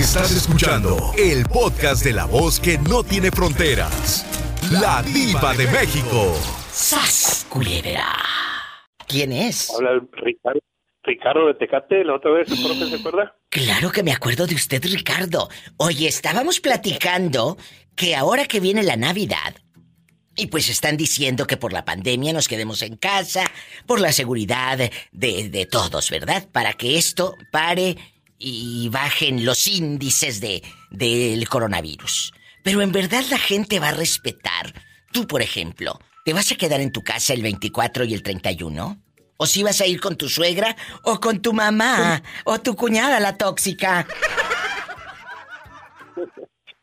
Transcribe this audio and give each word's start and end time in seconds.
Estás 0.00 0.34
escuchando 0.34 1.12
el 1.18 1.44
podcast 1.44 2.02
de 2.02 2.14
la 2.14 2.24
voz 2.24 2.58
que 2.58 2.78
no 2.78 3.04
tiene 3.04 3.30
fronteras. 3.30 4.24
La 4.72 5.02
diva 5.02 5.52
de 5.52 5.66
México. 5.66 6.34
¡Sas, 6.72 7.46
culebra! 7.50 8.06
¿Quién 9.06 9.30
es? 9.30 9.70
Habla 9.70 10.00
Ricardo, 10.12 10.60
Ricardo 11.02 11.46
de 11.48 11.54
Tecate, 11.54 12.02
la 12.02 12.14
otra 12.14 12.30
vez, 12.30 12.48
profe, 12.48 12.88
¿se 12.88 12.96
acuerda? 12.96 13.36
Claro 13.50 13.92
que 13.92 14.02
me 14.02 14.12
acuerdo 14.12 14.46
de 14.46 14.54
usted, 14.54 14.82
Ricardo. 14.82 15.50
Oye, 15.76 16.08
estábamos 16.08 16.60
platicando 16.60 17.58
que 17.94 18.16
ahora 18.16 18.46
que 18.46 18.58
viene 18.58 18.82
la 18.82 18.96
Navidad, 18.96 19.54
y 20.34 20.46
pues 20.46 20.70
están 20.70 20.96
diciendo 20.96 21.46
que 21.46 21.58
por 21.58 21.74
la 21.74 21.84
pandemia 21.84 22.32
nos 22.32 22.48
quedemos 22.48 22.80
en 22.80 22.96
casa, 22.96 23.44
por 23.84 24.00
la 24.00 24.12
seguridad 24.12 24.78
de, 24.78 25.48
de 25.50 25.66
todos, 25.66 26.08
¿verdad? 26.08 26.48
Para 26.50 26.72
que 26.72 26.96
esto 26.96 27.36
pare 27.52 27.98
y 28.40 28.88
bajen 28.88 29.44
los 29.44 29.66
índices 29.66 30.40
de, 30.40 30.62
del 30.90 31.46
coronavirus. 31.48 32.32
Pero 32.64 32.80
en 32.80 32.90
verdad 32.90 33.22
la 33.30 33.38
gente 33.38 33.78
va 33.78 33.88
a 33.88 33.94
respetar. 33.94 34.72
Tú, 35.12 35.26
por 35.26 35.42
ejemplo, 35.42 35.98
¿te 36.24 36.32
vas 36.32 36.50
a 36.50 36.56
quedar 36.56 36.80
en 36.80 36.90
tu 36.90 37.02
casa 37.02 37.34
el 37.34 37.42
24 37.42 38.04
y 38.04 38.14
el 38.14 38.22
31? 38.22 38.96
¿O 39.36 39.46
si 39.46 39.62
vas 39.62 39.80
a 39.80 39.86
ir 39.86 40.00
con 40.00 40.16
tu 40.16 40.28
suegra 40.28 40.74
o 41.02 41.20
con 41.20 41.40
tu 41.40 41.52
mamá 41.52 42.22
o 42.44 42.58
tu 42.60 42.74
cuñada 42.74 43.20
la 43.20 43.36
tóxica? 43.36 44.06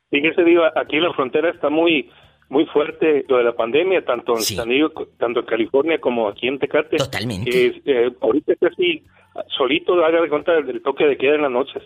Fíjese, 0.10 0.44
digo, 0.44 0.64
aquí 0.76 0.98
la 1.00 1.14
frontera 1.14 1.50
está 1.52 1.70
muy 1.70 2.10
muy 2.50 2.66
fuerte 2.68 3.26
lo 3.28 3.38
de 3.38 3.44
la 3.44 3.56
pandemia, 3.56 4.06
tanto 4.06 4.36
en 4.36 4.42
San 4.42 4.70
Diego, 4.70 5.08
tanto 5.18 5.42
en 5.42 5.46
California 5.46 6.00
como 6.00 6.30
aquí 6.30 6.48
en 6.48 6.60
Tecate. 6.60 6.98
Totalmente. 6.98 7.82
Eh, 7.86 8.12
ahorita 8.22 8.54
está 8.54 8.68
así, 8.68 9.04
solito, 9.58 9.94
haga 10.04 10.22
de 10.22 10.30
cuenta 10.30 10.54
del 10.54 10.82
toque 10.82 11.06
de 11.06 11.18
queda 11.18 11.36
en 11.36 11.42
las 11.42 11.52
noches. 11.52 11.84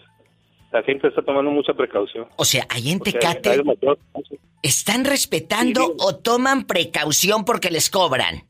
La 0.71 0.84
gente 0.84 1.07
está 1.07 1.21
tomando 1.21 1.51
mucha 1.51 1.73
precaución. 1.73 2.27
O 2.37 2.45
sea, 2.45 2.65
ahí 2.70 2.91
en 2.91 2.99
Tecate 2.99 3.62
están 4.62 5.04
respetando 5.04 5.95
o 5.99 6.15
toman 6.15 6.65
precaución 6.65 7.43
porque 7.43 7.71
les 7.71 7.89
cobran. 7.89 8.43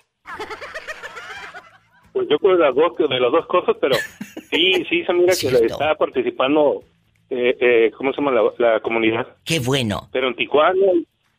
Pues 2.13 2.27
yo 2.29 2.37
creo 2.39 2.57
de 2.57 2.65
las 2.65 2.75
dos, 2.75 2.97
de 2.97 3.19
las 3.19 3.31
dos 3.31 3.47
cosas, 3.47 3.75
pero 3.79 3.95
sí, 4.51 4.85
sí 4.89 5.03
se 5.05 5.13
mira 5.13 5.33
que 5.39 5.65
está 5.65 5.95
participando, 5.95 6.83
eh, 7.29 7.57
eh, 7.59 7.91
¿cómo 7.97 8.11
se 8.11 8.21
llama 8.21 8.31
la, 8.31 8.51
la 8.57 8.79
comunidad? 8.81 9.37
Qué 9.45 9.59
bueno. 9.59 10.09
Pero 10.11 10.27
en 10.27 10.35
Tijuana 10.35 10.91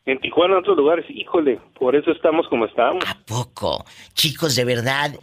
en 0.05 0.19
Tijuana, 0.19 0.53
en 0.53 0.59
otros 0.59 0.77
lugares, 0.77 1.05
híjole, 1.09 1.59
por 1.79 1.95
eso 1.95 2.11
estamos 2.11 2.47
como 2.49 2.65
estamos. 2.65 3.03
¿A 3.07 3.17
poco? 3.25 3.85
Chicos, 4.13 4.55
de 4.55 4.65
verdad, 4.65 5.13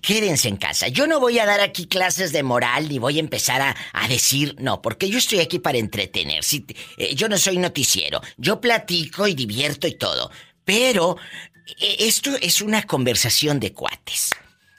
quédense 0.00 0.48
en 0.48 0.56
casa. 0.56 0.88
Yo 0.88 1.06
no 1.06 1.20
voy 1.20 1.38
a 1.38 1.46
dar 1.46 1.60
aquí 1.60 1.86
clases 1.86 2.32
de 2.32 2.42
moral 2.42 2.88
ni 2.88 2.98
voy 2.98 3.18
a 3.18 3.20
empezar 3.20 3.60
a, 3.92 4.08
decir, 4.08 4.56
no, 4.58 4.80
porque 4.80 5.08
yo 5.08 5.18
estoy 5.18 5.40
aquí 5.40 5.58
para 5.58 5.78
entretener. 5.78 6.44
Si, 6.44 6.64
eh, 6.96 7.14
yo 7.14 7.28
no 7.28 7.36
soy 7.36 7.58
noticiero, 7.58 8.20
yo 8.38 8.60
platico 8.60 9.26
y 9.26 9.34
divierto 9.34 9.86
y 9.86 9.94
todo. 9.94 10.30
Pero 10.64 11.16
eh, 11.80 11.96
esto 12.00 12.30
es 12.40 12.62
una 12.62 12.82
conversación 12.82 13.60
de 13.60 13.72
cuates. 13.72 14.30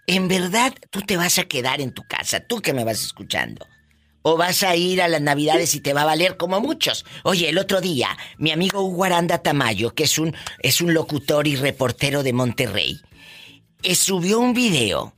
En 0.07 0.27
verdad, 0.27 0.73
tú 0.89 1.01
te 1.01 1.15
vas 1.15 1.39
a 1.39 1.45
quedar 1.45 1.79
en 1.79 1.93
tu 1.93 2.03
casa, 2.03 2.45
tú 2.45 2.59
que 2.59 2.73
me 2.73 2.83
vas 2.83 3.01
escuchando. 3.01 3.65
¿O 4.25 4.38
vas 4.38 4.63
a 4.63 4.75
ir 4.77 5.02
a 5.02 5.09
las 5.09 5.21
navidades 5.21 5.75
y 5.75 5.81
te 5.81 5.93
va 5.93 6.03
a 6.03 6.05
valer 6.05 6.38
como 6.38 6.61
muchos? 6.61 7.05
Oye, 7.23 7.49
el 7.49 7.57
otro 7.57 7.81
día, 7.81 8.17
mi 8.38 8.52
amigo 8.52 8.81
Hugo 8.81 9.03
Aranda 9.03 9.39
Tamayo, 9.39 9.93
que 9.93 10.03
es 10.03 10.17
un, 10.17 10.33
es 10.59 10.79
un 10.79 10.93
locutor 10.93 11.45
y 11.45 11.57
reportero 11.57 12.23
de 12.23 12.31
Monterrey, 12.31 13.01
eh, 13.83 13.95
subió 13.95 14.39
un 14.39 14.53
video 14.53 15.13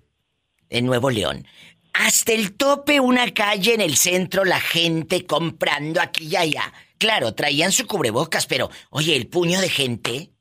en 0.69 0.87
Nuevo 0.87 1.11
León. 1.11 1.45
Hasta 1.93 2.33
el 2.33 2.53
tope 2.53 2.99
una 2.99 3.31
calle 3.31 3.75
en 3.75 3.81
el 3.81 3.95
centro, 3.95 4.43
la 4.43 4.59
gente 4.59 5.25
comprando 5.27 6.01
aquí 6.01 6.27
y 6.31 6.35
allá. 6.35 6.73
Claro, 6.97 7.35
traían 7.35 7.71
su 7.71 7.85
cubrebocas, 7.85 8.47
pero, 8.47 8.71
oye, 8.89 9.15
el 9.15 9.27
puño 9.27 9.61
de 9.61 9.69
gente. 9.69 10.31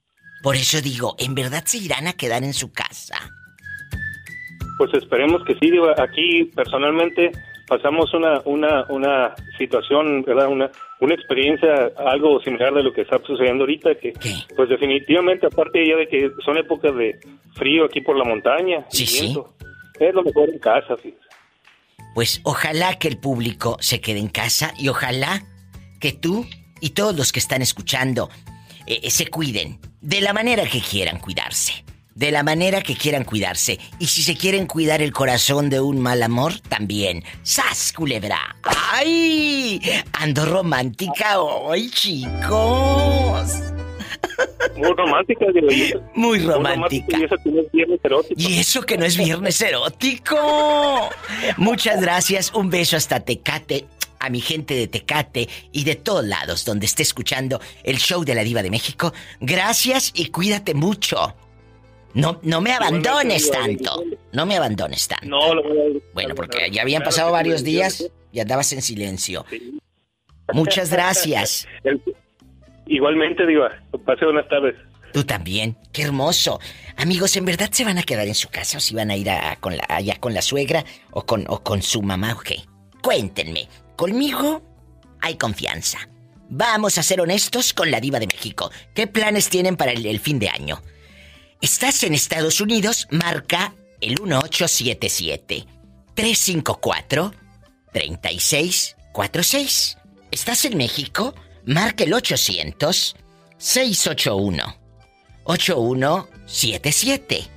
Por 0.42 0.57
eso 0.57 0.81
digo, 0.81 1.17
¿en 1.19 1.35
verdad 1.35 1.64
se 1.67 1.79
irán 1.79 2.07
a 2.07 2.14
quedar 2.14 2.42
en 2.45 2.55
su 2.55 2.73
casa? 2.73 3.17
Pues 4.79 4.92
esperemos 4.95 5.42
que 5.46 5.55
sí. 5.55 5.70
Aquí, 5.98 6.51
personalmente, 6.55 7.31
pasamos 7.74 8.14
una, 8.14 8.40
una, 8.45 8.85
una 8.89 9.35
situación, 9.58 10.23
¿verdad? 10.23 10.48
Una, 10.48 10.70
una 11.01 11.14
experiencia 11.14 11.90
algo 11.96 12.40
similar 12.40 12.73
de 12.73 12.85
lo 12.85 12.92
que 12.92 13.01
está 13.01 13.18
sucediendo 13.27 13.64
ahorita, 13.64 13.96
que 13.96 14.12
pues 14.55 14.68
definitivamente, 14.68 15.46
aparte 15.46 15.84
ya 15.86 15.96
de 15.96 16.07
que 16.07 16.30
son 16.45 16.57
épocas 16.57 16.95
de 16.95 17.18
frío 17.55 17.84
aquí 17.84 18.01
por 18.01 18.17
la 18.17 18.24
montaña, 18.24 18.84
sí, 18.90 19.07
sí. 19.07 19.36
es 19.98 20.14
lo 20.14 20.23
mejor 20.23 20.51
en 20.51 20.58
casa, 20.61 20.95
Pues 22.14 22.40
ojalá 22.45 22.96
que 22.98 23.08
el 23.08 23.18
público 23.18 23.77
se 23.80 24.01
quede 24.01 24.20
en 24.20 24.29
casa 24.29 24.73
y 24.79 24.89
ojalá 24.89 25.42
que 26.01 26.13
tú 26.13 26.46
y 26.80 26.90
todos 26.90 27.17
los 27.17 27.33
que 27.33 27.40
están 27.40 27.61
escuchando 27.61 28.29
eh, 28.86 29.11
se 29.11 29.27
cuiden 29.27 29.80
de 30.01 30.20
la 30.20 30.33
manera 30.33 30.64
que 30.64 30.80
quieran 30.80 31.18
cuidarse 31.18 31.83
de 32.14 32.30
la 32.30 32.42
manera 32.42 32.83
que 32.83 32.97
quieran 32.97 33.25
cuidarse. 33.25 33.79
Y 33.98 34.07
si 34.07 34.23
se 34.23 34.36
quieren 34.36 34.67
cuidar 34.67 35.02
el 35.02 35.13
corazón 35.13 35.70
de 35.70 35.80
un 35.80 36.01
mal 36.01 36.23
amor, 36.23 36.58
también. 36.61 37.25
¡Sas, 37.42 37.92
culebra! 37.92 38.57
¡Ay! 38.63 39.80
Ando 40.13 40.45
romántica 40.45 41.41
hoy, 41.41 41.91
chicos. 41.91 43.61
Muy 44.77 44.92
romántica, 44.97 45.47
digo 45.55 46.01
Muy 46.14 46.39
romántica. 46.41 47.17
y, 47.19 47.25
eso 47.25 47.36
que 47.42 47.51
no 47.51 47.61
es 47.61 47.73
viernes 47.73 48.01
erótico. 48.02 48.35
y 48.41 48.58
eso 48.58 48.83
que 48.83 48.98
no 48.98 49.05
es 49.05 49.17
viernes 49.17 49.61
erótico. 49.61 51.11
Muchas 51.57 52.01
gracias. 52.01 52.52
Un 52.55 52.70
beso 52.70 52.96
hasta 52.96 53.20
Tecate 53.20 53.86
a 54.19 54.31
mi 54.31 54.41
gente 54.41 54.75
de 54.75 54.89
Tecate 54.89 55.48
y 55.70 55.85
de 55.85 55.96
todos 55.96 56.25
lados 56.25 56.64
donde 56.64 56.86
esté 56.86 57.02
escuchando 57.02 57.61
el 57.85 57.98
show 57.98 58.25
de 58.25 58.35
la 58.35 58.42
Diva 58.42 58.63
de 58.63 58.70
México. 58.70 59.13
Gracias 59.41 60.11
y 60.14 60.27
cuídate 60.27 60.75
mucho. 60.75 61.35
No, 62.14 62.39
no 62.42 62.61
me 62.61 62.73
abandones 62.73 63.51
tanto. 63.51 64.05
No 64.33 64.47
me 64.47 64.57
abandones 64.57 65.08
tanto. 65.08 65.27
No, 65.27 65.55
lo 65.55 65.63
voy 65.63 65.79
a... 65.79 66.13
Bueno, 66.14 66.35
porque 66.35 66.70
ya 66.70 66.83
habían 66.83 67.02
pasado 67.02 67.33
varios 67.33 67.64
días 67.64 68.11
y 68.33 68.41
andabas 68.41 68.73
en 68.73 68.83
silencio. 68.83 69.45
Muchas 70.52 70.91
gracias. 70.92 71.67
Igualmente, 72.86 73.47
Diva. 73.47 73.70
Pase 74.05 74.25
buenas 74.25 74.48
tardes. 74.48 74.77
Tú 75.13 75.25
también. 75.25 75.77
Qué 75.92 76.02
hermoso. 76.02 76.61
Amigos, 76.97 77.36
¿en 77.36 77.45
verdad 77.45 77.70
se 77.73 77.85
van 77.85 77.98
a 77.98 78.02
quedar 78.02 78.27
en 78.29 78.35
su 78.35 78.48
casa 78.48 78.79
o 78.79 78.81
si 78.81 78.95
van 78.95 79.11
a 79.11 79.17
ir 79.17 79.29
con 79.61 79.77
la, 79.77 79.85
allá 79.89 80.17
con 80.20 80.35
la 80.35 80.42
suegra 80.42 80.85
o 81.11 81.27
con, 81.27 81.45
o 81.48 81.63
con 81.63 81.83
su 81.83 82.02
mamá 82.02 82.35
o 82.35 82.41
qué? 82.41 82.63
Cuéntenme. 83.02 83.69
Conmigo 83.96 84.63
hay 85.20 85.36
confianza. 85.36 86.08
Vamos 86.48 86.98
a 86.98 87.02
ser 87.02 87.20
honestos 87.20 87.73
con 87.73 87.91
la 87.91 88.01
diva 88.01 88.20
de 88.20 88.27
México. 88.27 88.70
¿Qué 88.95 89.07
planes 89.07 89.48
tienen 89.48 89.77
para 89.77 89.92
el 89.92 90.20
fin 90.20 90.39
de 90.39 90.48
año? 90.48 90.81
Estás 91.64 92.02
en 92.02 92.13
Estados 92.13 92.61
Unidos, 92.61 93.08
marca 93.11 93.73
el 94.02 94.20
1877 94.20 95.64
354 96.14 97.33
3646. 97.91 99.97
¿Estás 100.30 100.67
en 100.67 100.77
México? 100.77 101.35
Marca 101.64 102.05
el 102.05 102.13
800 102.13 103.17
681 103.57 104.77
8177. 105.45 107.48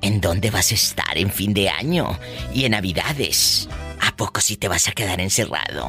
¿En 0.00 0.20
dónde 0.20 0.50
vas 0.50 0.72
a 0.72 0.74
estar 0.74 1.16
en 1.16 1.30
fin 1.30 1.54
de 1.54 1.70
año 1.70 2.18
y 2.52 2.64
en 2.64 2.72
Navidades? 2.72 3.68
¿A 4.00 4.16
poco 4.16 4.40
si 4.40 4.56
te 4.56 4.66
vas 4.66 4.88
a 4.88 4.90
quedar 4.90 5.20
encerrado? 5.20 5.86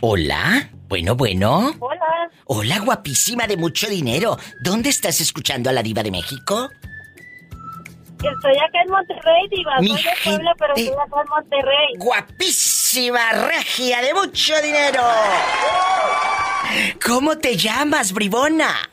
Hola. 0.00 0.70
Bueno, 0.88 1.14
bueno. 1.14 1.72
Hola. 1.80 2.30
Hola, 2.46 2.78
guapísima 2.80 3.46
de 3.46 3.56
mucho 3.56 3.88
dinero. 3.88 4.36
¿Dónde 4.60 4.90
estás 4.90 5.20
escuchando 5.20 5.70
a 5.70 5.72
la 5.72 5.82
diva 5.82 6.02
de 6.02 6.10
México? 6.10 6.68
Estoy 8.16 8.56
acá 8.56 8.82
en 8.82 8.90
Monterrey, 8.90 9.48
diva. 9.50 9.76
Soy 9.78 10.02
de 10.02 10.10
Puebla, 10.24 10.54
pero 10.58 10.74
estoy 10.74 10.94
acá 10.94 11.20
en 11.22 11.28
Monterrey. 11.28 11.88
Guapísima, 11.98 13.32
regia 13.32 14.00
de 14.02 14.14
mucho 14.14 14.54
dinero. 14.62 15.02
¿Cómo 17.04 17.36
te 17.38 17.56
llamas, 17.56 18.12
bribona? 18.12 18.88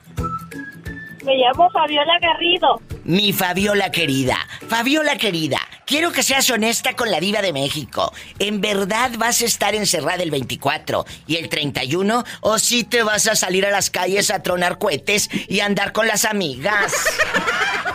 Me 1.23 1.35
llamo 1.35 1.69
Fabiola 1.71 2.19
Garrido. 2.21 2.81
Mi 3.03 3.33
Fabiola 3.33 3.89
querida, 3.89 4.37
Fabiola 4.67 5.17
querida, 5.17 5.57
quiero 5.87 6.11
que 6.11 6.21
seas 6.21 6.47
honesta 6.51 6.95
con 6.95 7.09
la 7.09 7.19
diva 7.19 7.41
de 7.41 7.51
México. 7.51 8.13
¿En 8.37 8.61
verdad 8.61 9.11
vas 9.17 9.41
a 9.41 9.45
estar 9.45 9.73
encerrada 9.73 10.21
el 10.21 10.29
24 10.29 11.05
y 11.25 11.37
el 11.37 11.49
31 11.49 12.23
o 12.41 12.59
si 12.59 12.83
te 12.83 13.01
vas 13.01 13.27
a 13.27 13.35
salir 13.35 13.65
a 13.65 13.71
las 13.71 13.89
calles 13.89 14.29
a 14.29 14.43
tronar 14.43 14.77
cohetes 14.77 15.29
y 15.47 15.61
andar 15.61 15.93
con 15.93 16.05
las 16.05 16.25
amigas? 16.25 16.93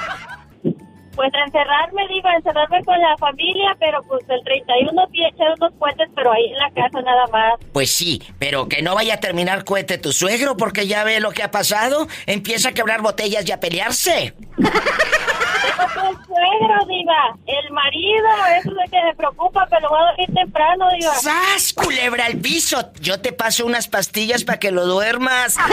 Pues 1.17 1.33
encerrarme, 1.47 2.07
digo, 2.09 2.29
encerrarme 2.37 2.85
con 2.85 3.01
la 3.01 3.17
familia, 3.17 3.75
pero 3.81 4.03
pues 4.03 4.23
el 4.29 4.45
31 4.45 5.07
echar 5.13 5.49
unos 5.59 5.73
cohetes, 5.79 6.09
pero 6.15 6.33
ahí 6.33 6.45
en 6.47 6.59
la 6.59 6.71
casa 6.71 7.01
nada 7.01 7.27
más. 7.33 7.55
Pues 7.73 7.91
sí, 7.91 8.23
pero 8.39 8.69
que 8.69 8.83
no 8.83 8.95
vaya 8.95 9.15
a 9.15 9.21
terminar 9.21 9.65
cohete 9.65 9.99
tu 9.99 10.13
suegro, 10.13 10.57
porque 10.57 10.87
ya 10.87 11.05
ve 11.05 11.21
lo 11.21 11.33
que 11.33 11.43
ha 11.43 11.51
pasado. 11.51 12.07
Empieza 12.27 12.69
a 12.69 12.73
quebrar 12.73 13.01
botellas 13.03 13.49
y 13.49 13.53
a 13.53 13.61
pelearse. 13.61 14.35
el 14.57 16.17
suegro, 16.27 16.87
diva. 16.87 17.37
El 17.47 17.73
marido, 17.73 18.29
eso 18.61 18.71
es 18.85 18.91
que 18.91 19.03
me 19.03 19.15
preocupa, 19.15 19.67
pero 19.71 19.89
voy 19.89 19.99
a 19.99 20.05
dormir 20.07 20.35
temprano, 20.35 20.87
diva. 20.99 21.15
¡Sas, 21.15 21.73
culebra 21.73 22.27
al 22.27 22.37
piso! 22.39 22.91
Yo 23.01 23.21
te 23.21 23.33
paso 23.33 23.67
unas 23.67 23.89
pastillas 23.89 24.45
para 24.45 24.59
que 24.59 24.71
lo 24.71 24.87
duermas. 24.87 25.57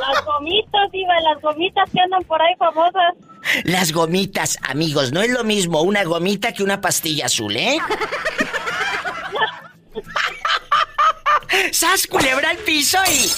Las 0.00 0.24
gomitas, 0.24 0.90
diva, 0.92 1.18
las 1.20 1.40
gomitas 1.40 1.88
que 1.90 2.00
andan 2.00 2.22
por 2.24 2.42
ahí 2.42 2.54
famosas. 2.58 3.14
Las 3.64 3.92
gomitas, 3.92 4.58
amigos, 4.62 5.12
no 5.12 5.22
es 5.22 5.30
lo 5.30 5.44
mismo 5.44 5.82
una 5.82 6.04
gomita 6.04 6.52
que 6.52 6.62
una 6.62 6.80
pastilla 6.80 7.26
azul, 7.26 7.56
¿eh? 7.56 7.78
¡Sas, 11.72 12.06
culebra 12.06 12.50
al 12.50 12.58
piso 12.58 12.98
y... 13.10 13.30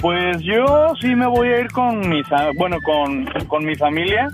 Pues 0.01 0.37
yo 0.41 0.93
sí 0.99 1.15
me 1.15 1.27
voy 1.27 1.49
a 1.49 1.59
ir 1.59 1.67
con 1.67 2.09
mis, 2.09 2.25
bueno, 2.55 2.77
con, 2.83 3.25
con 3.47 3.63
mi 3.63 3.75
familia 3.75 4.29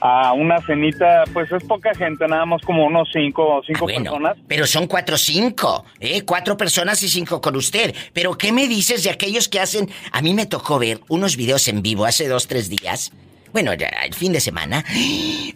a 0.00 0.32
una 0.34 0.60
cenita, 0.60 1.24
pues 1.32 1.50
es 1.50 1.64
poca 1.64 1.92
gente, 1.94 2.28
nada 2.28 2.46
más 2.46 2.62
como 2.62 2.86
unos 2.86 3.08
cinco, 3.12 3.60
cinco 3.66 3.86
personas. 3.86 4.36
Pero 4.46 4.66
son 4.66 4.86
cuatro 4.86 5.16
o 5.16 5.18
cinco, 5.18 5.84
¿eh? 5.98 6.22
Cuatro 6.22 6.56
personas 6.56 7.02
y 7.02 7.08
cinco 7.08 7.40
con 7.40 7.56
usted. 7.56 7.94
Pero 8.12 8.38
¿qué 8.38 8.52
me 8.52 8.68
dices 8.68 9.02
de 9.02 9.10
aquellos 9.10 9.48
que 9.48 9.58
hacen? 9.58 9.90
A 10.12 10.22
mí 10.22 10.32
me 10.32 10.46
tocó 10.46 10.78
ver 10.78 11.00
unos 11.08 11.36
videos 11.36 11.66
en 11.66 11.82
vivo 11.82 12.04
hace 12.04 12.28
dos, 12.28 12.46
tres 12.46 12.68
días. 12.68 13.12
Bueno, 13.56 13.72
ya 13.72 13.88
el 14.04 14.12
fin 14.12 14.34
de 14.34 14.40
semana. 14.42 14.84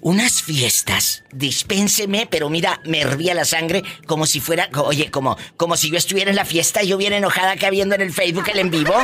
Unas 0.01 0.41
fiestas. 0.41 1.23
Dispénseme, 1.33 2.27
pero 2.31 2.49
mira, 2.49 2.81
me 2.87 3.01
hervía 3.01 3.35
la 3.35 3.45
sangre 3.45 3.83
como 4.07 4.25
si 4.25 4.41
fuera. 4.41 4.71
Oye, 4.85 5.11
como, 5.11 5.37
como 5.59 5.77
si 5.77 5.91
yo 5.91 5.99
estuviera 5.99 6.31
en 6.31 6.37
la 6.37 6.47
fiesta 6.47 6.83
y 6.83 6.89
yo 6.89 6.97
bien 6.97 7.13
enojada 7.13 7.57
que 7.57 7.67
habiendo 7.67 7.95
en 7.95 8.01
el 8.01 8.11
Facebook 8.11 8.49
el 8.55 8.61
en 8.61 8.71
vivo. 8.71 8.95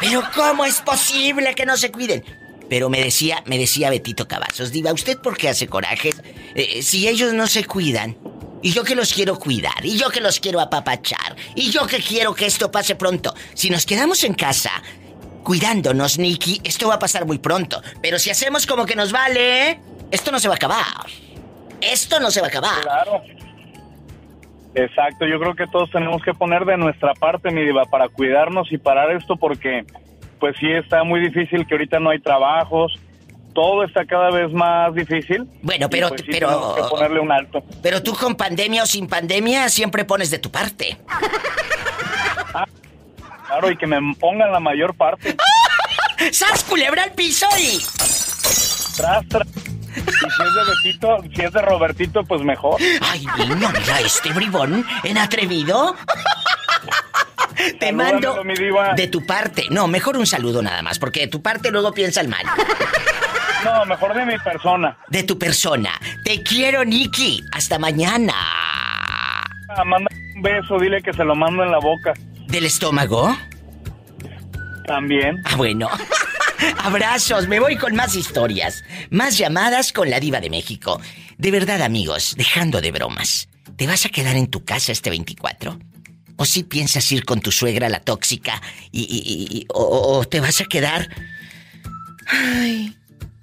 Pero 0.00 0.22
¿cómo 0.34 0.64
es 0.64 0.80
posible 0.80 1.54
que 1.54 1.66
no 1.66 1.76
se 1.76 1.92
cuiden? 1.92 2.24
Pero 2.70 2.88
me 2.88 3.04
decía, 3.04 3.42
me 3.44 3.58
decía 3.58 3.90
Betito 3.90 4.26
Cavazos, 4.26 4.72
Diva, 4.72 4.90
¿usted 4.90 5.18
por 5.18 5.36
qué 5.36 5.50
hace 5.50 5.66
coraje? 5.66 6.08
Eh, 6.54 6.82
si 6.82 7.08
ellos 7.08 7.34
no 7.34 7.46
se 7.46 7.66
cuidan, 7.66 8.16
y 8.62 8.72
yo 8.72 8.84
que 8.84 8.94
los 8.94 9.12
quiero 9.12 9.38
cuidar, 9.38 9.84
y 9.84 9.98
yo 9.98 10.08
que 10.08 10.20
los 10.20 10.40
quiero 10.40 10.60
apapachar, 10.60 11.36
y 11.54 11.70
yo 11.70 11.86
que 11.86 11.98
quiero 11.98 12.34
que 12.34 12.46
esto 12.46 12.70
pase 12.70 12.94
pronto. 12.94 13.34
Si 13.52 13.68
nos 13.68 13.84
quedamos 13.84 14.24
en 14.24 14.32
casa 14.32 14.70
cuidándonos, 15.42 16.18
Nicky, 16.18 16.60
esto 16.64 16.88
va 16.88 16.94
a 16.94 16.98
pasar 16.98 17.26
muy 17.26 17.38
pronto. 17.38 17.82
Pero 18.02 18.18
si 18.18 18.30
hacemos 18.30 18.66
como 18.66 18.86
que 18.86 18.96
nos 18.96 19.12
vale, 19.12 19.80
esto 20.10 20.30
no 20.30 20.38
se 20.38 20.48
va 20.48 20.54
a 20.54 20.56
acabar. 20.56 21.06
Esto 21.80 22.20
no 22.20 22.30
se 22.30 22.40
va 22.40 22.46
a 22.46 22.50
acabar. 22.50 22.82
Claro. 22.82 23.22
Exacto, 24.74 25.26
yo 25.26 25.40
creo 25.40 25.54
que 25.56 25.66
todos 25.66 25.90
tenemos 25.90 26.22
que 26.22 26.32
poner 26.32 26.64
de 26.64 26.76
nuestra 26.76 27.14
parte, 27.14 27.50
mi 27.50 27.62
diva, 27.62 27.84
para 27.86 28.08
cuidarnos 28.08 28.70
y 28.70 28.78
parar 28.78 29.10
esto 29.10 29.36
porque 29.36 29.84
pues 30.38 30.56
sí 30.60 30.70
está 30.70 31.02
muy 31.02 31.20
difícil 31.20 31.66
que 31.66 31.74
ahorita 31.74 31.98
no 31.98 32.10
hay 32.10 32.20
trabajos, 32.20 32.96
todo 33.52 33.84
está 33.84 34.04
cada 34.06 34.30
vez 34.30 34.52
más 34.52 34.94
difícil. 34.94 35.48
Bueno, 35.62 35.90
pero 35.90 36.08
pues 36.08 36.22
pero 36.22 36.74
que 36.76 36.82
ponerle 36.88 37.20
un 37.20 37.32
alto. 37.32 37.62
Pero 37.82 38.02
tú 38.02 38.14
con 38.14 38.36
pandemia 38.36 38.84
o 38.84 38.86
sin 38.86 39.08
pandemia 39.08 39.68
siempre 39.68 40.04
pones 40.04 40.30
de 40.30 40.38
tu 40.38 40.50
parte. 40.50 40.96
Ah, 42.52 42.66
claro, 43.50 43.70
y 43.70 43.76
que 43.76 43.86
me 43.86 43.98
pongan 44.14 44.52
la 44.52 44.60
mayor 44.60 44.94
parte. 44.94 45.36
¡Sas 46.32 46.64
culebra 46.64 47.02
al 47.02 47.12
piso 47.12 47.46
y 47.58 47.82
tras, 48.96 49.26
tras. 49.28 49.48
Y 49.96 50.00
si 50.00 50.42
es 50.42 50.54
de 50.54 50.64
Betito, 50.70 51.18
si 51.34 51.42
es 51.42 51.52
de 51.52 51.62
Robertito, 51.62 52.22
pues 52.24 52.42
mejor. 52.42 52.80
Ay, 53.00 53.26
niño, 53.38 53.68
mira 53.72 54.00
este 54.00 54.32
bribón 54.32 54.86
en 55.02 55.18
atrevido. 55.18 55.96
Te 57.78 57.92
mando 57.92 58.42
de 58.96 59.08
tu 59.08 59.26
parte. 59.26 59.66
No, 59.70 59.88
mejor 59.88 60.16
un 60.16 60.26
saludo 60.26 60.62
nada 60.62 60.82
más, 60.82 60.98
porque 60.98 61.20
de 61.20 61.26
tu 61.26 61.42
parte 61.42 61.70
luego 61.70 61.92
piensa 61.92 62.20
el 62.20 62.28
mal. 62.28 62.44
No, 63.64 63.84
mejor 63.84 64.14
de 64.14 64.24
mi 64.24 64.38
persona. 64.38 64.96
De 65.08 65.22
tu 65.24 65.38
persona. 65.38 65.90
Te 66.24 66.42
quiero, 66.42 66.84
Nicky. 66.84 67.42
Hasta 67.52 67.78
mañana. 67.78 68.34
Ah, 69.68 69.84
manda 69.84 70.08
un 70.36 70.42
beso, 70.42 70.78
dile 70.78 71.02
que 71.02 71.12
se 71.12 71.24
lo 71.24 71.34
mando 71.34 71.64
en 71.64 71.70
la 71.70 71.78
boca. 71.78 72.14
¿Del 72.50 72.66
estómago? 72.66 73.36
También. 74.86 75.36
Ah, 75.44 75.54
bueno. 75.54 75.88
Abrazos, 76.78 77.46
me 77.46 77.60
voy 77.60 77.76
con 77.76 77.94
más 77.94 78.16
historias. 78.16 78.82
Más 79.10 79.38
llamadas 79.38 79.92
con 79.92 80.10
la 80.10 80.18
diva 80.18 80.40
de 80.40 80.50
México. 80.50 81.00
De 81.38 81.52
verdad, 81.52 81.80
amigos, 81.80 82.34
dejando 82.36 82.80
de 82.80 82.90
bromas. 82.90 83.48
¿Te 83.76 83.86
vas 83.86 84.04
a 84.04 84.08
quedar 84.08 84.36
en 84.36 84.48
tu 84.48 84.64
casa 84.64 84.90
este 84.90 85.10
24? 85.10 85.78
¿O 86.36 86.44
si 86.44 86.64
piensas 86.64 87.10
ir 87.12 87.24
con 87.24 87.40
tu 87.40 87.52
suegra, 87.52 87.88
la 87.88 88.00
tóxica, 88.00 88.60
y, 88.90 89.66
o, 89.68 90.24
te 90.24 90.40
vas 90.40 90.60
a 90.60 90.64
quedar 90.64 91.08
ay, 92.26 92.96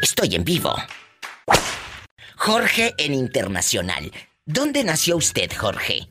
Estoy 0.01 0.33
en 0.33 0.43
vivo. 0.43 0.75
Jorge 2.35 2.95
en 2.97 3.13
Internacional. 3.13 4.11
¿Dónde 4.43 4.83
nació 4.83 5.17
usted, 5.17 5.51
Jorge? 5.55 6.07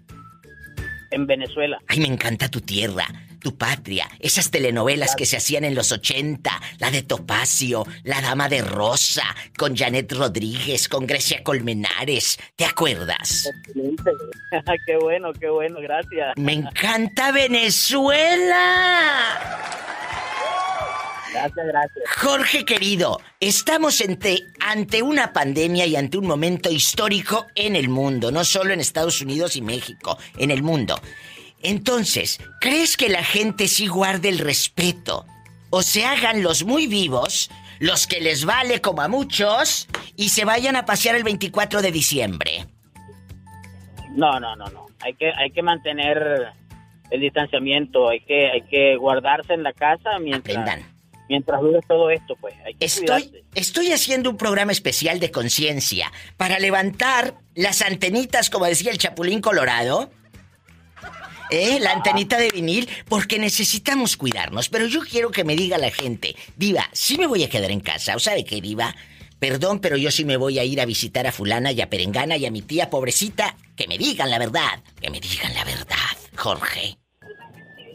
En 1.11 1.27
Venezuela. 1.27 1.81
Ay, 1.89 1.99
me 1.99 2.07
encanta 2.07 2.49
tu 2.49 2.61
tierra, 2.61 3.09
tu 3.47 3.57
patria, 3.57 4.11
esas 4.19 4.51
telenovelas 4.51 5.15
que 5.15 5.25
se 5.25 5.37
hacían 5.37 5.63
en 5.63 5.77
los 5.77 5.93
80, 5.93 6.51
la 6.81 6.91
de 6.91 7.05
Topacio, 7.05 7.87
La 8.03 8.21
Dama 8.21 8.49
de 8.49 8.61
Rosa, 8.61 9.23
con 9.57 9.77
Janet 9.77 10.11
Rodríguez, 10.15 10.89
con 10.89 11.07
Grecia 11.07 11.45
Colmenares. 11.45 12.41
¿Te 12.57 12.65
acuerdas? 12.65 13.49
Excelente. 13.69 14.11
qué 14.87 14.97
bueno, 14.97 15.33
qué 15.33 15.49
bueno, 15.49 15.79
gracias. 15.81 16.37
Me 16.37 16.55
encanta 16.55 17.31
Venezuela. 17.31 18.65
Gracias, 21.33 21.67
gracias. 21.69 22.05
Jorge 22.17 22.65
querido, 22.65 23.21
estamos 23.39 24.03
ante 24.59 25.03
una 25.03 25.33
pandemia 25.33 25.87
y 25.87 25.95
ante 25.95 26.19
un 26.19 26.27
momento 26.27 26.69
histórico 26.69 27.47
en 27.55 27.77
el 27.77 27.89
mundo, 27.91 28.33
no 28.33 28.45
solo 28.45 28.73
en 28.73 28.81
Estados 28.81 29.21
Unidos 29.21 29.55
y 29.55 29.63
México, 29.63 30.19
en 30.37 30.51
el 30.51 30.65
mundo. 30.65 31.01
Entonces, 31.63 32.41
¿crees 32.61 32.97
que 32.97 33.09
la 33.09 33.25
gente 33.25 33.69
sí 33.69 33.87
guarde 33.87 34.29
el 34.29 34.39
respeto? 34.39 35.27
O 35.71 35.83
se 35.83 36.05
hagan 36.05 36.43
los 36.43 36.65
muy 36.65 36.87
vivos, 36.87 37.51
los 37.81 38.07
que 38.07 38.21
les 38.21 38.45
vale 38.45 38.81
como 38.81 39.03
a 39.03 39.09
muchos, 39.09 39.89
y 40.17 40.29
se 40.31 40.45
vayan 40.45 40.77
a 40.77 40.85
pasear 40.85 41.17
el 41.17 41.25
24 41.25 41.83
de 41.83 41.93
diciembre. 41.93 42.67
No, 44.11 44.39
no, 44.41 44.57
no, 44.57 44.67
no. 44.67 44.87
Hay 45.01 45.15
que, 45.15 45.31
hay 45.37 45.51
que 45.51 45.63
mantener 45.63 46.53
el 47.11 47.21
distanciamiento, 47.21 48.09
hay 48.09 48.21
que, 48.21 48.51
hay 48.51 48.63
que 48.63 48.97
guardarse 48.97 49.55
en 49.55 49.63
la 49.63 49.73
casa 49.73 50.19
mientras 50.19 50.81
mientras 51.29 51.61
dure 51.61 51.81
todo 51.87 52.11
esto, 52.11 52.37
pues 52.41 52.55
hay 52.65 52.75
que 52.75 52.85
estoy, 52.85 53.45
estoy 53.55 53.93
haciendo 53.93 54.31
un 54.31 54.37
programa 54.37 54.73
especial 54.73 55.21
de 55.21 55.31
conciencia 55.31 56.13
para 56.37 56.59
levantar 56.59 57.35
las 57.55 57.83
antenitas, 57.83 58.51
como 58.51 58.67
decía 58.67 58.93
el 58.93 58.99
Chapulín 58.99 59.41
Colorado. 59.41 60.11
¿Eh? 61.51 61.79
La 61.81 61.93
antenita 61.93 62.39
de 62.39 62.51
vinil, 62.51 62.89
porque 63.09 63.39
necesitamos 63.39 64.17
cuidarnos. 64.17 64.69
Pero 64.69 64.87
yo 64.87 65.01
quiero 65.01 65.31
que 65.31 65.45
me 65.45 65.57
diga 65.57 65.79
la 65.79 65.91
gente, 65.91 66.35
Diva, 66.57 66.89
sí 66.93 67.19
me 67.19 67.27
voy 67.27 67.45
a 67.45 67.49
quedar 67.49 67.71
en 67.71 67.81
casa. 67.81 68.17
¿O 68.17 68.19
sabe 68.19 68.45
qué, 68.45 68.61
Diva? 68.61 68.95
Perdón, 69.39 69.81
pero 69.81 69.97
yo 69.97 70.11
sí 70.11 70.25
me 70.25 70.39
voy 70.39 70.59
a 70.59 70.65
ir 70.65 70.81
a 70.81 70.87
visitar 70.87 71.27
a 71.27 71.33
fulana 71.33 71.71
y 71.71 71.81
a 71.81 71.91
Perengana 71.91 72.37
y 72.37 72.47
a 72.47 72.51
mi 72.51 72.63
tía 72.63 72.91
pobrecita. 72.91 73.55
Que 73.77 73.87
me 73.87 73.99
digan 73.99 74.31
la 74.31 74.39
verdad. 74.39 74.83
Que 75.01 75.11
me 75.11 75.21
digan 75.21 75.53
la 75.55 75.65
verdad, 75.65 76.17
Jorge. 76.37 76.97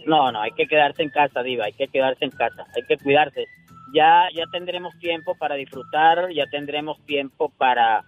No, 0.05 0.31
no, 0.31 0.41
hay 0.41 0.51
que 0.51 0.67
quedarse 0.67 1.03
en 1.03 1.09
casa, 1.09 1.43
Diva, 1.43 1.65
hay 1.65 1.73
que 1.73 1.87
quedarse 1.87 2.25
en 2.25 2.31
casa, 2.31 2.65
hay 2.75 2.83
que 2.83 2.97
cuidarse. 2.97 3.45
ya, 3.93 4.27
ya 4.33 4.45
tendremos 4.51 4.97
tiempo 4.99 5.35
para 5.35 5.55
disfrutar, 5.55 6.31
ya 6.33 6.47
tendremos 6.47 7.03
tiempo 7.05 7.51
para, 7.57 8.03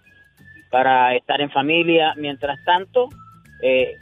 para 0.70 1.14
estar 1.14 1.40
en 1.40 1.50
familia. 1.50 2.14
Mientras 2.16 2.58
tanto, 2.64 3.10
eh, 3.62 3.94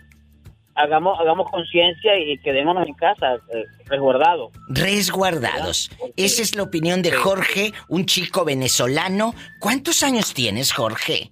hagamos, 0.82 1.18
hagamos 1.20 1.50
conciencia 1.50 2.18
y 2.18 2.38
quedémonos 2.38 2.86
en 2.86 2.94
casa, 2.94 3.34
eh, 3.34 3.64
resguardados. 3.86 4.52
Resguardados. 4.68 5.90
Esa 6.16 6.42
es 6.42 6.54
la 6.54 6.64
opinión 6.64 7.02
de 7.02 7.12
Jorge, 7.12 7.72
un 7.88 8.06
chico 8.06 8.44
venezolano. 8.44 9.34
¿Cuántos 9.60 10.02
años 10.02 10.34
tienes, 10.34 10.72
Jorge? 10.72 11.30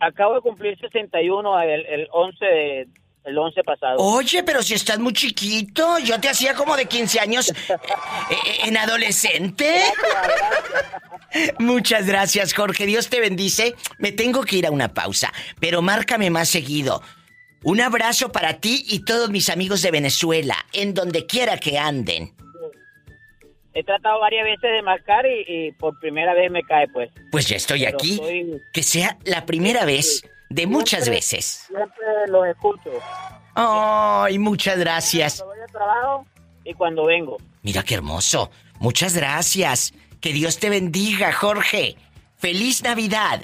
Acabo 0.00 0.34
de 0.34 0.40
cumplir 0.40 0.78
61 0.78 1.60
el, 1.60 1.86
el 1.86 2.08
11 2.10 2.44
de, 2.44 2.88
el 3.24 3.38
11 3.38 3.62
pasado. 3.62 3.96
Oye, 3.98 4.42
pero 4.42 4.62
si 4.62 4.74
estás 4.74 4.98
muy 4.98 5.12
chiquito, 5.12 5.98
yo 5.98 6.18
te 6.20 6.28
hacía 6.28 6.54
como 6.54 6.76
de 6.76 6.86
15 6.86 7.20
años 7.20 7.50
eh, 7.68 7.74
eh, 7.74 8.36
en 8.64 8.76
adolescente. 8.76 9.82
Muchas 11.58 12.06
gracias, 12.06 12.54
Jorge. 12.54 12.86
Dios 12.86 13.08
te 13.08 13.20
bendice. 13.20 13.74
Me 13.98 14.12
tengo 14.12 14.42
que 14.42 14.56
ir 14.56 14.66
a 14.66 14.70
una 14.70 14.88
pausa, 14.88 15.32
pero 15.60 15.82
márcame 15.82 16.30
más 16.30 16.48
seguido. 16.48 17.02
Un 17.62 17.80
abrazo 17.80 18.32
para 18.32 18.60
ti 18.60 18.84
y 18.88 19.04
todos 19.04 19.30
mis 19.30 19.50
amigos 19.50 19.82
de 19.82 19.90
Venezuela, 19.90 20.56
en 20.72 20.94
donde 20.94 21.26
quiera 21.26 21.58
que 21.58 21.78
anden. 21.78 22.34
He 23.74 23.84
tratado 23.84 24.18
varias 24.20 24.44
veces 24.44 24.70
de 24.72 24.82
marcar 24.82 25.24
y, 25.26 25.70
por 25.72 25.98
primera 26.00 26.34
vez 26.34 26.50
me 26.50 26.62
cae, 26.62 26.88
pues. 26.88 27.10
Pues 27.30 27.48
ya 27.48 27.56
estoy 27.56 27.84
aquí. 27.84 28.20
Que 28.72 28.82
sea 28.82 29.18
la 29.24 29.46
primera 29.46 29.84
vez 29.84 30.22
de 30.48 30.66
muchas 30.66 31.08
veces. 31.08 31.66
Siempre 31.68 32.04
los 32.28 32.46
escucho. 32.46 32.90
Ay, 33.54 34.38
muchas 34.38 34.78
gracias. 34.78 35.42
Cuando 35.42 35.54
voy 35.54 35.62
a 35.62 35.72
trabajo 35.72 36.26
y 36.64 36.74
cuando 36.74 37.04
vengo. 37.06 37.36
Mira 37.62 37.82
qué 37.82 37.94
hermoso. 37.94 38.50
Muchas 38.80 39.14
gracias. 39.14 39.92
Que 40.20 40.32
Dios 40.32 40.58
te 40.58 40.70
bendiga, 40.70 41.32
Jorge. 41.32 41.96
Feliz 42.38 42.82
Navidad. 42.82 43.42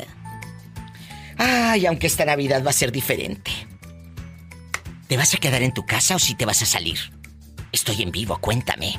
Ay, 1.39 1.87
aunque 1.87 2.07
esta 2.07 2.25
Navidad 2.25 2.65
va 2.65 2.71
a 2.71 2.73
ser 2.73 2.91
diferente. 2.91 3.53
¿Te 5.09 5.17
vas 5.17 5.33
a 5.35 5.39
quedar 5.39 5.63
en 5.63 5.73
tu 5.73 5.87
casa 5.87 6.17
o 6.17 6.19
si 6.19 6.35
te 6.35 6.45
vas 6.45 6.63
a 6.63 6.67
salir? 6.67 6.99
Estoy 7.71 8.03
en 8.03 8.11
vivo, 8.11 8.39
cuéntame. 8.41 8.95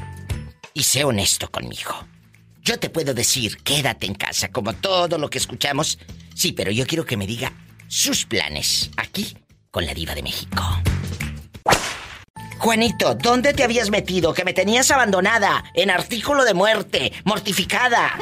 Y 0.73 0.83
sé 0.83 1.03
honesto 1.03 1.51
conmigo. 1.51 1.91
Yo 2.61 2.79
te 2.79 2.89
puedo 2.89 3.13
decir, 3.13 3.57
quédate 3.57 4.05
en 4.05 4.15
casa, 4.15 4.49
como 4.49 4.71
todo 4.71 5.17
lo 5.17 5.29
que 5.29 5.37
escuchamos. 5.37 5.99
Sí, 6.33 6.53
pero 6.53 6.71
yo 6.71 6.87
quiero 6.87 7.05
que 7.05 7.17
me 7.17 7.27
diga 7.27 7.51
sus 7.89 8.25
planes 8.25 8.89
aquí 8.95 9.35
con 9.69 9.85
la 9.85 9.93
diva 9.93 10.15
de 10.15 10.23
México. 10.23 10.63
Juanito, 12.57 13.15
¿dónde 13.15 13.53
te 13.53 13.65
habías 13.65 13.89
metido? 13.89 14.33
Que 14.33 14.45
me 14.45 14.53
tenías 14.53 14.89
abandonada, 14.91 15.65
en 15.73 15.89
artículo 15.89 16.45
de 16.45 16.53
muerte, 16.53 17.11
mortificada. 17.25 18.17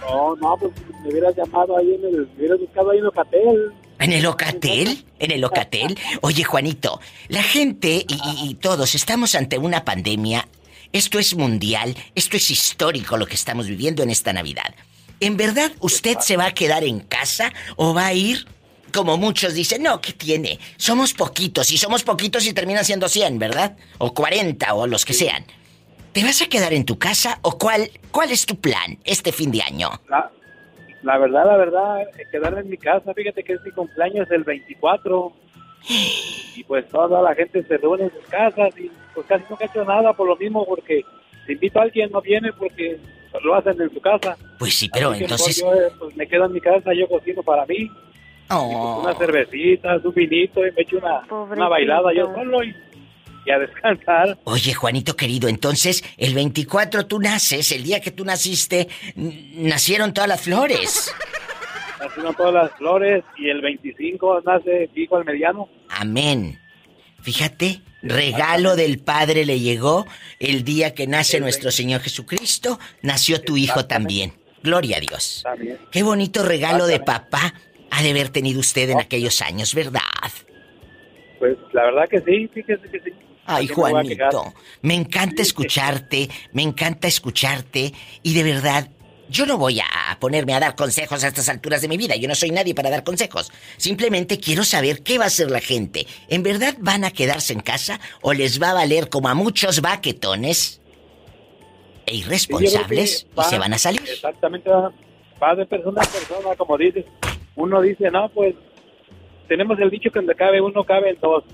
No, 0.00 0.34
no, 0.36 0.56
pues 0.56 0.72
me 1.02 1.10
hubieras 1.10 1.36
llamado 1.36 1.76
ahí 1.76 1.94
en 1.94 2.04
el, 2.06 2.26
me 2.26 2.38
hubieras 2.38 2.60
buscado 2.60 2.90
ahí 2.90 2.98
en 3.00 3.06
Ocatel. 3.06 3.72
¿En 4.00 4.12
el 4.12 4.26
Ocatel? 4.26 5.04
¿En 5.18 5.30
el 5.30 5.44
Ocatel? 5.44 5.98
Oye, 6.20 6.44
Juanito, 6.44 7.00
la 7.28 7.42
gente 7.42 8.06
y 8.08 8.54
todos 8.54 8.94
estamos 8.94 9.34
ante 9.34 9.58
una 9.58 9.84
pandemia. 9.84 10.48
Esto 10.92 11.18
es 11.18 11.34
mundial, 11.34 11.96
esto 12.14 12.36
es 12.36 12.50
histórico 12.50 13.16
lo 13.16 13.26
que 13.26 13.34
estamos 13.34 13.66
viviendo 13.66 14.02
en 14.02 14.10
esta 14.10 14.32
Navidad. 14.32 14.74
¿En 15.20 15.36
verdad 15.36 15.72
usted 15.80 16.18
se 16.20 16.36
va 16.36 16.46
a 16.46 16.54
quedar 16.54 16.84
en 16.84 17.00
casa 17.00 17.52
o 17.76 17.92
va 17.92 18.06
a 18.06 18.14
ir 18.14 18.46
como 18.92 19.18
muchos 19.18 19.52
dicen, 19.52 19.82
no, 19.82 20.00
¿qué 20.00 20.12
tiene? 20.12 20.58
Somos 20.76 21.12
poquitos, 21.12 21.70
y 21.72 21.76
somos 21.76 22.04
poquitos 22.04 22.46
y 22.46 22.54
termina 22.54 22.84
siendo 22.84 23.08
100, 23.08 23.38
¿verdad? 23.38 23.76
O 23.98 24.14
40 24.14 24.74
o 24.74 24.86
los 24.86 25.04
que 25.04 25.12
sean. 25.12 25.44
¿Te 26.12 26.24
vas 26.24 26.40
a 26.40 26.46
quedar 26.46 26.72
en 26.72 26.84
tu 26.84 26.98
casa 26.98 27.38
o 27.42 27.58
cuál, 27.58 27.90
cuál 28.10 28.30
es 28.30 28.46
tu 28.46 28.58
plan 28.58 28.98
este 29.04 29.30
fin 29.30 29.50
de 29.50 29.62
año? 29.62 30.00
La, 30.08 30.30
verdad, 31.02 31.46
la 31.46 31.56
verdad, 31.56 32.06
quedarme 32.30 32.60
en 32.60 32.70
mi 32.70 32.76
casa. 32.76 33.14
Fíjate 33.14 33.42
que 33.42 33.54
es 33.54 33.62
mi 33.62 33.70
cumpleaños 33.70 34.30
el 34.30 34.44
24. 34.44 35.32
Y 36.56 36.64
pues 36.64 36.88
toda 36.88 37.22
la 37.22 37.34
gente 37.34 37.62
se 37.62 37.76
reúne 37.76 38.04
en 38.04 38.10
sus 38.10 38.26
casas 38.28 38.76
y 38.78 38.90
pues 39.14 39.26
casi 39.26 39.44
no 39.48 39.56
he 39.60 39.64
hecho 39.64 39.84
nada 39.84 40.12
por 40.12 40.26
lo 40.26 40.36
mismo 40.36 40.66
porque 40.66 41.04
si 41.46 41.52
invito 41.52 41.78
a 41.78 41.82
alguien 41.84 42.10
no 42.10 42.20
viene 42.20 42.52
porque 42.52 42.98
lo 43.42 43.54
hacen 43.54 43.80
en 43.80 43.90
su 43.92 44.00
casa. 44.00 44.36
Pues 44.58 44.74
sí, 44.74 44.88
pero 44.92 45.14
entonces... 45.14 45.60
Yo 45.60 45.70
pues, 45.98 46.16
me 46.16 46.26
quedo 46.26 46.46
en 46.46 46.52
mi 46.52 46.60
casa, 46.60 46.92
yo 46.94 47.06
cocino 47.08 47.42
para 47.42 47.64
mí. 47.66 47.88
Oh. 48.50 49.02
Una 49.02 49.14
cervecita, 49.14 50.00
un 50.02 50.14
vinito 50.14 50.66
y 50.66 50.72
me 50.72 50.82
echo 50.82 50.98
una, 50.98 51.22
una 51.30 51.68
bailada 51.68 52.12
yo 52.14 52.32
solo 52.34 52.64
y, 52.64 52.74
a 53.50 53.58
descansar. 53.58 54.38
Oye, 54.44 54.74
Juanito 54.74 55.16
querido, 55.16 55.48
entonces 55.48 56.04
el 56.16 56.34
24 56.34 57.06
tú 57.06 57.20
naces, 57.20 57.72
el 57.72 57.82
día 57.82 58.00
que 58.00 58.10
tú 58.10 58.24
naciste, 58.24 58.88
nacieron 59.14 60.12
todas 60.12 60.28
las 60.28 60.40
flores. 60.40 61.12
Nacieron 62.00 62.32
todas 62.36 62.54
las 62.54 62.72
flores 62.78 63.24
y 63.36 63.48
el 63.50 63.60
25 63.60 64.42
nace 64.46 64.88
hijo 64.94 65.16
al 65.16 65.24
mediano. 65.24 65.68
Amén. 65.88 66.60
Fíjate, 67.22 67.80
regalo 68.02 68.76
del 68.76 69.00
Padre 69.00 69.44
le 69.44 69.58
llegó 69.58 70.06
el 70.38 70.62
día 70.62 70.94
que 70.94 71.08
nace 71.08 71.40
nuestro 71.40 71.72
Señor 71.72 72.00
Jesucristo, 72.00 72.78
nació 73.02 73.40
tu 73.40 73.56
hijo 73.56 73.86
también. 73.86 74.34
Gloria 74.62 74.98
a 74.98 75.00
Dios. 75.00 75.44
Qué 75.90 76.02
bonito 76.02 76.44
regalo 76.44 76.86
de 76.86 77.00
papá 77.00 77.52
ha 77.90 78.02
de 78.02 78.10
haber 78.10 78.28
tenido 78.28 78.60
usted 78.60 78.90
en 78.90 79.00
aquellos 79.00 79.40
años, 79.42 79.74
¿verdad? 79.74 80.00
Pues 81.38 81.56
la 81.72 81.84
verdad 81.84 82.08
que 82.08 82.20
sí, 82.20 82.48
fíjese 82.52 82.88
que 82.90 83.00
sí. 83.00 83.12
Ay, 83.48 83.66
Juanito, 83.68 84.54
me 84.82 84.94
encanta 84.94 85.42
escucharte, 85.42 86.28
me 86.52 86.62
encanta 86.62 87.08
escucharte 87.08 87.92
y 88.22 88.34
de 88.34 88.42
verdad, 88.42 88.90
yo 89.28 89.46
no 89.46 89.58
voy 89.58 89.80
a 89.80 90.18
ponerme 90.20 90.54
a 90.54 90.60
dar 90.60 90.76
consejos 90.76 91.24
a 91.24 91.28
estas 91.28 91.48
alturas 91.48 91.82
de 91.82 91.88
mi 91.88 91.96
vida, 91.96 92.16
yo 92.16 92.28
no 92.28 92.34
soy 92.34 92.50
nadie 92.50 92.74
para 92.74 92.90
dar 92.90 93.04
consejos. 93.04 93.50
Simplemente 93.76 94.38
quiero 94.38 94.64
saber 94.64 95.02
qué 95.02 95.18
va 95.18 95.24
a 95.24 95.28
hacer 95.28 95.50
la 95.50 95.60
gente. 95.60 96.06
¿En 96.28 96.42
verdad 96.42 96.74
van 96.78 97.04
a 97.04 97.10
quedarse 97.10 97.52
en 97.52 97.60
casa 97.60 98.00
o 98.22 98.32
les 98.32 98.62
va 98.62 98.70
a 98.70 98.74
valer 98.74 99.08
como 99.08 99.28
a 99.28 99.34
muchos 99.34 99.80
baquetones 99.80 100.80
e 102.06 102.16
irresponsables 102.16 103.26
y 103.36 103.42
se 103.42 103.58
van 103.58 103.72
a 103.72 103.78
salir? 103.78 104.02
Exactamente, 104.02 104.70
va 104.70 105.54
de 105.54 105.66
persona 105.66 106.02
a 106.02 106.06
persona, 106.06 106.56
como 106.56 106.78
dices 106.78 107.04
uno 107.58 107.80
dice, 107.80 108.10
no, 108.10 108.28
pues 108.28 108.54
tenemos 109.48 109.78
el 109.80 109.90
dicho 109.90 110.10
que 110.10 110.20
donde 110.20 110.34
cabe 110.34 110.60
uno, 110.60 110.84
cabe 110.84 111.10
en 111.10 111.18
dos. 111.20 111.44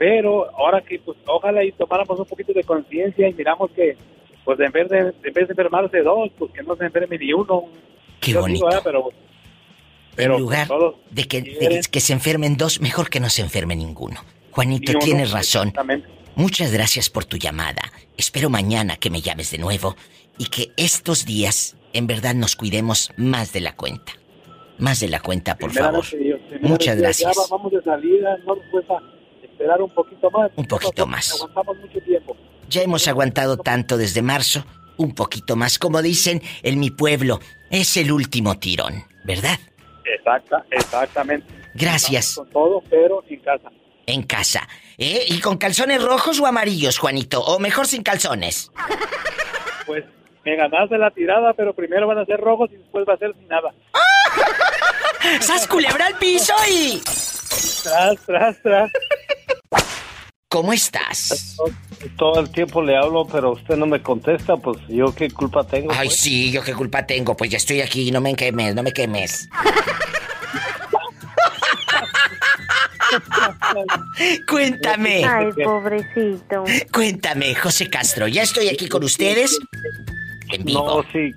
Pero 0.00 0.48
ahora 0.56 0.80
que, 0.80 0.98
pues, 0.98 1.18
ojalá 1.26 1.62
y 1.62 1.72
tomáramos 1.72 2.18
un 2.18 2.24
poquito 2.24 2.54
de 2.54 2.64
conciencia 2.64 3.28
y 3.28 3.34
miramos 3.34 3.70
que, 3.72 3.98
pues, 4.46 4.58
en 4.58 4.72
vez 4.72 4.88
de, 4.88 4.98
en 4.98 5.34
vez 5.34 5.46
de 5.46 5.52
enfermarse 5.52 5.98
dos, 6.00 6.30
pues 6.38 6.50
que 6.52 6.62
no 6.62 6.74
se 6.74 6.86
enferme 6.86 7.18
ni 7.18 7.34
uno. 7.34 7.64
Qué 8.18 8.34
bonito. 8.34 8.66
pero, 8.82 9.10
pero, 10.16 10.36
en 10.36 10.40
lugar 10.40 10.68
de, 11.10 11.24
que, 11.24 11.82
que 11.92 12.00
se 12.00 12.14
enfermen 12.14 12.56
dos, 12.56 12.80
mejor 12.80 13.10
que 13.10 13.20
no 13.20 13.28
se 13.28 13.42
enferme 13.42 13.76
ninguno. 13.76 14.24
Juanito, 14.52 14.98
tienes 15.00 15.32
razón. 15.32 15.70
Muchas 16.34 16.72
gracias 16.72 17.10
por 17.10 17.26
tu 17.26 17.36
llamada. 17.36 17.82
Espero 18.16 18.48
mañana 18.48 18.96
que 18.96 19.10
me 19.10 19.20
llames 19.20 19.50
de 19.50 19.58
nuevo 19.58 19.96
y 20.38 20.46
que 20.46 20.72
estos 20.78 21.26
días 21.26 21.76
en 21.92 22.06
verdad 22.06 22.34
nos 22.34 22.56
cuidemos 22.56 23.12
más 23.18 23.52
de 23.52 23.60
la 23.60 23.76
cuenta. 23.76 24.14
Más 24.78 25.00
de 25.00 25.08
la 25.08 25.20
cuenta, 25.20 25.58
por 25.58 25.72
favor. 25.72 26.06
Muchas 26.62 26.96
gracias. 26.96 27.36
Ya 27.36 27.42
vamos 27.50 27.70
de 27.70 27.82
salida, 27.82 28.38
no 28.46 28.56
nos 28.56 28.64
cuesta 28.70 28.98
esperar 29.60 29.82
un 29.82 29.90
poquito 29.90 30.30
más. 30.30 30.50
Un 30.56 30.66
poquito 30.66 31.06
más. 31.06 31.34
Aguantamos 31.34 31.76
mucho 31.78 32.00
tiempo. 32.00 32.36
Ya 32.68 32.82
hemos 32.82 33.06
aguantado 33.08 33.58
tanto 33.58 33.98
desde 33.98 34.22
marzo, 34.22 34.64
un 34.96 35.14
poquito 35.14 35.54
más. 35.54 35.78
Como 35.78 36.00
dicen 36.00 36.42
en 36.62 36.80
mi 36.80 36.90
pueblo, 36.90 37.40
es 37.70 37.96
el 37.96 38.10
último 38.10 38.58
tirón, 38.58 39.04
¿verdad? 39.24 39.58
Exacta, 40.04 40.64
exactamente. 40.70 41.46
Gracias. 41.74 42.36
con 42.36 42.50
todo, 42.50 42.82
pero 42.88 43.22
en 43.28 43.40
casa. 43.40 43.70
En 44.06 44.22
casa. 44.22 44.68
¿Eh? 44.96 45.24
¿Y 45.28 45.40
con 45.40 45.58
calzones 45.58 46.02
rojos 46.02 46.40
o 46.40 46.46
amarillos, 46.46 46.98
Juanito? 46.98 47.42
O 47.42 47.58
mejor 47.58 47.86
sin 47.86 48.02
calzones. 48.02 48.72
Pues 49.86 50.04
me 50.50 50.56
ganaste 50.56 50.98
la 50.98 51.12
tirada, 51.12 51.54
pero 51.54 51.72
primero 51.74 52.08
van 52.08 52.18
a 52.18 52.24
ser 52.24 52.40
rojos 52.40 52.68
y 52.72 52.76
después 52.76 53.06
va 53.08 53.14
a 53.14 53.18
ser 53.18 53.32
sin 53.34 53.46
nada. 53.46 53.72
¡Sas 55.40 55.68
culebra 55.68 56.06
al 56.06 56.18
piso 56.18 56.52
y... 56.68 57.00
Tras, 57.84 58.16
tras, 58.26 58.62
tras. 58.62 58.90
¿Cómo 60.48 60.72
estás? 60.72 61.56
Todo 62.16 62.40
el 62.40 62.50
tiempo 62.50 62.82
le 62.82 62.96
hablo, 62.96 63.28
pero 63.30 63.52
usted 63.52 63.76
no 63.76 63.86
me 63.86 64.02
contesta, 64.02 64.56
pues 64.56 64.78
yo 64.88 65.14
qué 65.14 65.30
culpa 65.30 65.64
tengo. 65.64 65.92
Ay, 65.92 66.08
pues? 66.08 66.18
sí, 66.18 66.50
yo 66.50 66.64
qué 66.64 66.74
culpa 66.74 67.06
tengo, 67.06 67.36
pues 67.36 67.50
ya 67.50 67.58
estoy 67.58 67.80
aquí, 67.80 68.10
no 68.10 68.20
me 68.20 68.34
quemes, 68.34 68.74
no 68.74 68.82
me 68.82 68.92
quemes. 68.92 69.48
Cuéntame. 74.48 75.24
Ay, 75.24 75.52
pobrecito. 75.64 76.64
Cuéntame, 76.92 77.54
José 77.54 77.88
Castro, 77.88 78.26
ya 78.26 78.42
estoy 78.42 78.68
aquí 78.68 78.88
con 78.88 79.04
ustedes 79.04 79.56
en 80.56 80.64
vivo. 80.64 81.02
No, 81.02 81.10
sí. 81.12 81.32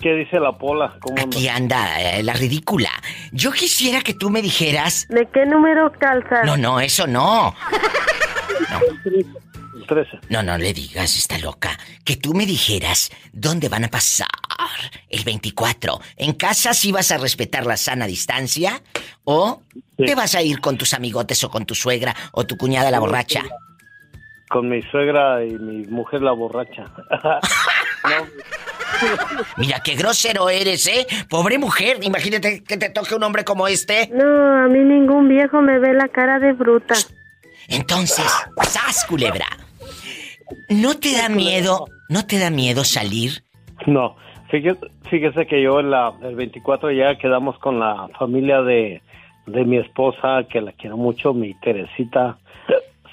¿Qué 0.00 0.14
dice 0.14 0.38
la 0.38 0.56
pola? 0.56 0.96
Aquí 1.20 1.48
anda, 1.48 2.00
eh, 2.00 2.22
la 2.22 2.32
ridícula. 2.34 2.90
Yo 3.32 3.50
quisiera 3.50 4.00
que 4.00 4.14
tú 4.14 4.30
me 4.30 4.40
dijeras... 4.42 5.08
¿De 5.08 5.26
qué 5.32 5.44
número 5.44 5.90
calzas? 5.98 6.44
No, 6.44 6.56
no, 6.56 6.78
eso 6.78 7.06
no. 7.06 7.54
13. 9.88 10.20
No, 10.28 10.42
no 10.42 10.56
le 10.56 10.72
digas, 10.72 11.16
está 11.16 11.38
loca. 11.38 11.76
Que 12.04 12.16
tú 12.16 12.34
me 12.34 12.46
dijeras 12.46 13.10
dónde 13.32 13.68
van 13.68 13.84
a 13.84 13.88
pasar 13.88 14.28
el 15.08 15.24
24. 15.24 15.98
¿En 16.16 16.34
casa 16.34 16.74
sí 16.74 16.92
vas 16.92 17.10
a 17.10 17.18
respetar 17.18 17.66
la 17.66 17.76
sana 17.76 18.06
distancia? 18.06 18.82
¿O 19.24 19.62
te 19.96 20.14
vas 20.14 20.36
a 20.36 20.42
ir 20.42 20.60
con 20.60 20.78
tus 20.78 20.94
amigotes 20.94 21.42
o 21.42 21.50
con 21.50 21.66
tu 21.66 21.74
suegra 21.74 22.14
o 22.32 22.46
tu 22.46 22.56
cuñada 22.56 22.92
la 22.92 23.00
borracha? 23.00 23.42
Con 24.48 24.68
mi 24.68 24.80
suegra 24.82 25.44
y 25.44 25.50
mi 25.58 25.84
mujer 25.86 26.22
la 26.22 26.32
borracha. 26.32 26.84
Mira 29.56 29.80
qué 29.80 29.94
grosero 29.94 30.48
eres, 30.48 30.86
¿eh? 30.86 31.06
Pobre 31.28 31.58
mujer, 31.58 31.98
imagínate 32.02 32.62
que 32.62 32.76
te 32.76 32.90
toque 32.90 33.14
un 33.14 33.22
hombre 33.22 33.44
como 33.44 33.68
este. 33.68 34.08
No, 34.12 34.64
a 34.64 34.68
mí 34.68 34.78
ningún 34.80 35.28
viejo 35.28 35.60
me 35.60 35.78
ve 35.78 35.92
la 35.92 36.08
cara 36.08 36.38
de 36.38 36.52
bruta. 36.52 36.94
Entonces, 37.68 38.26
¡sas, 38.62 39.04
culebra! 39.04 39.46
¿No 40.70 40.94
te 40.96 41.12
da 41.16 41.28
miedo, 41.28 41.86
no 42.08 42.26
te 42.26 42.38
da 42.38 42.50
miedo 42.50 42.84
salir? 42.84 43.44
No, 43.86 44.16
fíjese, 44.50 45.46
que 45.46 45.62
yo 45.62 45.82
la, 45.82 46.12
el 46.22 46.34
24 46.34 46.90
ya 46.92 47.16
quedamos 47.18 47.58
con 47.58 47.78
la 47.78 48.08
familia 48.18 48.62
de, 48.62 49.02
de 49.46 49.64
mi 49.64 49.78
esposa, 49.78 50.44
que 50.50 50.60
la 50.60 50.72
quiero 50.72 50.96
mucho, 50.96 51.34
mi 51.34 51.54
Teresita. 51.60 52.38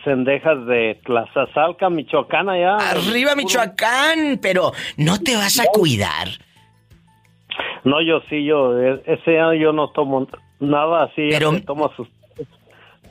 Cendejas 0.06 0.66
de 0.68 0.98
Tlazazalca, 1.04 1.90
Michoacán 1.90 2.48
allá. 2.48 2.78
Arriba 2.78 3.36
Michoacán, 3.36 4.40
pero 4.42 4.72
¿no 4.96 5.20
te 5.20 5.36
vas 5.36 5.60
a 5.60 5.66
cuidar? 5.66 6.30
No, 7.84 8.02
yo 8.02 8.22
sí, 8.30 8.46
yo 8.46 8.80
e, 8.80 9.04
ese 9.06 9.40
año 9.40 9.54
yo 9.56 9.74
no 9.74 9.90
tomo 9.90 10.28
nada 10.62 11.04
así, 11.04 11.28
pero 11.30 11.60
tomo 11.62 11.92
sus 11.98 12.08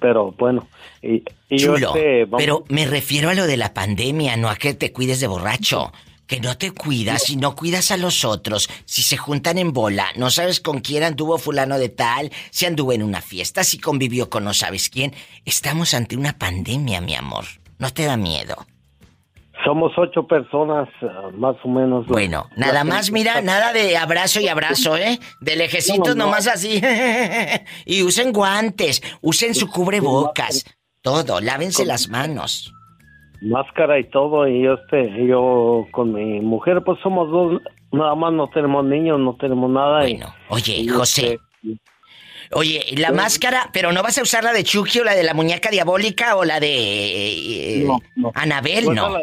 pero 0.00 0.32
bueno, 0.32 0.68
y, 1.02 1.22
yo 1.48 1.76
este, 1.76 2.26
pero 2.36 2.64
me 2.68 2.86
refiero 2.86 3.30
a 3.30 3.34
lo 3.34 3.46
de 3.46 3.56
la 3.56 3.72
pandemia, 3.72 4.36
no 4.36 4.50
a 4.50 4.56
que 4.56 4.74
te 4.74 4.92
cuides 4.92 5.20
de 5.20 5.28
borracho. 5.28 5.92
Que 6.26 6.40
no 6.40 6.56
te 6.56 6.70
cuidas 6.70 7.28
y 7.28 7.36
no 7.36 7.54
cuidas 7.54 7.90
a 7.90 7.96
los 7.96 8.24
otros. 8.24 8.70
Si 8.86 9.02
se 9.02 9.16
juntan 9.16 9.58
en 9.58 9.72
bola, 9.72 10.06
no 10.16 10.30
sabes 10.30 10.60
con 10.60 10.80
quién 10.80 11.02
anduvo 11.02 11.36
fulano 11.36 11.78
de 11.78 11.90
tal, 11.90 12.30
si 12.50 12.64
anduvo 12.64 12.92
en 12.92 13.02
una 13.02 13.20
fiesta, 13.20 13.62
si 13.62 13.78
convivió 13.78 14.30
con 14.30 14.44
no 14.44 14.54
sabes 14.54 14.88
quién. 14.88 15.12
Estamos 15.44 15.92
ante 15.92 16.16
una 16.16 16.38
pandemia, 16.38 17.00
mi 17.00 17.14
amor. 17.14 17.44
¿No 17.78 17.90
te 17.90 18.04
da 18.04 18.16
miedo? 18.16 18.56
Somos 19.64 19.92
ocho 19.96 20.26
personas, 20.26 20.88
eh, 21.00 21.06
más 21.36 21.56
o 21.64 21.68
menos. 21.68 22.06
Bueno, 22.06 22.48
nada 22.56 22.84
más, 22.84 23.10
mira, 23.10 23.40
nada 23.40 23.72
de 23.72 23.96
abrazo 23.96 24.40
y 24.40 24.48
abrazo, 24.48 24.96
¿eh? 24.96 25.18
De 25.40 25.56
lejecitos 25.56 26.16
nomás 26.16 26.46
así. 26.46 26.80
y 27.86 28.02
usen 28.02 28.32
guantes, 28.32 29.02
usen 29.20 29.54
su 29.54 29.68
cubrebocas, 29.68 30.64
todo, 31.02 31.40
lávense 31.40 31.84
las 31.84 32.08
manos 32.08 32.74
máscara 33.40 33.98
y 33.98 34.04
todo 34.04 34.48
y 34.48 34.62
yo 34.62 34.74
este 34.74 35.26
yo 35.26 35.86
con 35.90 36.12
mi 36.12 36.40
mujer 36.40 36.82
pues 36.84 36.98
somos 37.02 37.30
dos 37.30 37.60
nada 37.92 38.14
más 38.14 38.32
no 38.32 38.48
tenemos 38.48 38.84
niños 38.84 39.20
no 39.20 39.34
tenemos 39.36 39.70
nada 39.70 40.00
bueno 40.00 40.34
oye 40.48 40.86
José 40.88 41.34
este, 41.34 41.40
Oye, 42.52 42.84
la 42.98 43.10
máscara, 43.10 43.70
pero 43.72 43.90
no 43.90 44.02
vas 44.02 44.18
a 44.18 44.22
usar 44.22 44.44
la 44.44 44.52
de 44.52 44.62
Chucky 44.62 45.00
o 45.00 45.04
la 45.04 45.14
de 45.14 45.24
la 45.24 45.34
muñeca 45.34 45.70
diabólica 45.70 46.36
o 46.36 46.44
la 46.44 46.60
de 46.60 47.82
eh, 47.82 47.88
Anabel, 48.34 48.94
¿no? 48.94 49.18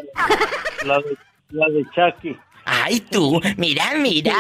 La, 0.84 0.98
de, 0.98 1.18
la 1.52 1.70
de 1.70 1.86
Chucky. 1.96 2.38
Ay, 2.66 3.02
tú, 3.02 3.42
mira, 3.58 3.94
mira. 3.96 4.36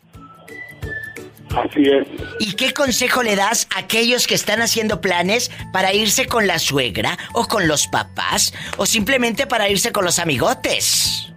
Así 1.56 1.84
es. 1.84 2.08
¿Y 2.40 2.54
qué 2.54 2.74
consejo 2.74 3.22
le 3.22 3.36
das 3.36 3.68
a 3.76 3.80
aquellos 3.80 4.28
que 4.28 4.36
están 4.36 4.62
haciendo 4.62 5.02
planes 5.02 5.52
para 5.72 5.94
irse 5.94 6.26
con 6.26 6.48
la 6.48 6.60
suegra 6.60 7.18
o 7.34 7.46
con 7.46 7.68
los 7.68 7.88
papás 7.88 8.54
o 8.78 8.86
simplemente 8.86 9.46
para 9.46 9.70
irse 9.70 9.92
con 9.92 10.04
los 10.04 10.20
amigotes? 10.20 11.34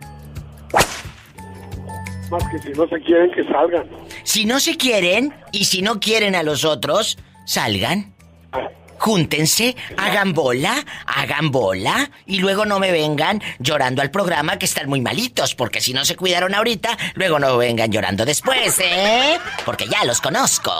Más 2.31 2.43
que 2.51 2.59
si 2.59 2.71
no 2.71 2.89
se 2.89 3.01
quieren, 3.01 3.31
que 3.31 3.45
salgan. 3.45 3.89
Si 4.25 4.45
no 4.47 4.59
se 4.59 4.77
quieren 4.77 5.35
y 5.53 5.67
si 5.67 5.83
no 5.83 6.01
quieren 6.01 6.35
a 6.35 6.43
los 6.43 6.65
otros, 6.65 7.19
salgan. 7.45 8.15
Ah, 8.53 8.69
Júntense, 8.99 9.77
hagan 9.97 10.33
bola, 10.33 10.85
hagan 11.07 11.51
bola 11.51 12.11
y 12.27 12.39
luego 12.39 12.65
no 12.65 12.79
me 12.79 12.91
vengan 12.93 13.43
llorando 13.59 14.03
al 14.03 14.11
programa 14.11 14.59
que 14.59 14.67
están 14.67 14.89
muy 14.89 15.01
malitos, 15.01 15.55
porque 15.55 15.81
si 15.81 15.93
no 15.93 16.05
se 16.05 16.17
cuidaron 16.17 16.55
ahorita, 16.55 16.97
luego 17.15 17.39
no 17.39 17.57
vengan 17.57 17.91
llorando 17.91 18.25
después, 18.25 18.79
¿eh? 18.81 19.39
Porque 19.65 19.87
ya 19.87 20.05
los 20.05 20.21
conozco. 20.21 20.73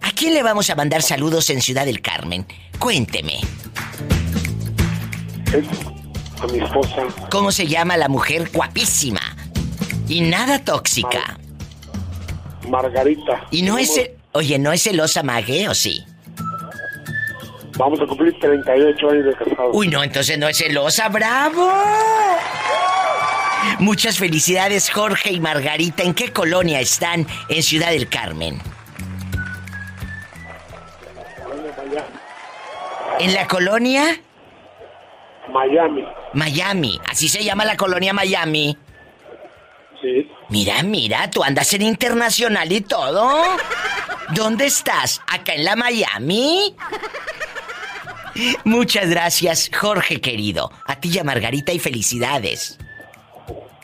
¿A 0.00 0.10
quién 0.12 0.34
le 0.34 0.42
vamos 0.42 0.70
a 0.70 0.76
mandar 0.76 1.02
saludos 1.02 1.50
en 1.50 1.60
Ciudad 1.60 1.84
del 1.84 2.00
Carmen? 2.00 2.46
Cuénteme. 2.78 3.40
a 6.40 6.46
mi 6.46 6.58
esposa. 6.58 7.02
¿Cómo 7.30 7.50
se 7.50 7.66
llama 7.66 7.96
la 7.96 8.08
mujer 8.08 8.50
guapísima? 8.52 9.20
Y 10.06 10.20
nada 10.20 10.60
tóxica. 10.60 11.38
Margarita. 12.68 13.46
Y 13.50 13.62
no 13.62 13.78
es 13.78 13.96
el... 13.96 14.10
Oye, 14.32 14.58
¿no 14.58 14.72
es 14.72 14.82
celosa 14.82 15.22
Mague 15.22 15.68
o 15.68 15.74
sí? 15.74 16.04
Vamos 17.78 18.00
a 18.00 18.06
cumplir 18.06 18.36
38 18.40 19.10
años 19.10 19.24
de 19.24 19.34
casado. 19.34 19.70
Uy, 19.72 19.86
no, 19.86 20.02
entonces 20.02 20.36
no 20.36 20.48
es 20.48 20.58
celosa, 20.58 21.08
bravo. 21.08 21.72
Muchas 23.78 24.18
felicidades, 24.18 24.90
Jorge 24.90 25.32
y 25.32 25.38
Margarita. 25.38 26.02
¿En 26.02 26.12
qué 26.12 26.32
colonia 26.32 26.80
están 26.80 27.24
en 27.48 27.62
Ciudad 27.62 27.90
del 27.90 28.08
Carmen? 28.08 28.60
¿En 33.20 33.34
la 33.34 33.46
colonia? 33.46 34.20
Miami. 35.52 36.04
Miami, 36.34 37.00
así 37.08 37.28
se 37.28 37.44
llama 37.44 37.64
la 37.64 37.76
colonia 37.76 38.12
Miami. 38.12 38.76
Sí. 40.02 40.30
Mira, 40.48 40.82
mira, 40.82 41.30
tú 41.30 41.44
andas 41.44 41.72
en 41.74 41.82
internacional 41.82 42.70
y 42.72 42.80
todo. 42.80 43.42
¿Dónde 44.30 44.66
estás? 44.66 45.20
¿Acá 45.26 45.54
en 45.54 45.64
la 45.64 45.76
Miami? 45.76 46.76
Muchas 48.64 49.10
gracias, 49.10 49.70
Jorge 49.78 50.20
querido. 50.20 50.70
A 50.84 50.96
ti 50.96 51.10
y 51.12 51.18
a 51.18 51.24
Margarita 51.24 51.72
y 51.72 51.78
felicidades. 51.78 52.78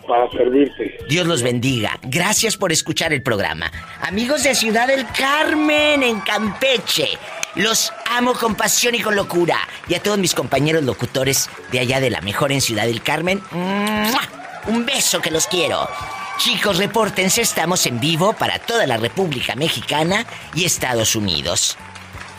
Para 0.07 0.31
servirte. 0.31 0.99
Dios 1.09 1.27
los 1.27 1.43
bendiga. 1.43 1.99
Gracias 2.03 2.57
por 2.57 2.73
escuchar 2.73 3.13
el 3.13 3.23
programa. 3.23 3.73
Amigos 4.03 4.43
de 4.45 4.55
Ciudad 4.55 4.87
del 4.87 5.07
Carmen, 5.09 6.03
en 6.03 6.21
Campeche. 6.21 7.09
Los 7.55 7.93
amo 8.11 8.35
con 8.35 8.55
pasión 8.55 8.95
y 8.95 9.01
con 9.01 9.17
locura. 9.17 9.57
Y 9.89 9.95
a 9.95 10.03
todos 10.03 10.19
mis 10.19 10.35
compañeros 10.35 10.85
locutores 10.85 11.49
de 11.73 11.79
allá 11.79 12.01
de 12.01 12.11
la 12.11 12.21
mejor 12.21 12.53
en 12.53 12.61
Ciudad 12.61 12.85
del 12.85 13.03
Carmen. 13.03 13.41
Un 14.67 14.85
beso 14.85 15.21
que 15.23 15.31
los 15.31 15.47
quiero. 15.47 15.89
Chicos, 16.39 16.79
repórtense, 16.79 17.43
estamos 17.43 17.87
en 17.87 18.01
vivo 18.01 18.33
para 18.33 18.59
toda 18.59 18.87
la 18.87 18.97
República 18.97 19.55
Mexicana 19.55 20.27
y 20.55 20.65
Estados 20.65 21.15
Unidos. 21.15 21.79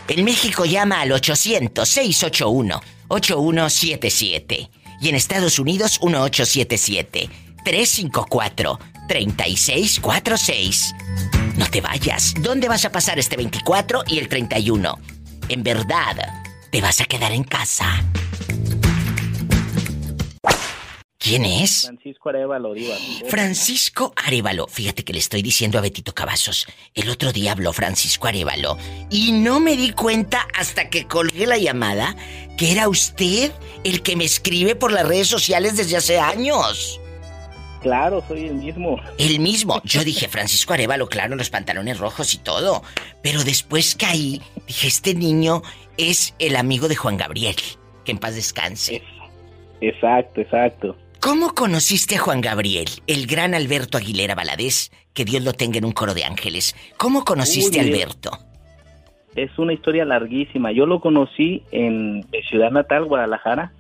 En 0.08 0.24
México 0.24 0.66
llama 0.66 1.02
al 1.02 1.12
800-681-8177. 1.12 2.82
8177. 3.08 4.70
Y 5.02 5.10
en 5.10 5.16
Estados 5.16 5.60
Unidos 5.60 6.00
1877 6.02 7.30
354 7.64 8.80
3646. 9.08 10.96
No 11.58 11.70
te 11.70 11.82
vayas. 11.82 12.34
¿Dónde 12.40 12.68
vas 12.68 12.86
a 12.86 12.92
pasar 12.92 13.20
este 13.20 13.38
24 13.38 14.04
y 14.08 14.20
el 14.20 14.28
31? 14.28 15.00
En 15.50 15.64
verdad, 15.64 16.16
te 16.72 16.82
vas 16.82 17.02
a 17.02 17.06
quedar 17.06 17.32
en 17.32 17.44
casa. 17.44 18.04
¿Quién 21.26 21.44
es? 21.44 21.86
Francisco 21.88 22.30
Arevalo, 22.30 22.76
Diva. 22.76 22.96
Francisco 23.28 24.14
Arevalo. 24.16 24.68
Fíjate 24.68 25.04
que 25.04 25.12
le 25.12 25.18
estoy 25.18 25.42
diciendo 25.42 25.80
a 25.80 25.82
Betito 25.82 26.14
Cavazos. 26.14 26.68
El 26.94 27.10
otro 27.10 27.34
día 27.34 27.54
habló 27.54 27.74
Francisco 27.74 28.28
Arevalo 28.28 28.78
y 29.10 29.32
no 29.32 29.60
me 29.60 29.76
di 29.76 29.90
cuenta 29.90 30.46
hasta 30.54 30.92
que 30.92 31.08
colgué 31.08 31.48
la 31.48 31.58
llamada 31.58 32.16
que 32.60 32.72
era 32.72 32.88
usted 32.88 33.52
el 33.84 34.04
que 34.04 34.16
me 34.16 34.24
escribe 34.24 34.76
por 34.76 34.92
las 34.92 35.08
redes 35.08 35.28
sociales 35.28 35.78
desde 35.78 35.98
hace 35.98 36.20
años. 36.20 37.02
Claro, 37.82 38.24
soy 38.28 38.46
el 38.46 38.56
mismo. 38.56 39.02
El 39.18 39.40
mismo. 39.40 39.82
Yo 39.84 40.04
dije, 40.04 40.28
Francisco 40.28 40.74
Arevalo, 40.74 41.08
claro, 41.08 41.36
los 41.36 41.50
pantalones 41.50 41.98
rojos 41.98 42.36
y 42.36 42.38
todo. 42.38 42.84
Pero 43.24 43.44
después 43.44 43.96
caí, 43.96 44.44
dije, 44.68 44.86
este 44.86 45.16
niño 45.16 45.64
es 45.98 46.36
el 46.38 46.56
amigo 46.56 46.88
de 46.88 46.96
Juan 46.96 47.18
Gabriel. 47.18 47.56
Que 48.04 48.12
en 48.12 48.20
paz 48.20 48.36
descanse. 48.36 49.02
Exacto, 49.82 50.42
exacto. 50.42 50.96
¿Cómo 51.26 51.56
conociste 51.56 52.18
a 52.18 52.20
Juan 52.20 52.40
Gabriel, 52.40 52.86
el 53.08 53.26
gran 53.26 53.56
Alberto 53.56 53.98
Aguilera 53.98 54.36
Valadez? 54.36 54.92
Que 55.16 55.26
Dios 55.26 55.44
lo 55.44 55.54
tenga 55.54 55.80
en 55.80 55.86
un 55.86 55.92
coro 55.92 56.14
de 56.14 56.24
ángeles. 56.24 56.76
¿Cómo 56.98 57.26
conociste 57.26 57.80
a 57.80 57.82
Alberto? 57.82 58.30
Es 59.36 59.58
una 59.58 59.74
historia 59.74 60.06
larguísima. 60.06 60.72
Yo 60.72 60.86
lo 60.86 61.02
conocí 61.02 61.64
en 61.72 62.18
mi 62.32 62.44
ciudad 62.48 62.70
natal, 62.70 63.06
Guadalajara, 63.06 63.72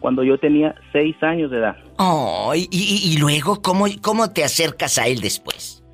cuando 0.00 0.24
yo 0.24 0.38
tenía 0.38 0.74
seis 0.90 1.14
años 1.22 1.50
de 1.50 1.58
edad. 1.58 1.76
Oh, 1.98 2.54
y, 2.56 2.66
y- 2.70 3.12
y 3.12 3.18
luego, 3.18 3.60
¿cómo, 3.60 3.84
¿cómo 4.00 4.30
te 4.32 4.42
acercas 4.42 4.96
a 4.96 5.08
él 5.08 5.20
después? 5.20 5.84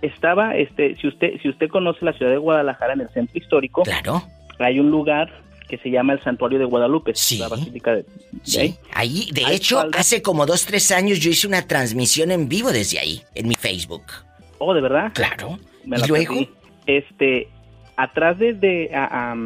Estaba, 0.00 0.54
este, 0.54 0.94
si 0.94 1.08
usted, 1.08 1.40
si 1.42 1.48
usted 1.48 1.68
conoce 1.68 2.04
la 2.04 2.12
ciudad 2.12 2.30
de 2.30 2.38
Guadalajara 2.38 2.92
en 2.92 3.00
el 3.00 3.08
centro 3.08 3.36
histórico, 3.36 3.82
claro, 3.82 4.22
hay 4.60 4.78
un 4.78 4.90
lugar 4.92 5.28
que 5.68 5.78
se 5.78 5.90
llama 5.90 6.14
el 6.14 6.22
Santuario 6.24 6.58
de 6.58 6.64
Guadalupe, 6.64 7.12
la 7.38 7.48
basílica 7.48 7.92
de, 7.94 8.02
de 8.02 8.06
Sí. 8.42 8.58
ahí. 8.60 8.74
Ahí, 8.92 9.30
de 9.32 9.54
hecho, 9.54 9.84
hace 9.96 10.22
como 10.22 10.46
dos, 10.46 10.64
tres 10.64 10.90
años 10.90 11.18
yo 11.20 11.30
hice 11.30 11.46
una 11.46 11.66
transmisión 11.66 12.30
en 12.30 12.48
vivo 12.48 12.72
desde 12.72 12.98
ahí, 12.98 13.22
en 13.34 13.48
mi 13.48 13.54
Facebook. 13.54 14.04
Oh, 14.58 14.72
¿de 14.74 14.80
verdad? 14.80 15.12
Claro. 15.14 15.58
Me 15.84 15.98
¿Y 15.98 16.06
luego? 16.08 16.34
perdí. 16.34 16.48
Este, 16.86 17.48
atrás 17.96 18.38
de, 18.38 18.54
de- 18.54 18.90
a- 18.94 19.36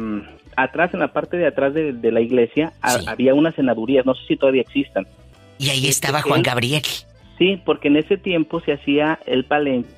atrás 0.55 0.93
en 0.93 0.99
la 1.01 1.11
parte 1.11 1.35
de 1.37 1.47
atrás 1.47 1.73
de, 1.73 1.93
de 1.93 2.11
la 2.11 2.21
iglesia 2.21 2.73
a- 2.81 2.99
había 3.07 3.33
unas 3.33 3.55
senadurías, 3.55 4.05
no 4.05 4.15
sé 4.15 4.21
si 4.27 4.37
todavía 4.37 4.61
existan. 4.61 5.05
Y 5.57 5.69
ahí 5.69 5.79
Este, 5.79 5.89
estaba 5.89 6.21
Juan 6.21 6.41
Gabriel. 6.41 6.81
Sí, 7.37 7.61
porque 7.65 7.87
en 7.89 7.97
ese 7.97 8.17
tiempo 8.17 8.61
se 8.61 8.73
hacía 8.73 9.19
el 9.25 9.43
palenque. 9.45 9.89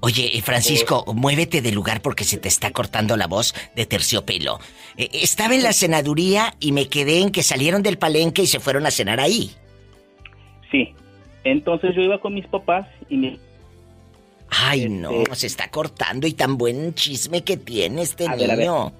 Oye, 0.00 0.36
eh, 0.36 0.42
Francisco, 0.42 1.04
muévete 1.14 1.62
del 1.62 1.74
lugar 1.74 2.02
porque 2.02 2.24
se 2.24 2.36
te 2.38 2.48
está 2.48 2.70
cortando 2.70 3.16
la 3.16 3.26
voz 3.26 3.54
de 3.74 3.86
terciopelo. 3.86 4.58
Eh, 4.96 5.08
estaba 5.12 5.54
en 5.54 5.62
la 5.62 5.72
senaduría 5.72 6.54
y 6.60 6.72
me 6.72 6.88
quedé 6.88 7.20
en 7.20 7.30
que 7.30 7.42
salieron 7.42 7.82
del 7.82 7.98
palenque 7.98 8.42
y 8.42 8.46
se 8.46 8.60
fueron 8.60 8.86
a 8.86 8.90
cenar 8.90 9.20
ahí. 9.20 9.52
Sí. 10.70 10.94
Entonces 11.44 11.94
yo 11.94 12.02
iba 12.02 12.20
con 12.20 12.34
mis 12.34 12.46
papás 12.46 12.86
y 13.08 13.16
mi 13.16 13.40
Ay, 14.48 14.88
no, 14.88 15.10
Este- 15.10 15.34
se 15.36 15.46
está 15.48 15.70
cortando 15.70 16.26
y 16.26 16.32
tan 16.32 16.56
buen 16.56 16.94
chisme 16.94 17.42
que 17.42 17.56
tiene 17.56 18.02
este 18.02 18.28
A 18.28 18.36
ver, 18.36 18.50
a 18.50 18.54
ver. 18.54 18.58
niño. 18.58 18.92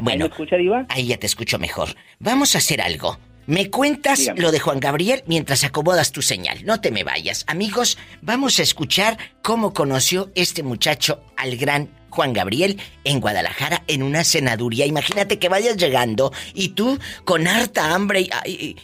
Bueno, 0.00 0.26
me 0.26 0.30
escucha, 0.30 0.56
Diva? 0.56 0.84
Ahí 0.90 1.06
ya 1.06 1.16
te 1.16 1.26
escucho 1.26 1.58
mejor. 1.58 1.88
Vamos 2.18 2.54
a 2.54 2.58
hacer 2.58 2.82
algo. 2.82 3.18
Me 3.46 3.70
cuentas 3.70 4.18
Dígame. 4.18 4.40
lo 4.40 4.50
de 4.50 4.58
Juan 4.58 4.80
Gabriel 4.80 5.22
mientras 5.26 5.62
acomodas 5.64 6.10
tu 6.12 6.20
señal. 6.22 6.64
No 6.64 6.80
te 6.80 6.90
me 6.90 7.04
vayas. 7.04 7.44
Amigos, 7.46 7.96
vamos 8.20 8.58
a 8.58 8.62
escuchar 8.62 9.18
cómo 9.42 9.72
conoció 9.72 10.30
este 10.34 10.62
muchacho 10.62 11.22
al 11.36 11.56
gran 11.56 11.90
Juan 12.10 12.32
Gabriel 12.32 12.80
en 13.04 13.20
Guadalajara 13.20 13.84
en 13.86 14.02
una 14.02 14.24
senaduría. 14.24 14.86
Imagínate 14.86 15.38
que 15.38 15.48
vayas 15.48 15.76
llegando 15.76 16.32
y 16.54 16.70
tú 16.70 16.98
con 17.24 17.46
harta 17.46 17.94
hambre 17.94 18.22
y, 18.22 18.30
ay, 18.32 18.76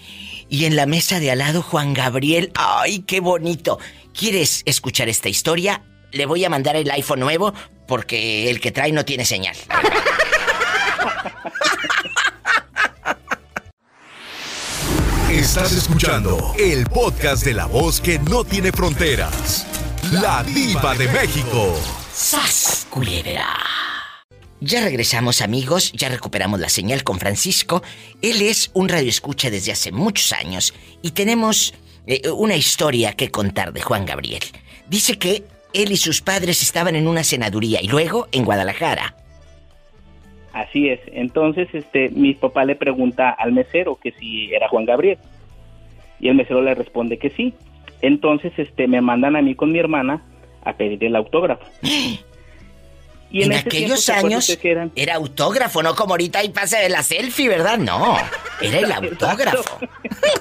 y 0.48 0.64
en 0.66 0.76
la 0.76 0.86
mesa 0.86 1.18
de 1.18 1.30
al 1.30 1.38
lado 1.38 1.62
Juan 1.62 1.94
Gabriel. 1.94 2.52
¡Ay, 2.54 3.00
qué 3.00 3.20
bonito! 3.20 3.78
¿Quieres 4.12 4.62
escuchar 4.66 5.08
esta 5.08 5.28
historia? 5.28 5.82
Le 6.12 6.26
voy 6.26 6.44
a 6.44 6.50
mandar 6.50 6.76
el 6.76 6.90
iPhone 6.90 7.20
nuevo 7.20 7.54
porque 7.88 8.50
el 8.50 8.60
que 8.60 8.70
trae 8.70 8.92
no 8.92 9.04
tiene 9.04 9.24
señal. 9.24 9.56
Estás 15.32 15.72
escuchando 15.72 16.54
el 16.58 16.84
podcast 16.84 17.42
de 17.42 17.54
la 17.54 17.64
voz 17.64 18.02
que 18.02 18.18
no 18.18 18.44
tiene 18.44 18.70
fronteras. 18.70 19.66
La 20.12 20.44
diva 20.44 20.94
de 20.94 21.08
México. 21.08 21.74
¡Sas, 22.12 22.86
culebra! 22.90 23.48
Ya 24.60 24.82
regresamos 24.82 25.40
amigos, 25.40 25.90
ya 25.92 26.10
recuperamos 26.10 26.60
la 26.60 26.68
señal 26.68 27.02
con 27.02 27.18
Francisco. 27.18 27.82
Él 28.20 28.42
es 28.42 28.70
un 28.74 28.90
radioescucha 28.90 29.48
desde 29.48 29.72
hace 29.72 29.90
muchos 29.90 30.34
años 30.34 30.74
y 31.00 31.12
tenemos 31.12 31.72
eh, 32.06 32.28
una 32.28 32.56
historia 32.56 33.14
que 33.14 33.30
contar 33.30 33.72
de 33.72 33.80
Juan 33.80 34.04
Gabriel. 34.04 34.44
Dice 34.90 35.18
que 35.18 35.46
él 35.72 35.92
y 35.92 35.96
sus 35.96 36.20
padres 36.20 36.60
estaban 36.60 36.94
en 36.94 37.08
una 37.08 37.24
senaduría 37.24 37.80
y 37.80 37.88
luego 37.88 38.28
en 38.32 38.44
Guadalajara. 38.44 39.16
Así 40.52 40.88
es. 40.88 41.00
Entonces, 41.06 41.68
este, 41.72 42.10
mi 42.10 42.34
papá 42.34 42.64
le 42.64 42.76
pregunta 42.76 43.30
al 43.30 43.52
mesero 43.52 43.96
que 43.96 44.12
si 44.12 44.52
era 44.52 44.68
Juan 44.68 44.84
Gabriel. 44.84 45.18
Y 46.20 46.28
el 46.28 46.34
mesero 46.34 46.62
le 46.62 46.74
responde 46.74 47.18
que 47.18 47.30
sí. 47.30 47.54
Entonces, 48.00 48.52
este, 48.56 48.86
me 48.86 49.00
mandan 49.00 49.36
a 49.36 49.42
mí 49.42 49.54
con 49.54 49.72
mi 49.72 49.78
hermana 49.78 50.22
a 50.64 50.74
pedir 50.74 51.02
el 51.04 51.16
autógrafo. 51.16 51.64
Y 53.32 53.44
en 53.44 53.54
aquellos 53.54 54.04
¿se 54.04 54.12
acuerda 54.12 54.36
años 54.36 54.58
eran? 54.62 54.92
era 54.94 55.14
autógrafo, 55.14 55.82
no 55.82 55.94
como 55.94 56.12
ahorita 56.12 56.44
y 56.44 56.50
pase 56.50 56.76
de 56.76 56.90
la 56.90 57.02
selfie, 57.02 57.48
¿verdad? 57.48 57.78
No, 57.78 58.18
era 58.60 58.78
el 58.80 58.92
autógrafo. 59.10 59.78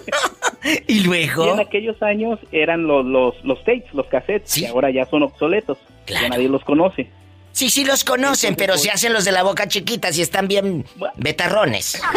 y 0.87 0.99
luego. 0.99 1.45
Y 1.45 1.49
en 1.51 1.59
aquellos 1.61 2.03
años 2.03 2.37
eran 2.51 2.87
los, 2.87 3.05
los, 3.05 3.45
los 3.45 3.59
tapes, 3.63 3.93
los 3.93 4.07
cassettes, 4.07 4.55
que 4.55 4.67
ahora 4.67 4.91
ya 4.91 5.05
son 5.05 5.23
obsoletos. 5.23 5.77
Ya 6.05 6.27
nadie 6.27 6.49
los 6.49 6.65
conoce. 6.65 7.09
Sí, 7.51 7.69
sí 7.69 7.83
los 7.85 8.03
conocen, 8.03 8.55
pero 8.55 8.77
se 8.77 8.89
hacen 8.91 9.13
los 9.13 9.25
de 9.25 9.31
la 9.31 9.43
boca 9.43 9.67
chiquitas 9.67 10.17
y 10.17 10.21
están 10.21 10.47
bien 10.47 10.85
betarrones. 11.17 12.01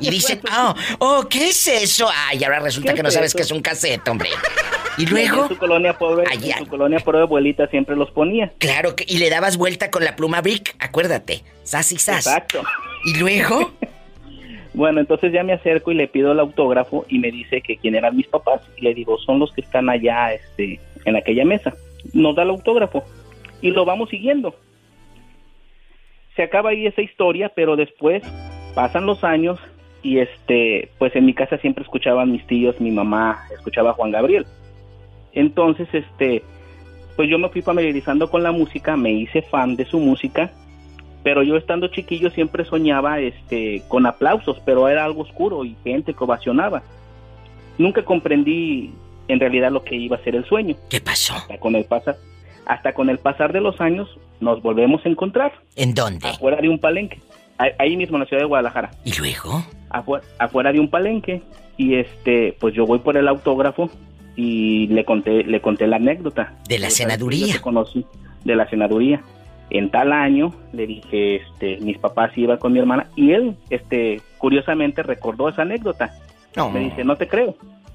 Y 0.00 0.10
dicen, 0.10 0.40
oh, 0.56 0.74
oh, 0.98 1.26
¿qué 1.28 1.48
es 1.48 1.66
eso? 1.66 2.08
Ay, 2.28 2.42
ahora 2.44 2.60
resulta 2.60 2.92
¿Qué 2.92 2.96
que 2.96 3.02
no 3.02 3.08
es 3.08 3.14
sabes 3.14 3.34
que 3.34 3.42
es 3.42 3.50
un 3.50 3.60
cassette, 3.60 4.06
hombre. 4.08 4.30
Y 4.96 5.06
luego, 5.06 5.42
En 5.42 5.48
su 5.48 5.58
colonia 5.58 5.96
pobre, 5.96 6.24
en 6.32 6.58
su 6.58 6.66
colonia 6.66 6.98
pobre 6.98 7.20
abuelita 7.20 7.68
siempre 7.68 7.94
los 7.94 8.10
ponía. 8.10 8.52
claro, 8.58 8.96
que, 8.96 9.04
y 9.06 9.18
le 9.18 9.30
dabas 9.30 9.56
vuelta 9.56 9.92
con 9.92 10.02
la 10.02 10.16
pluma 10.16 10.40
Bic, 10.40 10.74
acuérdate, 10.80 11.44
sas 11.62 11.92
y 11.92 11.98
sas. 11.98 12.26
Exacto. 12.26 12.64
Y 13.04 13.14
luego, 13.18 13.72
Bueno, 14.74 15.00
entonces 15.00 15.32
ya 15.32 15.42
me 15.42 15.52
acerco 15.52 15.92
y 15.92 15.94
le 15.94 16.08
pido 16.08 16.32
el 16.32 16.40
autógrafo 16.40 17.04
y 17.08 17.18
me 17.18 17.30
dice 17.30 17.60
que 17.60 17.76
quién 17.76 17.94
eran 17.96 18.16
mis 18.16 18.26
papás. 18.28 18.60
Y 18.76 18.82
le 18.82 18.94
digo, 18.94 19.18
son 19.18 19.38
los 19.40 19.52
que 19.52 19.60
están 19.60 19.88
allá 19.88 20.32
este, 20.32 20.80
en 21.04 21.16
aquella 21.16 21.44
mesa. 21.44 21.74
Nos 22.12 22.36
da 22.36 22.42
el 22.44 22.50
autógrafo 22.50 23.04
y 23.60 23.70
lo 23.70 23.84
vamos 23.84 24.08
siguiendo. 24.10 24.54
Se 26.36 26.42
acaba 26.42 26.70
ahí 26.70 26.86
esa 26.86 27.02
historia, 27.02 27.52
pero 27.54 27.76
después 27.76 28.22
pasan 28.74 29.06
los 29.06 29.24
años 29.24 29.58
y 30.02 30.18
este, 30.18 30.90
pues 30.98 31.14
en 31.16 31.26
mi 31.26 31.34
casa 31.34 31.58
siempre 31.58 31.82
escuchaban 31.82 32.30
mis 32.30 32.46
tíos, 32.46 32.80
mi 32.80 32.90
mamá 32.90 33.40
escuchaba 33.52 33.90
a 33.90 33.94
Juan 33.94 34.12
Gabriel. 34.12 34.46
Entonces, 35.32 35.88
este, 35.92 36.42
pues 37.16 37.28
yo 37.28 37.38
me 37.38 37.48
fui 37.48 37.62
familiarizando 37.62 38.30
con 38.30 38.42
la 38.42 38.52
música, 38.52 38.96
me 38.96 39.10
hice 39.10 39.42
fan 39.42 39.74
de 39.74 39.84
su 39.84 39.98
música, 39.98 40.52
pero 41.24 41.42
yo 41.42 41.56
estando 41.56 41.88
chiquillo 41.88 42.30
siempre 42.30 42.64
soñaba 42.64 43.20
este 43.20 43.82
con 43.88 44.06
aplausos, 44.06 44.60
pero 44.64 44.88
era 44.88 45.04
algo 45.04 45.22
oscuro 45.22 45.64
y 45.64 45.76
gente 45.82 46.14
que 46.14 46.24
ovacionaba. 46.24 46.82
Nunca 47.76 48.04
comprendí 48.04 48.92
en 49.26 49.40
realidad 49.40 49.70
lo 49.70 49.82
que 49.82 49.96
iba 49.96 50.16
a 50.16 50.24
ser 50.24 50.36
el 50.36 50.44
sueño. 50.44 50.76
¿Qué 50.88 51.00
pasó? 51.00 51.34
Con 51.58 51.74
el 51.74 51.84
pasar, 51.84 52.16
hasta 52.68 52.92
con 52.92 53.10
el 53.10 53.18
pasar 53.18 53.52
de 53.52 53.60
los 53.60 53.80
años 53.80 54.08
nos 54.40 54.62
volvemos 54.62 55.04
a 55.04 55.08
encontrar. 55.08 55.52
¿En 55.74 55.94
dónde? 55.94 56.28
Afuera 56.28 56.60
de 56.60 56.68
un 56.68 56.78
palenque, 56.78 57.18
ahí- 57.56 57.96
mismo 57.96 58.16
en 58.16 58.20
la 58.20 58.26
ciudad 58.26 58.42
de 58.42 58.46
Guadalajara. 58.46 58.90
¿y 59.04 59.12
luego? 59.18 59.64
Afuera, 59.90 60.24
afuera 60.38 60.70
de 60.72 60.78
un 60.78 60.88
palenque 60.90 61.42
y 61.76 61.94
este, 61.96 62.56
pues 62.60 62.74
yo 62.74 62.86
voy 62.86 62.98
por 63.00 63.16
el 63.16 63.26
autógrafo 63.26 63.90
y 64.36 64.86
le 64.88 65.04
conté, 65.04 65.42
le 65.44 65.60
conté 65.60 65.86
la 65.88 65.96
anécdota. 65.96 66.54
De 66.68 66.78
la 66.78 66.90
senaduría. 66.90 67.60
conocí, 67.60 68.04
de 68.44 68.54
la 68.54 68.68
senaduría. 68.68 69.22
En 69.70 69.90
tal 69.90 70.12
año 70.12 70.54
le 70.72 70.86
dije, 70.86 71.36
este, 71.36 71.78
mis 71.80 71.98
papás 71.98 72.36
iban 72.36 72.58
con 72.58 72.72
mi 72.72 72.78
hermana 72.78 73.08
y 73.16 73.32
él, 73.32 73.56
este, 73.70 74.20
curiosamente 74.38 75.02
recordó 75.02 75.48
esa 75.48 75.62
anécdota. 75.62 76.14
No. 76.56 76.70
Me 76.70 76.80
dice, 76.80 77.02
no 77.04 77.16
te 77.16 77.26
creo. 77.28 77.54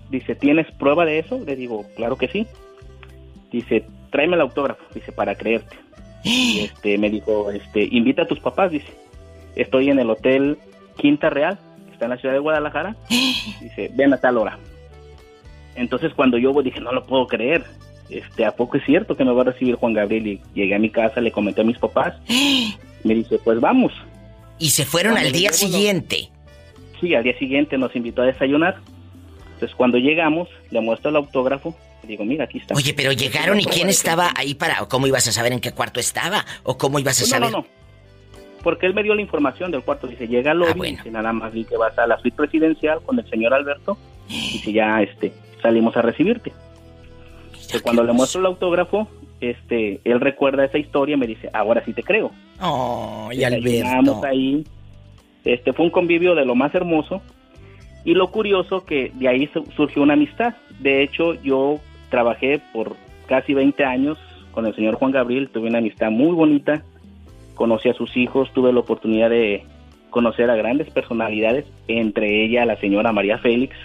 Dice, 0.10 0.36
¿tienes 0.36 0.70
prueba 0.74 1.06
de 1.06 1.20
eso? 1.20 1.40
Le 1.46 1.56
digo, 1.56 1.86
claro 1.96 2.16
que 2.18 2.28
sí. 2.28 2.46
Dice, 3.52 3.86
tráeme 4.14 4.36
el 4.36 4.42
autógrafo, 4.42 4.82
dice, 4.94 5.12
para 5.12 5.36
creerte. 5.36 5.76
Y 6.24 6.62
este, 6.62 6.98
me 6.98 7.10
dijo, 7.10 7.52
este, 7.52 7.84
invita 7.92 8.22
a 8.22 8.28
tus 8.28 8.40
papás, 8.40 8.72
dice. 8.72 8.88
estoy 9.58 9.90
en 9.90 10.00
el 10.00 10.10
hotel 10.10 10.58
Quinta 10.96 11.30
Real, 11.30 11.60
que 11.88 11.92
está 11.92 12.06
en 12.06 12.12
la 12.12 12.18
ciudad 12.18 12.34
de 12.34 12.40
Guadalajara. 12.40 12.96
Dice, 13.10 13.92
ven 13.94 14.14
a 14.14 14.18
tal 14.22 14.38
hora. 14.38 14.58
Entonces 15.76 16.14
cuando 16.14 16.38
yo 16.38 16.54
voy, 16.54 16.64
dije, 16.64 16.80
no 16.80 16.94
lo 16.94 17.06
puedo 17.06 17.28
creer. 17.28 17.66
Este, 18.10 18.46
¿a 18.46 18.52
poco 18.52 18.78
es 18.78 18.86
cierto 18.86 19.18
que 19.18 19.26
me 19.26 19.34
va 19.34 19.42
a 19.42 19.46
recibir 19.46 19.76
Juan 19.76 19.94
Gabriel? 19.94 20.28
Y 20.28 20.42
llegué 20.54 20.76
a 20.76 20.80
mi 20.80 20.90
casa, 20.90 21.20
le 21.20 21.32
comenté 21.32 21.62
a 21.62 21.66
mis 21.66 21.78
papás. 21.78 22.16
Me 23.04 23.16
dice, 23.16 23.38
pues 23.44 23.60
vamos. 23.60 23.92
¿Y 24.60 24.70
se 24.70 24.86
fueron 24.86 25.14
Cuando 25.14 25.28
al 25.28 25.34
día 25.34 25.50
llegamos, 25.50 25.76
siguiente? 25.76 26.30
Sí, 27.02 27.16
al 27.16 27.24
día 27.24 27.38
siguiente 27.38 27.78
nos 27.78 27.94
invitó 27.98 28.22
a 28.22 28.28
desayunar. 28.28 28.78
Entonces 29.56 29.76
cuando 29.76 29.98
llegamos, 29.98 30.48
le 30.72 30.80
muestro 30.80 31.10
el 31.10 31.18
autógrafo. 31.18 31.76
Digo, 32.08 32.26
mira, 32.26 32.44
aquí 32.46 32.58
está. 32.60 32.74
Oye, 32.76 32.94
pero 32.94 33.12
llegaron 33.14 33.60
y 33.60 33.66
quién 33.66 33.90
estaba 33.90 34.32
ahí 34.36 34.54
para... 34.56 34.86
¿Cómo 34.88 35.08
ibas 35.08 35.28
a 35.28 35.32
saber 35.32 35.54
en 35.54 35.60
qué 35.62 35.72
cuarto 35.72 36.00
estaba? 36.00 36.46
¿O 36.64 36.78
cómo 36.78 37.00
ibas 37.00 37.18
a 37.18 37.22
Pues 37.22 37.30
saber? 37.30 37.52
no, 37.52 37.58
no, 37.60 37.64
no. 37.64 37.68
Porque 38.62 38.86
él 38.86 38.94
me 38.94 39.04
dio 39.04 39.14
la 39.16 39.22
información 39.22 39.72
del 39.72 39.84
cuarto. 39.84 40.08
Dice, 40.08 40.28
llega 40.28 40.52
al 40.52 40.60
lobby, 40.60 40.92
dice, 40.92 41.12
nada 41.12 41.32
más 41.34 41.52
vi 41.54 41.64
que 41.66 41.76
vas 41.78 41.98
a 41.98 42.08
la 42.08 42.18
suite 42.20 42.36
presidencial 42.38 43.02
con 43.06 43.18
el 43.20 43.30
señor 43.30 43.54
Alberto. 43.54 43.98
Y 44.30 44.60
si 44.60 44.74
ya 44.74 45.02
este, 45.02 45.34
salimos 45.62 45.96
a 45.98 46.02
recibirte. 46.02 46.52
Cuando 47.82 48.04
le 48.04 48.14
muestro 48.14 48.40
el 48.42 48.46
autógrafo, 48.48 49.08
este, 49.42 50.00
él 50.04 50.20
recuerda 50.22 50.64
esa 50.66 50.78
historia 50.78 51.16
y 51.16 51.18
me 51.20 51.28
dice, 51.28 51.50
ahora 51.54 51.84
sí 51.86 51.94
te 51.94 52.04
creo. 52.04 52.32
Oh, 52.62 53.30
y 53.34 53.44
Alberto. 53.44 54.22
ahí. 54.26 54.64
Este, 55.44 55.74
fue 55.74 55.86
un 55.86 55.92
convivio 55.92 56.36
de 56.36 56.46
lo 56.46 56.56
más 56.56 56.74
hermoso. 56.76 57.22
Y 58.06 58.14
lo 58.14 58.32
curioso 58.32 58.86
que 58.86 59.12
de 59.16 59.28
ahí 59.28 59.50
su- 59.54 59.66
surgió 59.76 60.02
una 60.04 60.14
amistad. 60.14 60.54
De 60.80 61.04
hecho, 61.04 61.34
yo 61.42 61.80
trabajé 62.14 62.62
por 62.72 62.96
casi 63.26 63.56
20 63.56 63.84
años 63.86 64.20
con 64.52 64.68
el 64.68 64.76
señor 64.76 64.94
Juan 64.94 65.12
Gabriel. 65.12 65.50
Tuve 65.50 65.68
una 65.68 65.80
amistad 65.80 66.12
muy 66.12 66.36
bonita. 66.36 66.84
Conocí 67.56 67.90
a 67.90 67.96
sus 67.96 68.16
hijos. 68.16 68.54
Tuve 68.54 68.72
la 68.72 68.82
oportunidad 68.82 69.32
de 69.32 69.66
conocer 70.12 70.48
a 70.52 70.56
grandes 70.56 70.92
personalidades, 70.92 71.66
entre 71.88 72.46
ellas 72.46 72.68
la 72.68 72.80
señora 72.80 73.12
María 73.12 73.40
Félix. 73.40 73.76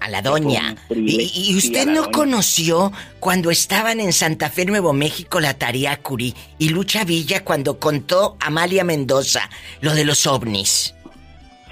A 0.00 0.10
la 0.10 0.20
doña. 0.20 0.76
¿Y, 0.90 1.50
y 1.50 1.56
usted 1.56 1.86
no 1.86 2.10
conoció 2.10 2.92
cuando 3.20 3.50
estaban 3.50 4.00
en 4.00 4.12
Santa 4.12 4.50
Fe, 4.50 4.66
Nuevo 4.66 4.92
México, 4.92 5.40
la 5.40 5.54
Tariacuri 5.54 6.34
y 6.58 6.68
Lucha 6.68 7.04
Villa 7.04 7.42
cuando 7.42 7.78
contó 7.80 8.36
Amalia 8.38 8.84
Mendoza 8.84 9.48
lo 9.80 9.94
de 9.94 10.04
los 10.04 10.26
ovnis? 10.26 10.94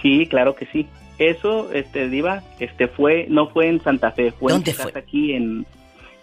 Sí, 0.00 0.26
claro 0.30 0.54
que 0.56 0.64
sí. 0.72 0.88
Eso, 1.18 1.72
este, 1.72 2.09
Diva, 2.09 2.42
este 2.59 2.88
fue, 2.88 3.27
no 3.29 3.48
fue 3.48 3.68
en 3.68 3.83
Santa 3.83 4.11
Fe, 4.12 4.33
fue 4.33 4.53
¿Dónde 4.53 4.72
en 4.72 4.77
su 4.77 4.83
casa 4.83 4.98
aquí 4.98 5.33
en, 5.33 5.66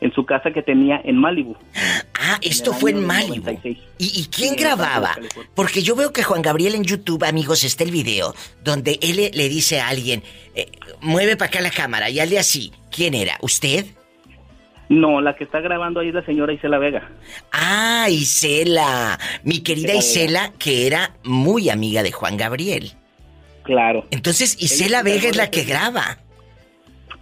en 0.02 0.12
su 0.14 0.26
casa 0.26 0.52
que 0.52 0.62
tenía 0.62 1.00
en 1.04 1.16
Malibu. 1.16 1.56
Ah, 2.20 2.38
esto 2.42 2.74
fue 2.74 2.92
en 2.92 3.06
Malibu. 3.06 3.46
96. 3.46 3.78
¿Y, 4.00 4.22
y 4.22 4.26
quién 4.26 4.56
Sí, 4.56 4.60
grababa? 4.60 5.16
Porque 5.56 5.82
yo 5.82 5.96
veo 5.96 6.12
que 6.12 6.24
Juan 6.24 6.42
Gabriel 6.42 6.76
en 6.76 6.84
YouTube, 6.84 7.24
amigos, 7.24 7.64
está 7.64 7.84
el 7.84 7.92
video 7.92 8.36
donde 8.64 9.00
él 9.02 9.16
le, 9.16 9.32
le 9.32 9.48
dice 9.48 9.80
a 9.80 9.88
alguien, 9.88 10.24
eh, 10.56 10.68
mueve 11.00 11.38
para 11.38 11.50
acá 11.50 11.62
la 11.62 11.72
cámara 11.72 12.10
y 12.10 12.20
hazle 12.20 12.40
así. 12.40 12.74
¿Quién 12.92 13.14
era? 13.14 13.38
¿Usted? 13.42 13.86
No, 14.90 15.22
la 15.22 15.36
que 15.38 15.46
está 15.46 15.62
grabando 15.62 16.02
ahí 16.02 16.10
es 16.10 16.16
la 16.16 16.26
señora 16.26 16.52
Isela 16.52 16.78
Vega. 16.78 17.10
Ah, 17.54 18.08
Isela. 18.10 19.18
Mi 19.44 19.60
querida 19.60 19.96
Isela 19.96 20.48
Isela, 20.48 20.54
que 20.60 20.86
era 20.86 21.16
muy 21.24 21.70
amiga 21.70 22.04
de 22.04 22.12
Juan 22.12 22.36
Gabriel. 22.36 22.92
Claro. 23.72 24.04
Entonces, 24.12 24.58
Isela 24.60 24.98
se 24.98 25.04
Vega 25.06 25.30
es 25.30 25.38
la 25.38 25.50
que 25.50 25.64
graba. 25.64 26.18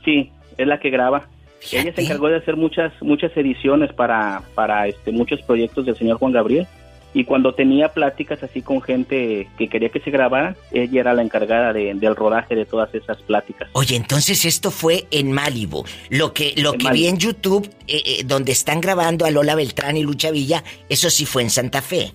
Sí, 0.03 0.31
es 0.57 0.65
la 0.65 0.79
que 0.79 0.89
graba. 0.89 1.27
Ella 1.71 1.93
se 1.93 2.01
encargó 2.01 2.27
de 2.27 2.37
hacer 2.37 2.55
muchas 2.55 2.91
muchas 3.01 3.31
ediciones 3.37 3.93
para 3.93 4.41
para 4.55 4.87
este 4.87 5.11
muchos 5.11 5.43
proyectos 5.43 5.85
del 5.85 5.95
señor 5.95 6.17
Juan 6.17 6.31
Gabriel 6.31 6.65
y 7.13 7.23
cuando 7.25 7.53
tenía 7.53 7.89
pláticas 7.89 8.41
así 8.41 8.63
con 8.63 8.81
gente 8.81 9.47
que 9.59 9.67
quería 9.67 9.89
que 9.89 9.99
se 9.99 10.09
grabaran, 10.09 10.55
ella 10.71 11.01
era 11.01 11.13
la 11.13 11.21
encargada 11.21 11.71
de- 11.71 11.93
del 11.93 12.15
rodaje 12.15 12.55
de 12.55 12.65
todas 12.65 12.95
esas 12.95 13.17
pláticas. 13.21 13.69
Oye, 13.73 13.95
entonces 13.95 14.43
esto 14.43 14.71
fue 14.71 15.05
en 15.11 15.31
Malibu. 15.31 15.83
Lo 16.09 16.33
que, 16.33 16.55
lo 16.57 16.73
En 16.73 16.79
que 16.79 16.91
vi 16.91 17.05
en 17.05 17.17
YouTube, 17.19 17.69
eh, 17.87 18.01
eh, 18.05 18.23
donde 18.25 18.53
están 18.53 18.81
grabando 18.81 19.25
a 19.25 19.29
Lola 19.29 19.53
Beltrán 19.53 19.97
y 19.97 20.01
Lucha 20.03 20.31
Villa, 20.31 20.63
eso 20.87 21.11
sí 21.11 21.25
fue 21.27 21.43
en 21.43 21.51
Santa 21.51 21.83
Fe. 21.83 22.11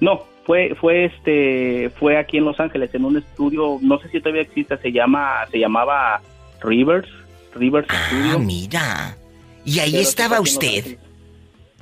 No, 0.00 0.24
fue 0.44 0.74
fue 0.80 1.06
este 1.06 1.90
fue 1.98 2.16
aquí 2.18 2.36
en 2.38 2.44
Los 2.44 2.60
Ángeles 2.60 2.90
en 2.94 3.04
un 3.04 3.16
estudio, 3.16 3.78
no 3.80 3.98
sé 4.00 4.08
si 4.10 4.20
todavía 4.20 4.42
existe, 4.42 4.76
se 4.78 4.92
llama 4.92 5.46
se 5.50 5.58
llamaba 5.58 6.20
Rivers, 6.62 7.08
Rivers 7.54 7.86
Studio. 7.86 8.32
Ah, 8.34 8.38
mira. 8.38 9.16
Y 9.64 9.78
ahí 9.78 9.92
Pero 9.92 10.02
estaba 10.02 10.40
usted. 10.40 10.98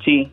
Sí, 0.04 0.28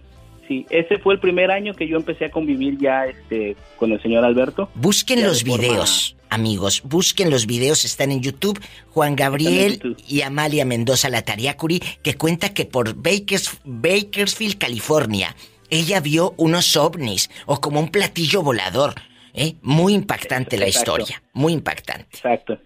sí, 0.48 0.66
ese 0.70 0.98
fue 1.00 1.14
el 1.16 1.20
primer 1.20 1.52
año 1.52 1.74
que 1.74 1.88
yo 1.88 1.98
empecé 1.98 2.26
a 2.26 2.32
convivir 2.32 2.78
ya 2.80 3.06
este 3.06 3.56
con 3.78 3.92
el 3.92 4.02
señor 4.02 4.24
Alberto. 4.26 4.70
Busquen 4.76 5.20
Ya 5.20 5.28
los 5.28 5.44
forma- 5.44 5.58
videos, 5.58 6.16
amigos. 6.30 6.82
Busquen 6.86 7.30
los 7.30 7.46
videos, 7.48 7.86
están 7.86 8.12
en 8.12 8.22
YouTube. 8.22 8.60
Juan 8.92 9.16
Gabriel 9.16 9.96
y 10.08 10.22
Amalia 10.22 10.66
Mendoza 10.66 11.10
Latariacuri, 11.10 11.80
que 12.04 12.16
cuenta 12.16 12.54
que 12.54 12.66
por 12.66 12.96
Bakers- 12.96 13.60
Bakersfield, 13.64 14.58
California, 14.58 15.36
ella 15.70 16.00
vio 16.00 16.34
unos 16.38 16.76
ovnis 16.78 17.30
o 17.46 17.60
como 17.60 17.80
un 17.80 17.90
platillo 17.90 18.42
volador. 18.42 18.96
¿eh? 19.34 19.56
Muy 19.62 19.94
impactante 19.94 20.58
la 20.58 20.68
historia, 20.68 21.22
muy 21.34 21.54
impactante. 21.54 22.08
Exacto. 22.18 22.58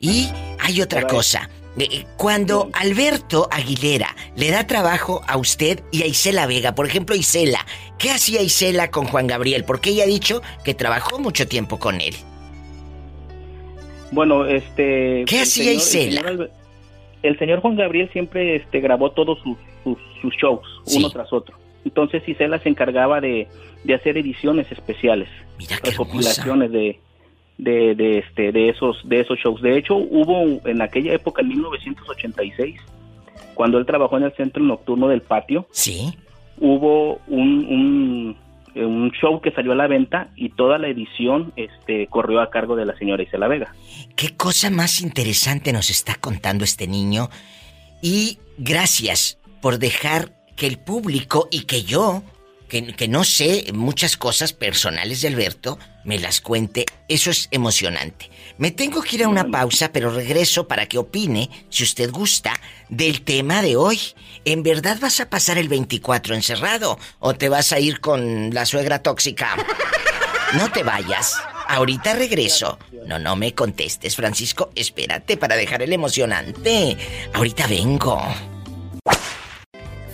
Y 0.00 0.28
hay 0.60 0.80
otra 0.82 1.02
Pero- 1.02 1.14
cosa. 1.14 1.50
Eh, 1.76 1.88
eh, 1.90 2.06
Cuando 2.16 2.70
Alberto 2.72 3.48
Aguilera 3.50 4.14
le 4.36 4.50
da 4.52 4.64
trabajo 4.64 5.22
a 5.26 5.36
usted 5.36 5.82
y 5.90 6.02
a 6.04 6.06
Isela 6.06 6.46
Vega, 6.46 6.72
por 6.76 6.86
ejemplo, 6.86 7.16
Isela, 7.16 7.66
¿qué 7.98 8.10
hacía 8.12 8.42
Isela 8.42 8.92
con 8.92 9.06
Juan 9.06 9.26
Gabriel? 9.26 9.64
Porque 9.64 9.90
ella 9.90 10.04
ha 10.04 10.06
dicho 10.06 10.40
que 10.64 10.74
trabajó 10.74 11.18
mucho 11.18 11.48
tiempo 11.48 11.80
con 11.80 12.00
él. 12.00 12.14
Bueno, 14.12 14.46
este. 14.46 15.24
¿Qué 15.26 15.40
hacía 15.40 15.64
señor- 15.64 15.76
Isela? 15.76 16.20
El 16.20 16.26
señor, 16.26 16.48
Albe- 16.48 16.50
el 17.24 17.38
señor 17.38 17.60
Juan 17.60 17.76
Gabriel 17.76 18.10
siempre 18.12 18.56
este, 18.56 18.80
grabó 18.80 19.10
todos 19.10 19.38
sus, 19.42 19.56
sus, 19.82 19.98
sus 20.22 20.34
shows, 20.36 20.66
Sí. 20.86 20.98
uno 20.98 21.10
tras 21.10 21.32
otro. 21.32 21.56
Entonces 21.84 22.26
Isela 22.28 22.58
se 22.58 22.68
encargaba 22.68 23.20
de, 23.20 23.48
de 23.84 23.94
hacer 23.94 24.16
ediciones 24.16 24.70
especiales, 24.72 25.28
recopilaciones 25.82 26.70
de, 26.72 26.98
de, 27.58 27.94
de, 27.94 28.18
este, 28.18 28.52
de, 28.52 28.68
esos, 28.70 29.00
de 29.04 29.20
esos 29.20 29.38
shows. 29.38 29.62
De 29.62 29.76
hecho, 29.76 29.96
hubo 29.96 30.60
en 30.68 30.82
aquella 30.82 31.12
época, 31.12 31.42
en 31.42 31.48
1986, 31.48 32.80
cuando 33.54 33.78
él 33.78 33.86
trabajó 33.86 34.16
en 34.16 34.24
el 34.24 34.32
centro 34.32 34.62
nocturno 34.62 35.08
del 35.08 35.20
patio, 35.20 35.66
sí. 35.70 36.14
hubo 36.58 37.20
un, 37.28 38.36
un, 38.74 38.82
un 38.82 39.10
show 39.12 39.40
que 39.40 39.52
salió 39.52 39.72
a 39.72 39.76
la 39.76 39.86
venta 39.86 40.30
y 40.36 40.50
toda 40.50 40.78
la 40.78 40.88
edición 40.88 41.52
este, 41.56 42.06
corrió 42.08 42.40
a 42.40 42.50
cargo 42.50 42.76
de 42.76 42.86
la 42.86 42.96
señora 42.96 43.22
Isela 43.22 43.48
Vega. 43.48 43.74
¿Qué 44.16 44.36
cosa 44.36 44.70
más 44.70 45.00
interesante 45.00 45.72
nos 45.72 45.90
está 45.90 46.16
contando 46.16 46.64
este 46.64 46.88
niño? 46.88 47.28
Y 48.02 48.38
gracias 48.58 49.38
por 49.60 49.78
dejar 49.78 50.32
que 50.56 50.66
el 50.66 50.78
público 50.78 51.48
y 51.50 51.62
que 51.62 51.82
yo, 51.82 52.22
que, 52.68 52.94
que 52.94 53.08
no 53.08 53.24
sé 53.24 53.66
muchas 53.72 54.16
cosas 54.16 54.52
personales 54.52 55.20
de 55.20 55.28
Alberto, 55.28 55.78
me 56.04 56.18
las 56.18 56.40
cuente. 56.40 56.84
Eso 57.08 57.30
es 57.30 57.48
emocionante. 57.50 58.30
Me 58.56 58.70
tengo 58.70 59.02
que 59.02 59.16
ir 59.16 59.24
a 59.24 59.28
una 59.28 59.50
pausa, 59.50 59.90
pero 59.92 60.10
regreso 60.10 60.68
para 60.68 60.86
que 60.86 60.98
opine, 60.98 61.50
si 61.70 61.82
usted 61.82 62.10
gusta, 62.10 62.52
del 62.88 63.22
tema 63.22 63.62
de 63.62 63.76
hoy. 63.76 64.00
¿En 64.44 64.62
verdad 64.62 64.98
vas 65.00 65.18
a 65.20 65.28
pasar 65.28 65.58
el 65.58 65.68
24 65.68 66.34
encerrado 66.34 66.98
o 67.18 67.34
te 67.34 67.48
vas 67.48 67.72
a 67.72 67.80
ir 67.80 68.00
con 68.00 68.54
la 68.54 68.64
suegra 68.66 69.02
tóxica? 69.02 69.56
No 70.54 70.70
te 70.70 70.84
vayas. 70.84 71.36
Ahorita 71.66 72.14
regreso. 72.14 72.78
No, 73.06 73.18
no 73.18 73.34
me 73.34 73.54
contestes, 73.54 74.14
Francisco. 74.14 74.70
Espérate 74.76 75.36
para 75.36 75.56
dejar 75.56 75.82
el 75.82 75.92
emocionante. 75.92 76.96
Ahorita 77.32 77.66
vengo. 77.66 78.22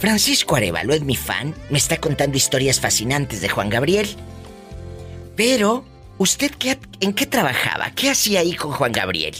Francisco 0.01 0.57
Arevalo 0.57 0.95
es 0.95 1.03
mi 1.03 1.15
fan. 1.15 1.55
Me 1.71 1.79
está 1.79 1.99
contando 1.99 2.37
historias 2.37 2.81
fascinantes 2.81 3.41
de 3.43 3.49
Juan 3.49 3.69
Gabriel. 3.69 4.07
Pero, 5.37 5.85
¿usted 6.19 6.51
qué, 6.59 6.79
en 7.01 7.13
qué 7.13 7.27
trabajaba? 7.27 7.91
¿Qué 7.95 8.11
hacía 8.11 8.41
ahí 8.41 8.55
con 8.55 8.73
Juan 8.73 8.93
Gabriel? 8.93 9.35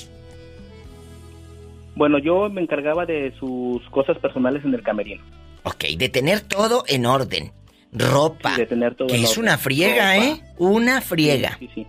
Bueno, 1.97 2.19
yo 2.19 2.49
me 2.49 2.61
encargaba 2.63 3.05
de 3.07 3.33
sus 3.39 3.83
cosas 3.91 4.19
personales 4.19 4.65
en 4.65 4.75
el 4.75 4.83
camerino. 4.83 5.23
Ok, 5.65 5.85
de 5.97 6.09
tener 6.09 6.41
todo 6.41 6.85
en 6.89 7.07
orden. 7.07 7.53
Ropa. 7.93 8.57
de 8.57 8.67
tener 8.67 8.95
todo 8.95 9.09
que 9.09 9.17
en 9.17 9.25
es 9.25 9.31
orden. 9.31 9.43
una 9.45 9.59
friega, 9.59 10.15
Ropa. 10.15 10.27
¿eh? 10.27 10.41
Una 10.59 11.01
friega. 11.01 11.57
Sí, 11.59 11.69
sí. 11.75 11.87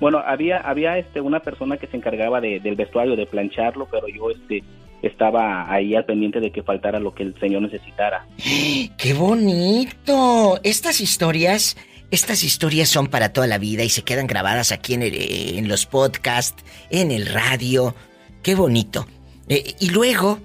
Bueno, 0.00 0.18
había 0.18 0.58
había 0.58 0.98
este 0.98 1.20
una 1.20 1.40
persona 1.40 1.76
que 1.78 1.86
se 1.86 1.96
encargaba 1.96 2.40
de- 2.40 2.60
del 2.60 2.76
vestuario, 2.76 3.16
de 3.16 3.26
plancharlo, 3.26 3.88
pero 3.90 4.06
yo 4.08 4.30
este 4.30 4.62
estaba 5.02 5.72
ahí 5.72 5.94
al 5.94 6.04
pendiente 6.04 6.40
de 6.40 6.50
que 6.50 6.62
faltara 6.62 6.98
lo 7.00 7.14
que 7.14 7.22
el 7.22 7.38
señor 7.40 7.62
necesitara. 7.62 8.26
¡Qué 8.96 9.14
bonito! 9.14 10.60
Estas 10.64 11.00
historias, 11.00 11.76
estas 12.10 12.42
historias 12.42 12.88
son 12.88 13.06
para 13.06 13.32
toda 13.32 13.46
la 13.46 13.58
vida 13.58 13.84
y 13.84 13.88
se 13.88 14.02
quedan 14.02 14.26
grabadas 14.26 14.72
aquí 14.72 14.94
en, 14.94 15.02
el- 15.02 15.58
en 15.58 15.68
los 15.68 15.86
podcasts, 15.86 16.64
en 16.90 17.10
el 17.10 17.26
radio. 17.26 17.94
¡Qué 18.42 18.54
bonito! 18.54 19.06
Eh, 19.48 19.74
y 19.80 19.90
luego, 19.90 20.38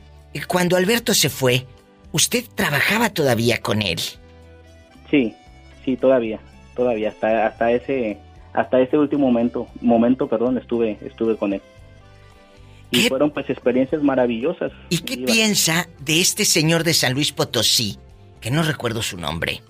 cuando 0.48 0.78
Alberto 0.78 1.14
se 1.14 1.30
fue, 1.30 1.66
¿usted 2.12 2.44
trabajaba 2.56 3.10
todavía 3.10 3.60
con 3.62 3.82
él? 3.82 4.00
Sí, 5.12 5.34
sí, 5.86 5.96
todavía. 5.98 6.40
todavía 6.76 7.10
hasta 7.10 7.46
hasta 7.48 7.72
ese 7.72 8.18
hasta 8.54 8.80
ese 8.80 8.98
último 8.98 9.28
momento 9.28 9.68
momento 9.82 10.28
perdón 10.28 10.58
estuve 10.58 10.98
estuve 11.06 11.36
con 11.38 11.54
él 11.54 11.62
y 13.00 13.10
fueron 13.10 13.32
pues 13.32 13.50
experiencias 13.50 14.02
maravillosas 14.04 14.72
¿Y 14.90 15.00
qué 15.00 15.18
piensa 15.18 15.88
de 16.00 16.22
este 16.22 16.46
señor 16.46 16.84
de 16.84 16.94
San 16.94 17.14
Luis 17.14 17.32
Potosí, 17.32 17.98
que 18.42 18.52
no 18.52 18.64
recuerdo 18.64 19.02
su 19.02 19.18
nombre, 19.18 19.62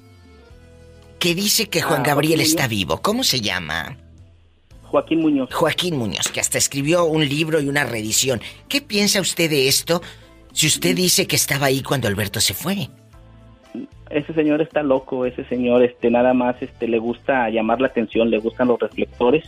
que 1.20 1.36
dice 1.36 1.70
que 1.70 1.82
Juan 1.82 2.02
Ah, 2.02 2.08
Gabriel 2.08 2.40
Joaquín 2.40 2.52
está 2.52 2.64
Muñoz. 2.64 2.70
vivo? 2.70 3.02
¿Cómo 3.02 3.24
se 3.24 3.40
llama? 3.42 3.98
Joaquín 4.84 5.22
Muñoz 5.22 5.52
Joaquín 5.54 5.98
Muñoz, 5.98 6.28
que 6.30 6.40
hasta 6.40 6.58
escribió 6.58 7.06
un 7.06 7.28
libro 7.28 7.60
y 7.62 7.68
una 7.68 7.84
reedición. 7.84 8.42
¿Qué 8.68 8.82
piensa 8.82 9.22
usted 9.22 9.50
de 9.50 9.68
esto 9.68 10.02
si 10.52 10.68
usted 10.68 10.96
dice 10.96 11.26
que 11.26 11.36
estaba 11.36 11.68
ahí 11.68 11.82
cuando 11.82 12.08
Alberto 12.08 12.40
se 12.40 12.54
fue? 12.54 12.90
ese 14.10 14.32
señor 14.36 14.62
está 14.62 14.84
loco, 14.84 15.26
ese 15.26 15.44
señor 15.46 15.82
este 15.84 16.12
nada 16.12 16.36
más 16.36 16.62
este 16.62 16.88
le 16.88 17.00
gusta 17.00 17.50
llamar 17.50 17.82
la 17.82 17.88
atención, 17.88 18.30
le 18.30 18.38
gustan 18.38 18.68
los 18.68 18.80
reflectores 18.80 19.44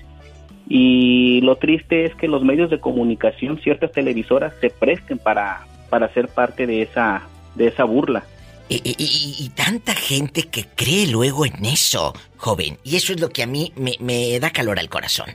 y 0.68 1.42
lo 1.42 1.58
triste 1.58 2.06
es 2.06 2.16
que 2.16 2.28
los 2.28 2.44
medios 2.44 2.70
de 2.70 2.80
comunicación, 2.80 3.60
ciertas 3.62 3.92
televisoras 3.92 4.54
se 4.62 4.70
presten 4.70 5.18
para 5.20 5.66
para 5.90 6.12
ser 6.14 6.28
parte 6.28 6.66
de 6.68 6.82
esa 6.82 7.24
de 7.56 7.68
esa 7.68 7.84
burla. 7.84 8.24
Y, 8.68 8.76
y- 8.84 8.96
y- 8.98 9.46
y 9.46 9.50
tanta 9.50 9.94
gente 9.94 10.44
que 10.44 10.66
cree 10.76 11.06
luego 11.08 11.46
en 11.46 11.64
eso, 11.66 12.14
joven. 12.38 12.78
Y 12.84 12.96
eso 12.96 13.14
es 13.14 13.22
lo 13.22 13.30
que 13.30 13.44
a 13.44 13.48
mí 13.48 13.72
me, 13.76 13.94
me 14.00 14.40
da 14.40 14.50
calor 14.50 14.80
al 14.80 14.90
corazón. 14.90 15.28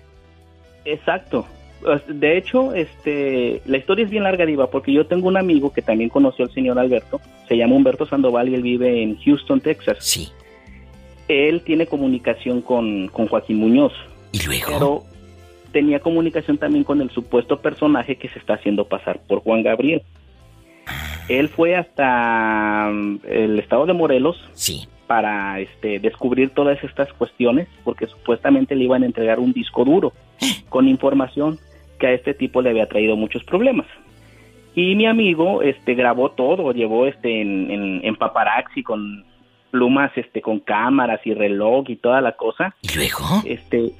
Exacto. 0.84 1.46
Pues, 1.80 2.02
De 2.08 2.36
hecho, 2.36 2.74
este, 2.74 3.62
la 3.66 3.78
historia 3.78 4.04
es 4.04 4.10
bien 4.10 4.24
larga, 4.24 4.44
Diva, 4.44 4.68
porque 4.70 4.92
yo 4.92 5.06
tengo 5.06 5.28
un 5.28 5.36
amigo 5.36 5.72
que 5.72 5.80
también 5.80 6.10
conoció 6.10 6.44
al 6.44 6.52
señor 6.52 6.78
Alberto. 6.78 7.20
Se 7.48 7.56
llama 7.56 7.76
Humberto 7.76 8.04
Sandoval 8.04 8.48
y 8.48 8.54
él 8.56 8.62
vive 8.62 9.00
en 9.02 9.16
Houston, 9.22 9.60
Texas. 9.60 9.98
Sí. 10.00 10.28
Él 11.28 11.62
tiene 11.62 11.86
comunicación 11.86 12.60
con, 12.60 13.06
con 13.08 13.28
Joaquín 13.28 13.58
Muñoz. 13.58 13.92
¿Y 14.32 14.42
luego? 14.42 14.66
Pero 14.66 15.04
tenía 15.72 16.00
comunicación 16.00 16.58
también 16.58 16.84
con 16.84 17.00
el 17.00 17.10
supuesto 17.10 17.60
personaje 17.60 18.16
que 18.16 18.28
se 18.28 18.38
está 18.38 18.54
haciendo 18.54 18.86
pasar 18.86 19.20
por 19.26 19.40
Juan 19.42 19.62
Gabriel. 19.62 20.02
Él 21.28 21.48
fue 21.48 21.76
hasta 21.76 22.90
mm, 22.92 23.20
el 23.28 23.58
estado 23.58 23.86
de 23.86 23.92
Morelos 23.92 24.36
sí. 24.52 24.88
para 25.06 25.60
este, 25.60 26.00
descubrir 26.00 26.50
todas 26.50 26.82
estas 26.82 27.12
cuestiones, 27.12 27.68
porque 27.84 28.06
supuestamente 28.06 28.74
le 28.74 28.84
iban 28.84 29.02
a 29.02 29.06
entregar 29.06 29.38
un 29.38 29.52
disco 29.52 29.84
duro 29.84 30.12
con 30.68 30.88
información 30.88 31.58
que 31.98 32.08
a 32.08 32.12
este 32.12 32.34
tipo 32.34 32.62
le 32.62 32.70
había 32.70 32.88
traído 32.88 33.16
muchos 33.16 33.44
problemas. 33.44 33.86
Y 34.74 34.94
mi 34.94 35.06
amigo 35.06 35.62
este, 35.62 35.94
grabó 35.94 36.30
todo, 36.30 36.72
llevó 36.72 37.06
este, 37.06 37.40
en, 37.40 37.70
en, 37.70 38.00
en 38.04 38.16
paparazzi 38.16 38.82
con 38.82 39.24
plumas, 39.70 40.10
este, 40.16 40.40
con 40.40 40.60
cámaras 40.60 41.20
y 41.24 41.34
reloj 41.34 41.88
y 41.88 41.96
toda 41.96 42.20
la 42.20 42.32
cosa. 42.32 42.74
¿Y 42.82 42.96
luego? 42.96 43.42
Este, 43.44 43.92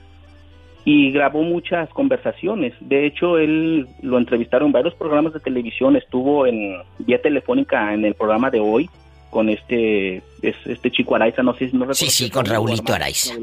y 0.85 1.11
grabó 1.13 1.43
muchas 1.43 1.89
conversaciones. 1.91 2.73
De 2.81 3.07
hecho, 3.07 3.39
él 3.39 3.87
lo 4.03 4.19
entrevistaron 4.19 4.67
en 4.69 4.73
varios 4.73 4.95
programas 4.95 5.33
de 5.35 5.41
televisión. 5.41 5.97
Estuvo 5.97 6.47
en 6.47 6.77
vía 6.99 7.21
telefónica 7.21 7.93
en 7.93 8.05
el 8.05 8.15
programa 8.15 8.51
de 8.51 8.61
hoy 8.61 8.89
con 9.31 9.49
este 9.49 10.23
es- 10.43 10.67
este 10.67 10.91
chico 10.91 11.15
Araiza, 11.15 11.43
no 11.43 11.55
sé 11.55 11.67
si 11.71 11.77
no 11.77 11.81
recuerdo 11.85 11.95
Sí, 11.95 12.11
sí, 12.11 12.31
con 12.31 12.47
Raulito 12.47 12.93
Araiza. 12.95 13.35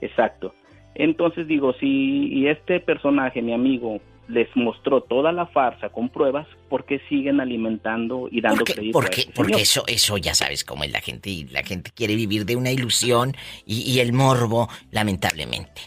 Exacto. 0.00 0.54
Entonces 0.94 1.46
digo, 1.46 1.74
si 1.74 2.28
y 2.32 2.48
este 2.48 2.80
personaje, 2.80 3.42
mi 3.42 3.52
amigo, 3.52 4.00
les 4.28 4.48
mostró 4.56 5.02
toda 5.02 5.30
la 5.32 5.46
farsa 5.46 5.88
con 5.90 6.08
pruebas, 6.08 6.46
¿por 6.68 6.84
qué 6.84 7.00
siguen 7.08 7.40
alimentando 7.40 8.28
y 8.30 8.40
dando 8.40 8.58
Porque, 8.58 8.72
crédito 8.74 8.92
porque, 8.98 9.20
este 9.20 9.32
porque 9.32 9.60
eso, 9.62 9.84
eso 9.86 10.16
ya 10.16 10.34
sabes 10.34 10.64
cómo 10.64 10.82
es 10.84 10.90
la 10.90 11.00
gente 11.00 11.30
y 11.30 11.44
la 11.44 11.62
gente 11.62 11.90
quiere 11.94 12.16
vivir 12.16 12.44
de 12.44 12.56
una 12.56 12.70
ilusión 12.72 13.36
y, 13.66 13.82
y 13.82 14.00
el 14.00 14.12
morbo, 14.12 14.68
lamentablemente. 14.90 15.82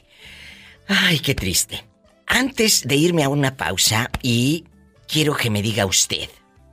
Ay, 0.89 1.19
qué 1.19 1.36
triste. 1.36 1.84
Antes 2.25 2.88
de 2.88 2.95
irme 2.95 3.23
a 3.23 3.30
una 3.30 3.56
pausa 3.56 4.10
y 4.23 4.63
quiero 5.08 5.36
que 5.36 5.52
me 5.52 5.62
diga 5.62 5.86
usted, 5.86 6.30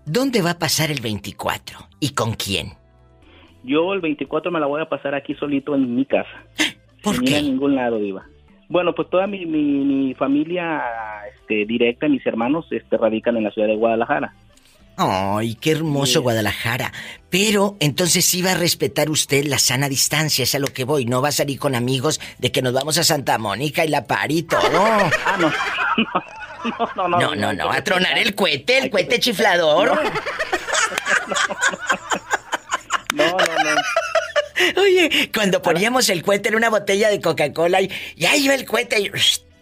¿dónde 0.07 0.41
va 0.41 0.53
a 0.53 0.59
pasar 0.59 0.91
el 0.91 1.03
24 1.03 1.79
y 2.01 2.15
con 2.15 2.33
quién? 2.33 2.69
Yo 3.63 3.93
el 3.93 4.01
24 4.01 4.51
me 4.51 4.59
la 4.59 4.65
voy 4.65 4.81
a 4.81 4.89
pasar 4.89 5.15
aquí 5.15 5.35
solito 5.35 5.75
en 5.75 5.95
mi 5.95 6.07
casa. 6.07 6.47
¿Por 7.03 7.17
sin 7.17 7.29
ir 7.29 7.37
a 7.37 7.43
ningún 7.43 7.75
lado, 7.75 7.99
Diva. 7.99 8.25
Bueno, 8.71 8.95
pues 8.95 9.11
toda 9.11 9.27
mi, 9.27 9.45
mi, 9.45 9.85
mi 9.85 10.15
familia 10.15 10.83
este, 11.35 11.67
directa, 11.67 12.09
mis 12.09 12.27
hermanos, 12.27 12.67
este, 12.71 12.97
radican 12.97 13.37
en 13.37 13.45
la 13.45 13.51
ciudad 13.51 13.69
de 13.69 13.77
Guadalajara. 13.77 14.35
Ay, 14.97 15.57
qué 15.57 15.73
hermoso 15.73 16.23
Guadalajara. 16.23 16.93
Pero 17.29 17.77
entonces 17.81 18.25
sí 18.25 18.41
va 18.41 18.53
a 18.53 18.55
respetar 18.55 19.11
usted 19.11 19.45
la 19.45 19.59
sana 19.59 19.89
distancia, 19.89 20.45
es 20.45 20.55
a 20.55 20.59
lo 20.59 20.69
que 20.69 20.85
voy. 20.85 21.05
No 21.05 21.21
va 21.21 21.29
a 21.29 21.33
salir 21.33 21.59
con 21.59 21.75
amigos 21.75 22.21
de 22.39 22.51
que 22.51 22.63
nos 22.63 22.73
vamos 22.73 22.97
a 22.97 23.05
Santa 23.05 23.37
Mónica 23.37 23.85
y 23.85 23.89
la 23.89 24.07
par 24.07 24.31
y 24.33 24.43
todo. 24.43 24.61
Ah, 25.27 25.37
no. 25.39 25.53
No, 26.97 27.09
no, 27.09 27.19
No, 27.19 27.35
no, 27.35 27.53
no, 27.53 27.71
a 27.71 27.83
tronar 27.83 28.19
el 28.19 28.35
cohete, 28.35 28.79
el 28.79 28.91
cohete 28.91 29.21
chiflador. 29.21 29.99
No, 33.13 33.25
no, 33.25 33.37
no. 33.39 34.83
Oye, 34.83 35.31
cuando 35.35 35.63
poníamos 35.63 36.09
el 36.11 36.23
cohete 36.23 36.51
en 36.51 36.57
una 36.57 36.69
botella 36.69 37.09
de 37.09 37.21
Coca-Cola 37.21 37.81
y 37.81 37.91
ya 38.17 38.37
iba 38.37 38.55
el 38.55 38.67
cohete 38.67 39.01
y, 39.01 39.11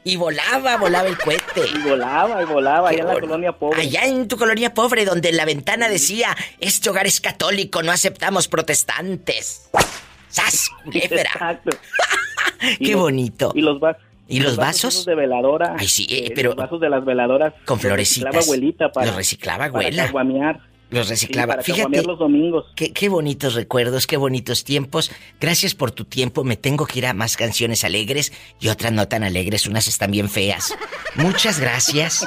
y 0.04 0.16
volaba, 0.16 0.76
volaba 0.76 1.08
el 1.08 1.16
cohete. 1.18 1.62
Y 1.74 1.88
volaba, 1.88 2.42
y 2.42 2.44
volaba, 2.44 2.90
Qué 2.90 2.96
allá 2.96 3.02
en 3.02 3.14
la 3.14 3.20
colonia 3.20 3.52
pobre. 3.52 3.80
Allá 3.80 4.04
en 4.04 4.28
tu 4.28 4.36
colonia 4.36 4.74
pobre, 4.74 5.04
donde 5.04 5.30
en 5.30 5.36
la 5.36 5.44
ventana 5.44 5.88
decía, 5.88 6.36
este 6.60 6.90
hogar 6.90 7.06
es 7.06 7.20
católico, 7.20 7.82
no 7.82 7.90
aceptamos 7.90 8.48
protestantes. 8.48 9.70
¡Sas! 10.28 10.70
Exacto. 10.92 11.70
Y 12.78 12.86
¡Qué 12.86 12.92
los- 12.92 13.00
bonito! 13.02 13.52
Y 13.54 13.60
los 13.60 13.78
vasos. 13.80 14.02
¿Y 14.26 14.40
los 14.40 14.56
vasos? 14.56 15.04
de 15.04 15.14
veladora. 15.14 15.76
Ay, 15.78 15.86
sí, 15.86 16.06
eh, 16.08 16.32
pero- 16.34 16.50
Los 16.50 16.56
vasos 16.56 16.80
de 16.80 16.88
las 16.88 17.04
veladoras. 17.04 17.52
Con 17.66 17.74
los 17.76 17.82
florecitas. 17.82 18.32
reciclaba 18.32 18.44
abuelita 18.44 18.92
para. 18.92 19.06
Los 19.08 19.16
reciclaba 19.16 19.64
abuela. 19.66 20.10
Los 20.94 21.06
Sí, 21.08 21.12
reciclaba. 21.14 21.52
para 21.54 21.62
Fíjate. 21.62 21.82
caguamear 21.82 22.06
los 22.06 22.18
domingos. 22.18 22.66
Qué, 22.76 22.92
qué 22.92 23.08
bonitos 23.08 23.54
recuerdos, 23.54 24.06
qué 24.06 24.16
bonitos 24.16 24.64
tiempos. 24.64 25.10
Gracias 25.40 25.74
por 25.74 25.90
tu 25.90 26.04
tiempo. 26.04 26.44
Me 26.44 26.56
tengo 26.56 26.86
que 26.86 26.98
ir 27.00 27.06
a 27.06 27.12
más 27.14 27.36
canciones 27.36 27.84
alegres 27.84 28.32
y 28.60 28.68
otras 28.68 28.92
no 28.92 29.06
tan 29.08 29.24
alegres. 29.24 29.66
Unas 29.66 29.88
están 29.88 30.10
bien 30.10 30.28
feas. 30.28 30.74
Muchas 31.16 31.60
gracias. 31.60 32.26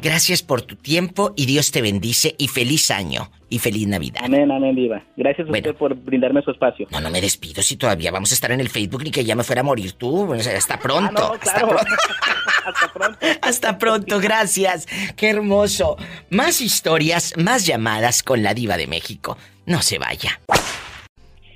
Gracias 0.00 0.42
por 0.44 0.62
tu 0.62 0.76
tiempo 0.76 1.32
y 1.34 1.46
Dios 1.46 1.72
te 1.72 1.82
bendice 1.82 2.36
y 2.38 2.46
feliz 2.46 2.88
año 2.92 3.32
y 3.50 3.58
feliz 3.58 3.88
Navidad. 3.88 4.20
Amén, 4.24 4.48
amén, 4.52 4.76
viva. 4.76 5.02
Gracias 5.16 5.48
a 5.48 5.50
Bueno. 5.50 5.66
usted 5.70 5.76
por 5.76 5.94
brindarme 5.96 6.40
su 6.42 6.52
espacio. 6.52 6.86
No, 6.92 7.00
no 7.00 7.10
me 7.10 7.20
despido 7.20 7.62
si 7.62 7.76
todavía 7.76 8.12
vamos 8.12 8.30
a 8.30 8.34
estar 8.34 8.52
en 8.52 8.60
el 8.60 8.68
Facebook 8.68 9.02
ni 9.02 9.10
que 9.10 9.24
ya 9.24 9.34
me 9.34 9.42
fuera 9.42 9.62
a 9.62 9.64
morir 9.64 9.92
tú. 9.94 10.32
Hasta 10.34 10.78
pronto. 10.78 11.10
Ah, 11.16 11.28
no, 11.28 11.32
Hasta 11.34 11.66
pronto. 11.66 11.84
Hasta 12.68 12.92
pronto. 12.92 13.18
Hasta 13.42 13.78
pronto, 13.78 14.20
gracias. 14.20 14.86
Qué 15.16 15.30
hermoso. 15.30 15.96
Más 16.30 16.60
historias, 16.60 17.34
más 17.36 17.66
llamadas 17.66 18.22
con 18.22 18.42
la 18.42 18.54
diva 18.54 18.76
de 18.76 18.86
México. 18.86 19.36
No 19.66 19.82
se 19.82 19.98
vaya. 19.98 20.40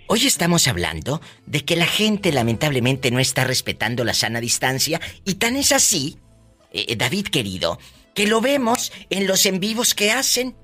Hoy 0.06 0.26
estamos 0.26 0.68
hablando 0.68 1.22
de 1.46 1.64
que 1.64 1.76
la 1.76 1.86
gente 1.86 2.32
lamentablemente 2.32 3.10
no 3.10 3.18
está 3.18 3.44
respetando 3.44 4.04
la 4.04 4.12
sana 4.12 4.40
distancia 4.40 5.00
y 5.24 5.34
tan 5.34 5.56
es 5.56 5.72
así, 5.72 6.18
eh, 6.70 6.96
David 6.96 7.28
querido, 7.28 7.78
que 8.14 8.26
lo 8.26 8.40
vemos 8.40 8.92
en 9.08 9.26
los 9.26 9.46
en 9.46 9.60
vivos 9.60 9.94
que 9.94 10.10
hacen. 10.10 10.54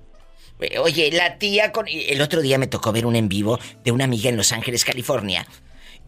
Eh, 0.60 0.78
Oye, 0.78 1.10
la 1.12 1.38
tía 1.38 1.72
con... 1.72 1.86
El 1.88 2.20
otro 2.20 2.42
día 2.42 2.58
me 2.58 2.66
tocó 2.66 2.92
ver 2.92 3.06
un 3.06 3.16
en 3.16 3.28
vivo 3.28 3.58
de 3.84 3.92
una 3.92 4.04
amiga 4.04 4.28
en 4.28 4.36
Los 4.36 4.52
Ángeles, 4.52 4.84
California. 4.84 5.46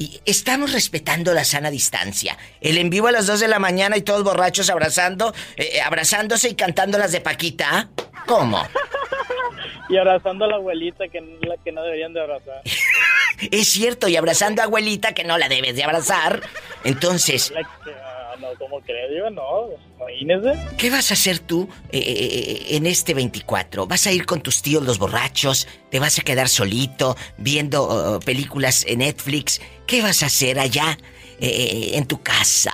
Y 0.01 0.19
estamos 0.25 0.73
respetando 0.73 1.35
la 1.35 1.45
sana 1.45 1.71
distancia. 1.71 2.39
El 2.63 2.79
en 2.79 2.89
vivo 2.89 3.09
a 3.09 3.13
las 3.13 3.27
2 3.27 3.39
de 3.41 3.49
la 3.49 3.59
mañana 3.59 3.99
y 3.99 4.01
todos 4.01 4.25
borrachos 4.25 4.71
abrazando, 4.71 5.35
eh, 5.59 5.83
abrazándose 5.83 6.49
y 6.49 6.55
cantando 6.55 6.97
las 6.97 7.13
de 7.13 7.21
Paquita. 7.21 7.91
¿Cómo? 8.27 8.67
Y 9.91 9.97
abrazando 9.97 10.45
a 10.45 10.49
la 10.49 10.55
abuelita 10.55 11.09
que, 11.09 11.21
la 11.21 11.57
que 11.65 11.73
no 11.73 11.83
deberían 11.83 12.15
de 12.15 12.21
abrazar. 12.21 12.63
Es 13.51 13.69
cierto, 13.69 14.07
y 14.07 14.17
abrazando 14.17 14.63
a 14.63 14.67
abuelita 14.67 15.15
que 15.15 15.25
no 15.25 15.37
la 15.37 15.49
debes 15.49 15.75
de 15.75 15.83
abrazar. 15.83 16.43
Entonces, 16.85 17.53
ah, 17.57 18.37
no, 18.39 18.49
¿cómo 18.59 18.81
crees? 18.83 19.11
Yo 19.17 19.31
no, 19.31 19.71
imagínese. 19.99 20.77
¿qué 20.77 20.91
vas 20.91 21.11
a 21.11 21.15
hacer 21.15 21.41
tú 21.41 21.69
eh, 21.91 21.99
eh, 21.99 22.77
en 22.77 22.87
este 22.87 23.15
24? 23.15 23.87
¿Vas 23.87 24.07
a 24.07 24.13
ir 24.13 24.27
con 24.27 24.43
tus 24.43 24.63
tíos 24.63 24.85
los 24.85 24.99
borrachos? 24.99 25.67
¿Te 25.91 25.99
vas 25.99 26.19
a 26.19 26.23
quedar 26.23 26.49
solito 26.49 27.17
viendo 27.39 27.83
oh, 27.83 28.21
películas 28.21 28.85
en 28.87 28.99
Netflix? 28.99 29.61
¿Qué 29.91 30.03
vas 30.03 30.23
a 30.23 30.27
hacer 30.27 30.57
allá 30.61 30.97
eh, 31.41 31.91
en 31.95 32.07
tu 32.07 32.23
casa? 32.23 32.71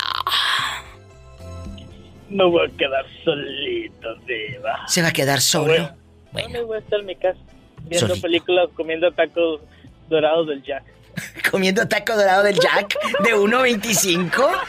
No 2.29 2.51
voy 2.51 2.69
a 2.69 2.77
quedar 2.77 3.07
solito, 3.25 4.15
diva. 4.27 4.87
¿Se 4.87 5.01
va 5.01 5.09
a 5.09 5.13
quedar 5.13 5.41
solo? 5.41 5.97
No 6.35 6.49
me 6.51 6.63
voy 6.63 6.77
a 6.77 6.81
estar 6.81 7.01
en 7.01 7.07
mi 7.07 7.17
casa 7.17 7.39
viendo 7.85 8.09
Solito. 8.09 8.21
películas, 8.21 8.69
comiendo 8.75 9.11
tacos 9.13 9.63
dorados 10.11 10.47
del 10.49 10.63
Jack. 10.63 10.85
¿Comiendo 11.51 11.89
taco 11.89 12.15
dorado 12.15 12.43
del 12.43 12.59
Jack 12.59 12.99
de 13.25 13.35
1.25? 13.35 14.31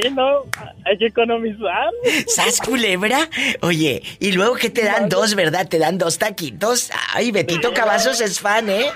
Sí, 0.00 0.10
no, 0.10 0.44
hay 0.86 0.96
que 0.96 1.06
economizar. 1.06 1.90
¿Sas 2.28 2.60
culebra? 2.60 3.28
Oye, 3.62 4.00
y 4.20 4.30
luego 4.30 4.54
que 4.54 4.70
te 4.70 4.84
dan 4.84 5.08
dos, 5.08 5.34
¿verdad? 5.34 5.66
Te 5.66 5.80
dan 5.80 5.98
dos 5.98 6.18
taquitos. 6.18 6.92
Ay, 7.12 7.32
Betito 7.32 7.74
Cavazos 7.74 8.20
es 8.20 8.38
fan, 8.38 8.70
¿eh? 8.70 8.86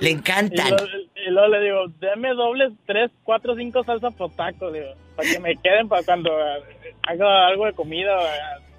Le 0.00 0.10
encantan. 0.10 0.74
Y, 0.74 1.07
y 1.28 1.30
luego 1.30 1.48
le 1.48 1.60
digo, 1.60 1.86
deme 2.00 2.34
dobles, 2.34 2.72
tres, 2.86 3.10
cuatro, 3.24 3.54
cinco 3.56 3.84
salsa 3.84 4.10
por 4.10 4.30
taco, 4.32 4.72
digo, 4.72 4.94
para 5.16 5.30
que 5.30 5.38
me 5.38 5.56
queden 5.56 5.88
para 5.88 6.02
cuando 6.02 6.30
eh, 6.30 6.94
haga 7.02 7.46
algo 7.46 7.66
de 7.66 7.72
comida, 7.74 8.16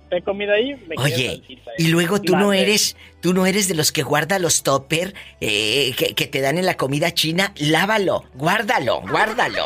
de 0.09 0.21
comida 0.21 0.53
ahí, 0.53 0.75
me 0.87 0.95
Oye, 0.97 1.35
salsita 1.35 1.71
y 1.77 1.87
luego 1.89 2.21
tú 2.21 2.35
no 2.35 2.51
eres, 2.51 2.97
tú 3.21 3.33
no 3.33 3.45
eres 3.45 3.67
de 3.67 3.75
los 3.75 3.91
que 3.91 4.03
guarda 4.03 4.39
los 4.39 4.63
topper 4.63 5.13
eh, 5.41 5.93
que, 5.97 6.15
que 6.15 6.27
te 6.27 6.41
dan 6.41 6.57
en 6.57 6.65
la 6.65 6.75
comida 6.75 7.13
china, 7.13 7.53
lávalo, 7.57 8.23
guárdalo, 8.33 9.01
guárdalo. 9.01 9.65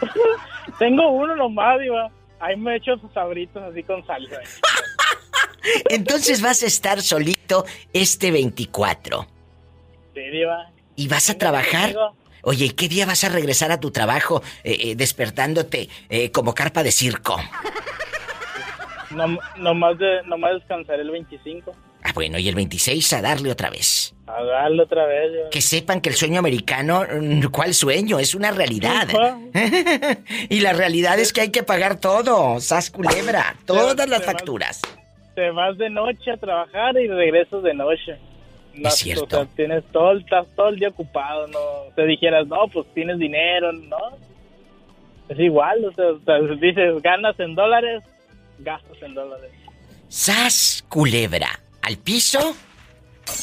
Tengo 0.78 1.10
uno 1.10 1.34
nomás, 1.36 1.80
diva. 1.80 2.10
Ahí 2.38 2.56
me 2.56 2.76
echo 2.76 2.98
sus 2.98 3.12
sabritos 3.12 3.62
así 3.62 3.82
con 3.82 4.06
salsa. 4.06 4.40
Entonces 5.90 6.42
vas 6.42 6.62
a 6.62 6.66
estar 6.66 7.00
solito 7.00 7.64
este 7.92 8.30
24 8.30 9.26
Sí, 10.14 10.20
diva. 10.30 10.70
Y 10.96 11.08
vas 11.08 11.30
a 11.30 11.38
trabajar. 11.38 11.94
Oye, 12.42 12.66
¿y 12.66 12.70
qué 12.70 12.88
día 12.88 13.06
vas 13.06 13.24
a 13.24 13.28
regresar 13.28 13.72
a 13.72 13.80
tu 13.80 13.90
trabajo 13.90 14.42
eh, 14.64 14.76
eh, 14.80 14.94
despertándote 14.96 15.88
eh, 16.08 16.30
como 16.30 16.54
carpa 16.54 16.82
de 16.82 16.92
circo? 16.92 17.36
No, 19.10 19.38
nomás, 19.56 19.98
de, 19.98 20.22
nomás 20.26 20.54
descansaré 20.54 21.02
el 21.02 21.10
25. 21.10 21.72
Ah, 22.02 22.12
bueno, 22.14 22.38
y 22.38 22.48
el 22.48 22.54
26 22.54 23.12
a 23.14 23.22
darle 23.22 23.50
otra 23.50 23.70
vez. 23.70 24.14
A 24.26 24.42
darle 24.42 24.82
otra 24.82 25.06
vez. 25.06 25.30
Que 25.50 25.60
sepan 25.60 26.00
que 26.00 26.08
el 26.10 26.14
sueño 26.14 26.38
americano, 26.38 27.04
mm, 27.20 27.46
¿cuál 27.46 27.74
sueño? 27.74 28.18
Es 28.18 28.34
una 28.34 28.50
realidad. 28.52 29.08
y 30.48 30.60
la 30.60 30.72
realidad 30.72 31.18
es 31.18 31.32
que 31.32 31.40
hay 31.42 31.50
que 31.50 31.62
pagar 31.62 31.98
todo, 31.98 32.60
sas 32.60 32.90
culebra, 32.90 33.56
todas 33.64 33.96
las 33.96 34.06
te 34.06 34.12
vas- 34.12 34.24
facturas. 34.24 34.82
Te 35.34 35.50
vas 35.50 35.76
de 35.78 35.90
noche 35.90 36.30
a 36.32 36.36
trabajar 36.36 36.96
y 36.96 37.08
regresas 37.08 37.62
de 37.62 37.74
noche. 37.74 38.18
No, 38.76 38.88
Es 38.88 38.94
cierto. 38.96 39.24
O 39.24 39.28
sea, 39.44 39.46
tienes 39.56 39.84
todo, 39.92 40.10
el- 40.12 40.20
estás 40.20 40.46
todo 40.54 40.68
el 40.68 40.78
día 40.78 40.88
ocupado, 40.88 41.46
no. 41.48 41.58
Te 41.94 42.04
dijeras, 42.06 42.46
no, 42.46 42.68
pues 42.72 42.86
tienes 42.94 43.18
dinero, 43.18 43.72
no. 43.72 43.96
Es 45.28 45.38
igual, 45.40 45.84
o 45.84 45.92
sea, 45.92 46.06
o 46.10 46.20
sea, 46.20 46.38
dices, 46.60 47.02
ganas 47.02 47.38
en 47.40 47.54
dólares, 47.54 48.02
gastas 48.58 49.02
en 49.02 49.14
dólares. 49.14 49.50
Sas 50.08 50.84
culebra, 50.88 51.48
al 51.82 51.96
piso. 51.98 52.54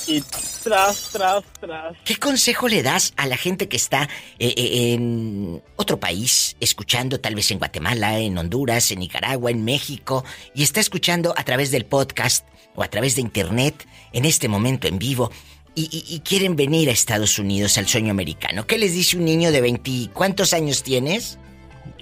Y 0.08 0.22
tras, 0.64 1.10
tras, 1.12 1.44
tras. 1.60 1.96
¿Qué 2.06 2.16
consejo 2.18 2.68
le 2.68 2.84
das 2.84 3.14
a 3.18 3.28
la 3.28 3.38
gente 3.38 3.68
que 3.68 3.78
está 3.78 4.04
eh, 4.40 4.54
eh, 4.56 4.94
en 4.94 5.62
otro 5.76 6.00
país, 6.00 6.56
escuchando 6.60 7.20
tal 7.20 7.36
vez 7.36 7.52
en 7.52 7.60
Guatemala, 7.60 8.20
en 8.20 8.38
Honduras, 8.38 8.92
en 8.92 9.00
Nicaragua, 9.00 9.52
en 9.52 9.64
México, 9.66 10.24
y 10.54 10.64
está 10.64 10.80
escuchando 10.80 11.34
a 11.38 11.44
través 11.44 11.72
del 11.72 11.86
podcast 11.86 12.48
o 12.76 12.84
a 12.84 12.88
través 12.90 13.16
de 13.16 13.22
internet 13.22 13.88
en 14.14 14.26
este 14.26 14.48
momento 14.48 14.88
en 14.88 15.00
vivo 15.00 15.32
y, 15.76 15.84
y- 15.92 16.16
y 16.16 16.20
quieren 16.22 16.56
venir 16.56 16.90
a 16.90 16.92
Estados 16.94 17.38
Unidos 17.40 17.78
al 17.78 17.88
sueño 17.88 18.12
americano? 18.12 18.66
¿Qué 18.68 18.78
les 18.78 18.94
dice 18.94 19.18
un 19.18 19.26
niño 19.26 19.52
de 19.52 19.62
20... 19.62 20.10
¿Cuántos 20.14 20.54
años 20.54 20.84
tienes? 20.84 21.38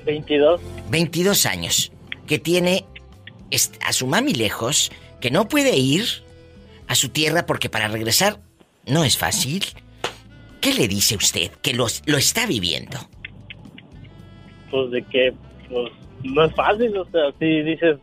22. 0.06 0.60
22 0.90 1.46
años, 1.46 1.92
que 2.28 2.40
tiene 2.40 2.86
a 3.86 3.94
su 3.94 4.08
mami 4.08 4.34
lejos, 4.34 4.92
que 5.20 5.30
no 5.32 5.48
puede 5.48 5.76
ir 5.78 6.24
a 6.92 6.96
su 6.96 7.10
tierra 7.10 7.46
porque 7.46 7.70
para 7.70 7.88
regresar 7.88 8.38
no 8.86 9.04
es 9.04 9.18
fácil. 9.18 9.64
¿Qué 10.62 10.74
le 10.74 10.88
dice 10.88 11.16
usted 11.16 11.52
que 11.62 11.74
lo, 11.74 11.88
lo 12.06 12.18
está 12.18 12.46
viviendo? 12.46 13.00
pues 14.72 14.90
de 14.90 15.04
que 15.04 15.34
pues 15.70 15.92
no 16.24 16.46
es 16.46 16.56
fácil, 16.56 16.98
o 16.98 17.06
sea, 17.06 17.32
si 17.38 17.62
dices, 17.62 18.00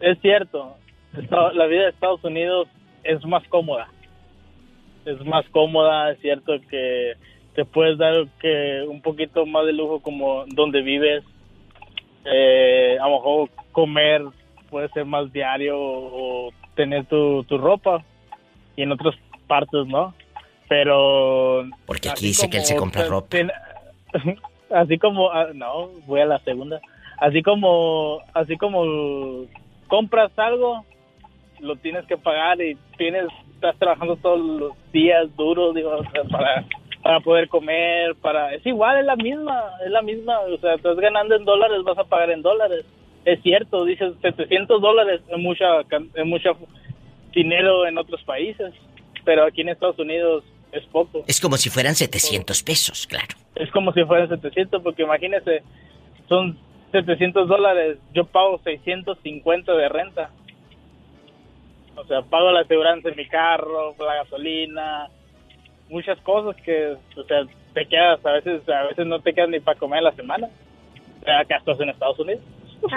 es 0.00 0.18
cierto, 0.20 0.76
la 1.30 1.66
vida 1.66 1.84
de 1.84 1.90
Estados 1.90 2.22
Unidos 2.24 2.68
es 3.04 3.24
más 3.24 3.46
cómoda, 3.48 3.88
es 5.06 5.24
más 5.24 5.48
cómoda, 5.50 6.10
es 6.10 6.18
cierto 6.20 6.54
que 6.68 7.14
te 7.54 7.64
puedes 7.64 7.96
dar 7.98 8.26
que 8.40 8.84
un 8.86 9.00
poquito 9.00 9.46
más 9.46 9.64
de 9.64 9.72
lujo 9.72 10.00
como 10.00 10.44
donde 10.48 10.82
vives, 10.82 11.24
eh, 12.24 12.98
a 13.00 13.08
lo 13.08 13.16
mejor 13.16 13.50
comer 13.72 14.22
puede 14.70 14.88
ser 14.90 15.04
más 15.06 15.32
diario 15.32 15.76
o 15.78 16.50
tener 16.74 17.06
tu, 17.06 17.44
tu 17.44 17.58
ropa 17.58 18.04
y 18.78 18.82
en 18.82 18.92
otras 18.92 19.14
partes 19.48 19.86
no, 19.86 20.14
pero... 20.68 21.64
Porque 21.86 22.08
aquí 22.10 22.26
dice 22.26 22.48
que 22.48 22.58
él 22.58 22.64
se 22.64 22.76
compra 22.76 23.02
te- 23.02 23.08
ropa. 23.08 23.28
ten- 23.30 23.50
así 24.70 24.98
como 24.98 25.30
ah, 25.30 25.48
no 25.54 25.88
voy 26.06 26.20
a 26.20 26.26
la 26.26 26.38
segunda. 26.40 26.80
Así 27.18 27.42
como 27.42 28.20
así 28.34 28.56
como 28.56 29.46
compras 29.88 30.30
algo 30.38 30.84
lo 31.60 31.74
tienes 31.76 32.06
que 32.06 32.16
pagar 32.16 32.60
y 32.60 32.76
tienes 32.96 33.26
estás 33.54 33.76
trabajando 33.78 34.14
todos 34.16 34.38
los 34.38 34.72
días 34.92 35.26
duros 35.36 35.74
digo 35.74 35.90
o 35.90 36.02
sea, 36.12 36.22
para 36.30 36.64
para 37.02 37.18
poder 37.20 37.48
comer 37.48 38.14
para 38.22 38.54
es 38.54 38.64
igual 38.64 38.98
es 39.00 39.04
la 39.06 39.16
misma 39.16 39.72
es 39.84 39.90
la 39.90 40.02
misma 40.02 40.38
o 40.40 40.56
sea 40.58 40.74
estás 40.74 40.96
ganando 40.98 41.34
en 41.34 41.44
dólares 41.44 41.82
vas 41.84 41.98
a 41.98 42.04
pagar 42.04 42.30
en 42.30 42.42
dólares. 42.42 42.84
Es 43.24 43.42
cierto 43.42 43.84
dices 43.84 44.14
700 44.22 44.80
dólares 44.80 45.20
es 45.28 45.38
mucha 45.38 45.80
es 45.80 46.24
mucho 46.26 46.56
dinero 47.32 47.86
en 47.86 47.98
otros 47.98 48.22
países 48.24 48.74
pero 49.28 49.44
aquí 49.44 49.60
en 49.60 49.68
Estados 49.68 49.98
Unidos 49.98 50.42
es 50.72 50.86
poco 50.86 51.22
Es 51.26 51.38
como 51.38 51.58
si 51.58 51.68
fueran 51.68 51.94
700 51.94 52.62
pesos, 52.62 53.06
claro. 53.06 53.34
es 53.56 53.70
como 53.72 53.92
si 53.92 54.02
fueran 54.04 54.26
700, 54.30 54.82
porque 54.82 55.02
imagínese, 55.02 55.62
son 56.30 56.58
700 56.92 57.46
dólares, 57.46 57.98
yo 58.14 58.24
pago 58.24 58.58
650 58.64 59.70
de 59.74 59.88
renta. 59.90 60.30
O 61.96 62.06
sea, 62.06 62.22
pago 62.22 62.52
la 62.52 62.60
aseguranza 62.60 63.10
de 63.10 63.16
mi 63.16 63.26
carro, 63.28 63.94
la 63.98 64.14
gasolina, 64.14 65.08
muchas 65.90 66.18
cosas 66.22 66.56
que, 66.62 66.96
o 67.14 67.24
sea, 67.24 67.42
te 67.74 67.84
quedas, 67.84 68.24
a 68.24 68.32
veces, 68.32 68.66
a 68.66 68.84
veces 68.84 69.06
no 69.06 69.20
te 69.20 69.34
quedas 69.34 69.50
ni 69.50 69.60
para 69.60 69.78
comer 69.78 69.98
a 69.98 70.02
la 70.02 70.12
semana. 70.12 70.48
O 71.20 71.24
sea, 71.24 71.40
acá 71.40 71.56
estás 71.56 71.78
en 71.80 71.90
Estados 71.90 72.18
Unidos. 72.18 72.40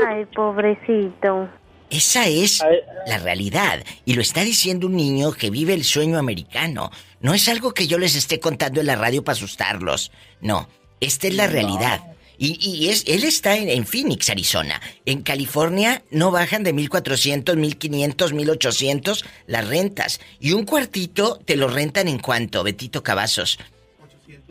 Ay, 0.08 0.24
pobrecito. 0.34 1.50
Esa 1.92 2.26
es 2.26 2.64
la 3.06 3.18
realidad. 3.18 3.84
Y 4.06 4.14
lo 4.14 4.22
está 4.22 4.44
diciendo 4.44 4.88
un 4.88 4.96
niño 4.96 5.34
que 5.34 5.50
vive 5.50 5.74
el 5.74 5.84
sueño 5.84 6.18
americano. 6.18 6.90
No 7.20 7.34
es 7.34 7.50
algo 7.50 7.74
que 7.74 7.86
yo 7.86 8.00
les 8.00 8.16
esté 8.16 8.40
contando 8.40 8.80
en 8.80 8.88
la 8.88 8.96
radio 8.96 9.24
para 9.24 9.36
asustarlos. 9.36 10.12
No, 10.40 10.70
esta 11.02 11.28
es 11.28 11.36
la 11.36 11.48
realidad. 11.48 12.02
Y, 12.38 12.58
y 12.60 12.90
es, 12.90 13.04
él 13.08 13.26
está 13.26 13.58
en, 13.58 13.70
en 13.70 13.86
Phoenix, 13.86 14.30
Arizona. 14.30 14.82
En 15.06 15.22
California 15.22 16.02
no 16.12 16.32
bajan 16.32 16.64
de 16.64 16.72
1400, 16.74 17.58
1500, 17.58 18.34
1800 18.34 19.26
las 19.48 19.68
rentas. 19.68 20.22
Y 20.40 20.54
un 20.54 20.64
cuartito 20.64 21.40
te 21.44 21.58
lo 21.58 21.68
rentan 21.68 22.08
en 22.08 22.20
cuánto, 22.20 22.64
Betito 22.64 23.04
Cavazos. 23.04 23.60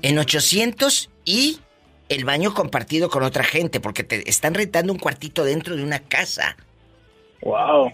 En 0.03 0.18
800 0.18 1.09
y 1.24 1.59
el 2.11 2.24
baño 2.24 2.53
compartido 2.53 3.09
con 3.09 3.22
otra 3.22 3.45
gente, 3.45 3.80
porque 3.80 4.05
te 4.05 4.28
están 4.28 4.53
rentando 4.53 4.93
un 4.93 4.99
cuartito 4.99 5.43
dentro 5.43 5.74
de 5.74 5.82
una 5.82 6.01
casa. 6.01 6.57
Wow. 7.43 7.91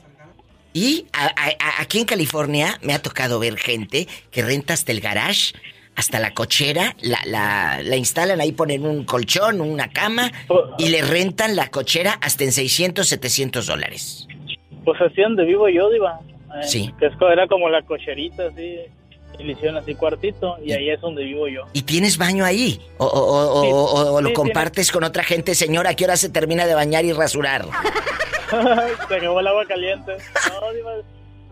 Y 0.72 1.06
a- 1.12 1.26
a- 1.26 1.56
a- 1.58 1.80
aquí 1.82 1.98
en 1.98 2.04
California 2.04 2.78
me 2.82 2.92
ha 2.92 3.00
tocado 3.00 3.38
ver 3.38 3.56
gente 3.56 4.06
que 4.30 4.42
renta 4.42 4.74
hasta 4.74 4.92
el 4.92 5.00
garage, 5.00 5.54
hasta 5.94 6.20
la 6.20 6.34
cochera, 6.34 6.94
la, 7.00 7.18
la, 7.24 7.80
la 7.82 7.96
instalan 7.96 8.40
ahí, 8.40 8.52
ponen 8.52 8.84
un 8.84 9.04
colchón, 9.04 9.62
una 9.62 9.88
cama 9.90 10.30
y 10.78 10.90
le 10.90 11.00
rentan 11.02 11.56
la 11.56 11.68
cochera 11.70 12.18
hasta 12.20 12.44
en 12.44 12.52
600, 12.52 13.08
700 13.08 13.66
dólares. 13.66 14.28
Pues 14.84 15.00
así 15.00 15.22
donde 15.22 15.44
vivo 15.44 15.68
yo, 15.70 15.88
Diva. 15.90 16.20
Eh, 16.60 16.62
Sí. 16.62 16.94
Que 16.98 17.06
es 17.06 17.16
co- 17.16 17.30
era 17.30 17.46
como 17.48 17.68
la 17.70 17.80
cocherita, 17.82 18.48
así, 18.48 18.76
y 19.38 19.44
le 19.44 19.52
hicieron 19.52 19.76
así 19.76 19.94
cuartito, 19.94 20.56
y 20.64 20.72
ahí 20.72 20.90
es 20.90 21.00
donde 21.00 21.24
vivo 21.24 21.48
yo. 21.48 21.62
¿Y 21.72 21.82
tienes 21.82 22.16
baño 22.18 22.44
ahí? 22.44 22.80
¿O, 22.98 23.06
o- 23.06 23.62
Sí, 23.62 23.68
o- 23.72 24.14
o- 24.14 24.20
lo 24.20 24.28
sí, 24.28 24.34
compartes 24.34 24.90
con 24.92 25.04
otra 25.04 25.22
gente, 25.24 25.54
señora? 25.54 25.90
¿A 25.90 25.94
qué 25.94 26.04
hora 26.04 26.16
se 26.16 26.28
termina 26.30 26.66
de 26.66 26.74
bañar 26.74 27.04
y 27.04 27.12
rasurar? 27.12 27.66
Se 29.08 29.14
acabó 29.16 29.40
el 29.40 29.46
agua 29.48 29.64
caliente. 29.66 30.12
No, 30.60 30.72
Diva, 30.72 30.92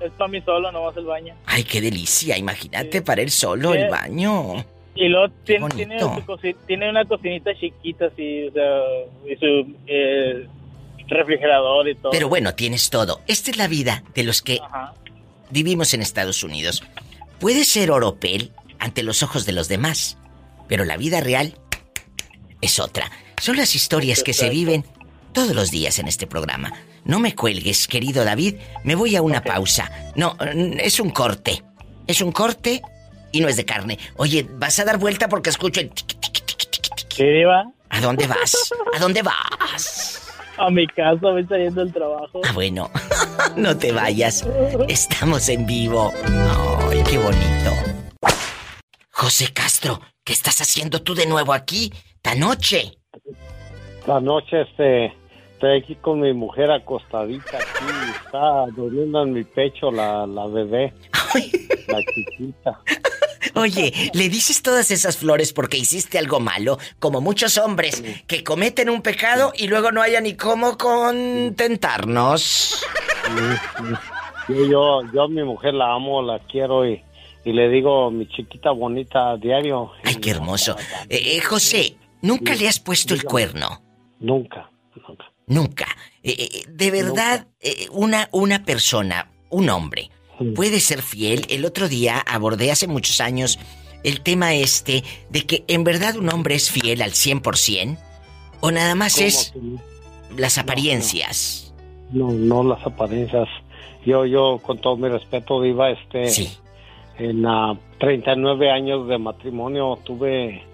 es 0.00 0.12
para 0.12 0.28
mí 0.28 0.40
solo, 0.42 0.70
no 0.70 0.82
vas 0.84 0.96
al 0.96 1.04
baño. 1.06 1.34
Ay, 1.46 1.64
qué 1.64 1.80
delicia, 1.80 2.36
imagínate 2.38 3.02
para 3.02 3.20
él 3.22 3.30
solo 3.30 3.72
Sí. 3.72 3.78
el 3.78 3.90
baño. 3.90 4.64
Y 4.94 5.08
luego 5.08 5.32
tiene, 5.44 5.68
tiene, 5.70 5.96
tiene 6.68 6.88
una 6.90 7.04
cocinita 7.04 7.50
chiquita, 7.58 8.06
así, 8.06 8.46
o 8.46 8.52
sea, 8.52 8.80
y 9.28 9.36
su 9.36 9.74
eh, 9.88 10.46
refrigerador 11.08 11.88
y 11.88 11.96
todo. 11.96 12.12
Pero 12.12 12.28
bueno, 12.28 12.54
tienes 12.54 12.90
todo. 12.90 13.20
Esta 13.26 13.50
es 13.50 13.56
la 13.56 13.66
vida 13.66 14.04
de 14.14 14.22
los 14.22 14.40
que 14.40 14.60
Ajá. 14.62 14.94
vivimos 15.50 15.94
en 15.94 16.02
Estados 16.02 16.44
Unidos. 16.44 16.84
Puede 17.38 17.64
ser 17.64 17.90
oropel 17.90 18.52
ante 18.78 19.02
los 19.02 19.22
ojos 19.22 19.46
de 19.46 19.52
los 19.52 19.68
demás, 19.68 20.16
pero 20.68 20.84
la 20.84 20.96
vida 20.96 21.20
real 21.20 21.58
es 22.60 22.78
otra. 22.78 23.10
Son 23.40 23.56
las 23.56 23.74
historias 23.74 24.22
que 24.22 24.32
se 24.32 24.48
viven 24.48 24.84
todos 25.32 25.54
los 25.54 25.70
días 25.70 25.98
en 25.98 26.08
este 26.08 26.26
programa. 26.26 26.72
No 27.04 27.18
me 27.18 27.34
cuelgues, 27.34 27.86
querido 27.86 28.24
David, 28.24 28.56
me 28.82 28.94
voy 28.94 29.16
a 29.16 29.22
una 29.22 29.42
pausa. 29.42 29.90
No, 30.14 30.34
mm, 30.34 30.78
es 30.80 31.00
un 31.00 31.10
corte. 31.10 31.62
Es 32.06 32.20
un 32.20 32.32
corte 32.32 32.82
y 33.32 33.40
no 33.40 33.48
es 33.48 33.56
de 33.56 33.64
carne. 33.64 33.98
Oye, 34.16 34.46
vas 34.48 34.78
a 34.78 34.84
dar 34.84 34.98
vuelta 34.98 35.28
porque 35.28 35.50
escucho 35.50 35.80
el... 35.80 35.90
tic, 35.90 36.06
tic, 36.06 36.32
tic. 36.32 37.08
¿Qué, 37.08 37.24
Diva? 37.24 37.70
¿A 37.90 38.00
dónde 38.00 38.26
vas? 38.26 38.72
¿A 38.94 38.98
dónde 38.98 39.22
vas? 39.22 40.23
A 40.56 40.70
mi 40.70 40.86
casa, 40.86 41.30
voy 41.30 41.44
saliendo 41.46 41.84
del 41.84 41.92
trabajo. 41.92 42.40
Ah, 42.44 42.52
bueno, 42.52 42.90
no 43.56 43.76
te 43.76 43.92
vayas. 43.92 44.46
Estamos 44.88 45.48
en 45.48 45.66
vivo. 45.66 46.12
Ay, 46.90 47.02
qué 47.08 47.18
bonito. 47.18 47.70
José 49.10 49.52
Castro 49.52 50.00
¿qué 50.24 50.32
estás 50.32 50.60
haciendo 50.60 51.02
tú 51.02 51.14
de 51.14 51.26
nuevo 51.26 51.52
aquí, 51.52 51.92
esta 52.16 52.34
noche? 52.34 52.92
La 54.06 54.20
noche, 54.20 54.62
este, 54.62 55.12
estoy 55.54 55.78
aquí 55.78 55.94
con 55.96 56.20
mi 56.20 56.32
mujer 56.32 56.70
acostadita 56.70 57.56
aquí, 57.56 57.84
está 58.24 58.66
durmiendo 58.76 59.22
en 59.22 59.32
mi 59.32 59.44
pecho 59.44 59.90
la, 59.90 60.26
la 60.26 60.46
bebé, 60.46 60.92
la 61.88 61.98
chiquita. 62.14 62.80
Oye, 63.56 64.10
le 64.14 64.28
dices 64.28 64.62
todas 64.62 64.90
esas 64.90 65.16
flores 65.16 65.52
porque 65.52 65.78
hiciste 65.78 66.18
algo 66.18 66.40
malo, 66.40 66.76
como 66.98 67.20
muchos 67.20 67.56
hombres 67.56 68.02
que 68.26 68.42
cometen 68.42 68.90
un 68.90 69.00
pecado 69.00 69.52
y 69.56 69.68
luego 69.68 69.92
no 69.92 70.02
haya 70.02 70.20
ni 70.20 70.34
cómo 70.34 70.76
contentarnos. 70.76 72.84
Yo, 74.48 74.66
yo, 74.66 75.00
yo 75.12 75.22
a 75.22 75.28
mi 75.28 75.44
mujer 75.44 75.74
la 75.74 75.94
amo, 75.94 76.20
la 76.20 76.40
quiero 76.40 76.84
y, 76.86 77.00
y 77.44 77.52
le 77.52 77.68
digo 77.68 78.10
mi 78.10 78.28
chiquita 78.28 78.72
bonita 78.72 79.30
a 79.30 79.36
diario. 79.36 79.92
Ay, 80.02 80.16
qué 80.16 80.30
hermoso. 80.30 80.76
Eh, 81.08 81.36
eh, 81.36 81.40
José, 81.40 81.96
¿nunca 82.22 82.56
le 82.56 82.66
has 82.66 82.80
puesto 82.80 83.14
el 83.14 83.22
cuerno? 83.22 83.80
Nunca, 84.18 84.68
nunca. 85.46 85.86
Nunca. 85.86 85.86
Eh, 86.22 86.36
eh, 86.38 86.64
de 86.68 86.90
verdad, 86.90 87.46
eh, 87.60 87.86
una, 87.90 88.28
una 88.32 88.64
persona, 88.64 89.30
un 89.50 89.68
hombre, 89.68 90.10
puede 90.54 90.80
ser 90.80 91.02
fiel. 91.02 91.46
El 91.48 91.64
otro 91.64 91.88
día 91.88 92.18
abordé 92.18 92.70
hace 92.70 92.86
muchos 92.86 93.20
años 93.20 93.58
el 94.02 94.20
tema 94.20 94.54
este 94.54 95.02
de 95.30 95.42
que 95.42 95.64
en 95.68 95.84
verdad 95.84 96.16
un 96.16 96.28
hombre 96.32 96.54
es 96.54 96.70
fiel 96.70 97.02
al 97.02 97.12
100% 97.12 97.98
o 98.60 98.70
nada 98.70 98.94
más 98.94 99.14
¿Cómo 99.14 99.26
es 99.26 99.52
que 99.52 100.40
las 100.40 100.58
apariencias. 100.58 101.74
No, 102.10 102.30
no 102.30 102.64
las 102.64 102.84
apariencias. 102.86 103.48
Yo, 104.04 104.26
yo, 104.26 104.60
con 104.62 104.78
todo 104.78 104.96
mi 104.96 105.08
respeto, 105.08 105.60
viva 105.60 105.90
este. 105.90 106.52
En 107.18 107.46
ah, 107.46 107.78
39 108.00 108.70
años 108.70 109.08
de 109.08 109.18
matrimonio 109.18 109.98
tuve 110.04 110.64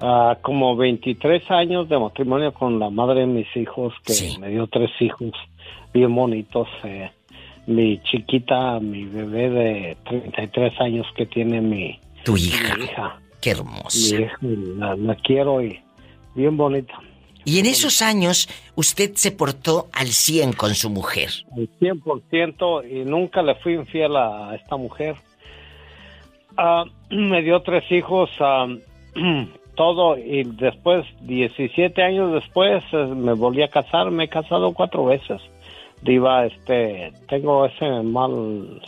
ah, 0.00 0.36
como 0.42 0.76
23 0.76 1.50
años 1.50 1.88
de 1.88 1.98
matrimonio 1.98 2.52
con 2.52 2.78
la 2.78 2.90
madre 2.90 3.20
de 3.20 3.26
mis 3.26 3.56
hijos, 3.56 3.92
que 4.04 4.38
me 4.38 4.48
dio 4.48 4.66
tres 4.66 4.90
hijos 5.00 5.32
bien 5.92 6.14
bonitos. 6.14 6.68
eh, 6.84 7.10
mi 7.66 7.98
chiquita, 8.02 8.80
mi 8.80 9.04
bebé 9.04 9.50
de 9.50 9.96
33 10.04 10.80
años 10.80 11.06
que 11.16 11.26
tiene 11.26 11.60
mi, 11.60 11.98
Tu 12.24 12.36
hija. 12.36 12.76
mi 12.76 12.84
hija. 12.84 13.20
Qué 13.40 13.54
Mi 13.54 13.60
hermosa. 13.60 14.16
hija, 14.20 14.36
la, 14.40 14.96
la 14.96 15.14
quiero 15.16 15.62
y 15.62 15.78
bien 16.34 16.56
bonita. 16.56 16.94
Y 17.44 17.58
en 17.58 17.66
esos 17.66 18.02
años 18.02 18.48
usted 18.74 19.12
se 19.14 19.30
portó 19.32 19.88
al 19.92 20.08
100 20.08 20.52
con 20.54 20.74
su 20.74 20.90
mujer. 20.90 21.30
al 21.56 21.68
100% 21.80 22.90
y 22.90 23.04
nunca 23.08 23.40
le 23.42 23.54
fui 23.56 23.74
infiel 23.74 24.16
a 24.16 24.54
esta 24.56 24.76
mujer. 24.76 25.14
Ah, 26.56 26.84
me 27.10 27.42
dio 27.42 27.60
tres 27.62 27.84
hijos, 27.92 28.30
ah, 28.40 28.66
todo, 29.76 30.16
y 30.18 30.44
después, 30.44 31.06
17 31.22 32.02
años 32.02 32.32
después, 32.32 32.82
eh, 32.92 32.96
me 33.06 33.32
volví 33.34 33.62
a 33.62 33.68
casar, 33.68 34.10
me 34.10 34.24
he 34.24 34.28
casado 34.28 34.72
cuatro 34.72 35.04
veces. 35.06 35.40
Diva, 36.02 36.46
este, 36.46 37.12
tengo 37.28 37.66
ese 37.66 37.86
mal, 38.02 38.80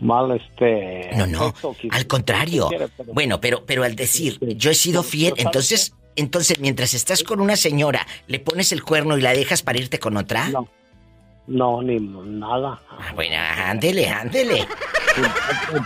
mal, 0.00 0.30
este... 0.32 1.10
No, 1.16 1.26
no, 1.26 1.54
al 1.90 2.06
contrario. 2.06 2.64
si 2.64 2.76
quiere, 2.76 2.88
pero- 2.96 3.12
Bueno, 3.12 3.40
pero, 3.40 3.64
pero 3.66 3.84
al 3.84 3.94
decir, 3.96 4.38
yo 4.56 4.70
he 4.70 4.74
sido 4.74 5.02
fiel, 5.02 5.34
entonces, 5.36 5.94
entonces 6.16 6.58
mientras 6.60 6.94
estás 6.94 7.22
con 7.24 7.40
una 7.40 7.56
señora, 7.56 8.06
¿le 8.28 8.38
pones 8.38 8.72
el 8.72 8.82
cuerno 8.84 9.18
y 9.18 9.20
la 9.20 9.32
dejas 9.32 9.62
para 9.62 9.78
irte 9.78 9.98
con 9.98 10.16
otra? 10.16 10.48
No, 10.48 10.68
no, 11.48 11.82
ni 11.82 11.98
nada. 11.98 12.80
Ah, 12.90 13.12
bueno, 13.14 13.36
ándele, 13.66 14.08
ándele. 14.08 14.66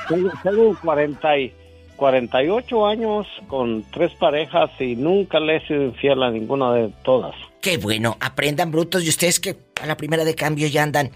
Tengo, 0.09 0.31
tengo 0.43 0.79
40 0.83 1.39
y 1.39 1.55
48 1.97 2.87
años 2.87 3.27
con 3.49 3.85
tres 3.91 4.13
parejas 4.15 4.71
y 4.79 4.97
nunca 4.97 5.41
le 5.41 5.57
he 5.57 5.67
sido 5.67 5.83
infiel 5.83 6.23
a 6.23 6.31
ninguna 6.31 6.73
de 6.73 6.91
todas. 7.05 7.35
Qué 7.61 7.79
bueno, 7.79 8.17
aprendan 8.21 8.71
brutos 8.71 9.05
y 9.05 9.09
ustedes 9.09 9.41
que 9.41 9.57
a 9.83 9.87
la 9.87 9.97
primera 9.97 10.25
de 10.25 10.35
cambio 10.35 10.69
ya 10.69 10.83
andan 10.83 11.11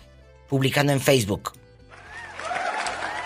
publicando 0.49 0.93
en 0.93 1.01
Facebook. 1.01 1.53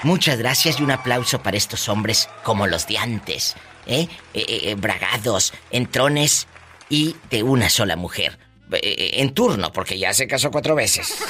Muchas 0.05 0.39
gracias 0.39 0.79
y 0.79 0.83
un 0.83 0.91
aplauso 0.91 1.43
para 1.43 1.57
estos 1.57 1.89
hombres 1.89 2.29
como 2.43 2.67
los 2.67 2.87
de 2.87 2.99
antes, 2.99 3.57
¿eh? 3.87 4.07
Eh, 4.35 4.45
eh, 4.47 4.61
eh, 4.65 4.75
bragados, 4.75 5.55
entrones 5.71 6.47
y 6.91 7.17
de 7.31 7.43
una 7.43 7.71
sola 7.71 7.97
mujer. 7.97 8.39
En 8.71 9.33
turno, 9.35 9.73
porque 9.73 9.99
ya 9.99 10.13
se 10.13 10.27
casó 10.27 10.51
cuatro 10.51 10.75
veces. 10.75 11.25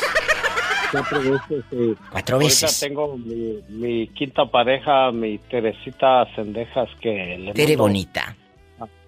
Cuatro 0.94 1.20
veces. 1.20 1.64
sí. 1.70 1.94
Cuatro 2.10 2.38
veces. 2.38 2.80
tengo 2.80 3.16
mi, 3.18 3.58
mi 3.68 4.08
quinta 4.08 4.46
pareja, 4.46 5.10
mi 5.12 5.38
Teresita 5.38 6.26
Cendejas, 6.34 6.88
que 7.00 7.36
le 7.38 7.52
Tere 7.52 7.72
mando 7.76 7.82
bonita. 7.84 8.36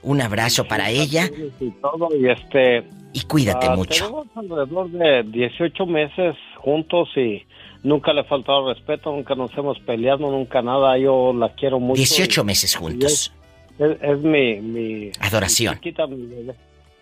Un 0.03 0.21
abrazo 0.21 0.65
para 0.65 0.89
ella 0.91 1.29
y 1.61 1.71
todo. 1.71 2.09
Y 2.17 2.29
este. 2.29 2.85
y 3.13 3.23
cuídate 3.23 3.67
ah, 3.69 3.75
mucho. 3.77 4.05
Tenemos 4.05 4.27
alrededor 4.37 4.91
de 4.91 5.23
18 5.25 5.87
meses 5.87 6.37
juntos 6.59 7.09
y 7.17 7.43
nunca 7.83 8.13
le 8.13 8.21
he 8.21 8.25
faltado 8.25 8.73
respeto, 8.73 9.11
nunca 9.11 9.35
nos 9.35 9.51
hemos 9.59 9.79
peleado, 9.81 10.31
nunca 10.31 10.63
nada. 10.63 10.97
Yo 10.99 11.33
la 11.33 11.49
quiero 11.55 11.81
mucho. 11.81 11.99
18 11.99 12.41
y- 12.41 12.45
meses 12.45 12.77
juntos. 12.77 13.33
Es, 13.79 13.91
es- 13.91 13.99
es 14.01 14.19
mi, 14.21 14.61
mi. 14.61 15.11
Adoración. 15.21 15.75
mi 15.75 15.81
chiquita, 15.81 16.07
mi. 16.07 16.17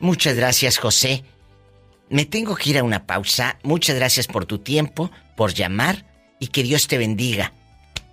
Muchas 0.00 0.34
gracias, 0.36 0.78
José. 0.78 1.24
Me 2.14 2.24
tengo 2.24 2.54
que 2.54 2.70
ir 2.70 2.78
a 2.78 2.84
una 2.84 3.06
pausa. 3.06 3.58
Muchas 3.64 3.96
gracias 3.96 4.28
por 4.28 4.46
tu 4.46 4.60
tiempo, 4.60 5.10
por 5.34 5.52
llamar 5.52 6.06
y 6.38 6.46
que 6.46 6.62
Dios 6.62 6.86
te 6.86 6.96
bendiga. 6.96 7.52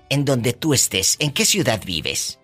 En 0.09 0.25
donde 0.25 0.53
tú 0.53 0.73
estés, 0.73 1.17
¿en 1.19 1.31
qué 1.31 1.45
ciudad 1.45 1.79
vives? 1.85 2.39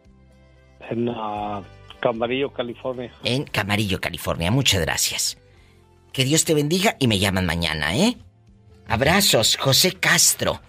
En 0.88 1.10
ah, 1.10 1.64
Camarillo, 2.00 2.54
California. 2.54 3.12
En 3.24 3.44
Camarillo, 3.44 4.00
California. 4.00 4.52
Muchas 4.52 4.82
gracias. 4.82 5.40
Que 6.14 6.26
Dios 6.26 6.46
te 6.46 6.54
bendiga 6.54 6.96
y 7.00 7.08
me 7.08 7.18
llaman 7.18 7.48
mañana, 7.48 7.96
¿eh? 7.98 8.18
Abrazos, 8.88 9.58
José 9.58 9.94
Castro. 9.94 10.62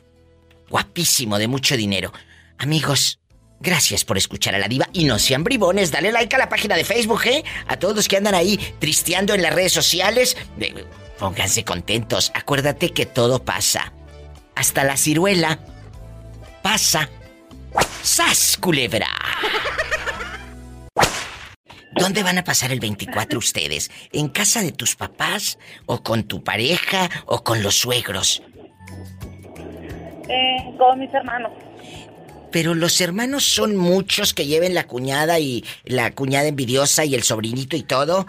Guapísimo, 0.70 1.36
de 1.36 1.48
mucho 1.48 1.76
dinero. 1.76 2.14
Amigos, 2.56 3.20
gracias 3.60 4.04
por 4.04 4.16
escuchar 4.18 4.54
a 4.54 4.58
la 4.58 4.68
diva 4.68 4.88
y 4.92 5.04
no 5.04 5.18
sean 5.18 5.44
bribones. 5.44 5.90
Dale 5.90 6.12
like 6.12 6.34
a 6.34 6.38
la 6.38 6.48
página 6.48 6.76
de 6.76 6.84
Facebook, 6.84 7.22
¿eh? 7.26 7.44
A 7.66 7.76
todos 7.76 7.94
los 7.96 8.08
que 8.08 8.16
andan 8.16 8.34
ahí 8.34 8.56
tristeando 8.78 9.34
en 9.34 9.42
las 9.42 9.54
redes 9.54 9.72
sociales. 9.72 10.36
de- 10.56 10.86
Pónganse 11.18 11.64
contentos. 11.64 12.30
Acuérdate 12.34 12.90
que 12.90 13.04
todo 13.06 13.44
pasa. 13.44 13.92
Hasta 14.54 14.84
la 14.84 14.96
ciruela 14.96 15.58
pasa. 16.62 17.08
¡Sas, 18.02 18.56
culebra! 18.60 19.08
¿Dónde 21.96 22.22
van 22.22 22.38
a 22.38 22.44
pasar 22.44 22.70
el 22.70 22.78
24 22.80 23.38
ustedes? 23.38 23.90
¿En 24.12 24.28
casa 24.28 24.62
de 24.62 24.70
tus 24.72 24.94
papás? 24.94 25.58
¿O 25.86 26.02
con 26.02 26.24
tu 26.24 26.44
pareja? 26.44 27.08
¿O 27.26 27.42
con 27.42 27.62
los 27.62 27.76
suegros? 27.78 28.42
Eh, 30.28 30.56
con 30.78 30.98
mis 31.00 31.12
hermanos. 31.12 31.50
Pero 32.50 32.74
los 32.74 33.00
hermanos 33.00 33.44
son 33.44 33.76
muchos 33.76 34.34
que 34.34 34.46
lleven 34.46 34.74
la 34.74 34.86
cuñada 34.86 35.38
y 35.38 35.64
la 35.84 36.10
cuñada 36.12 36.48
envidiosa 36.48 37.04
y 37.04 37.14
el 37.14 37.22
sobrinito 37.22 37.76
y 37.76 37.82
todo. 37.82 38.26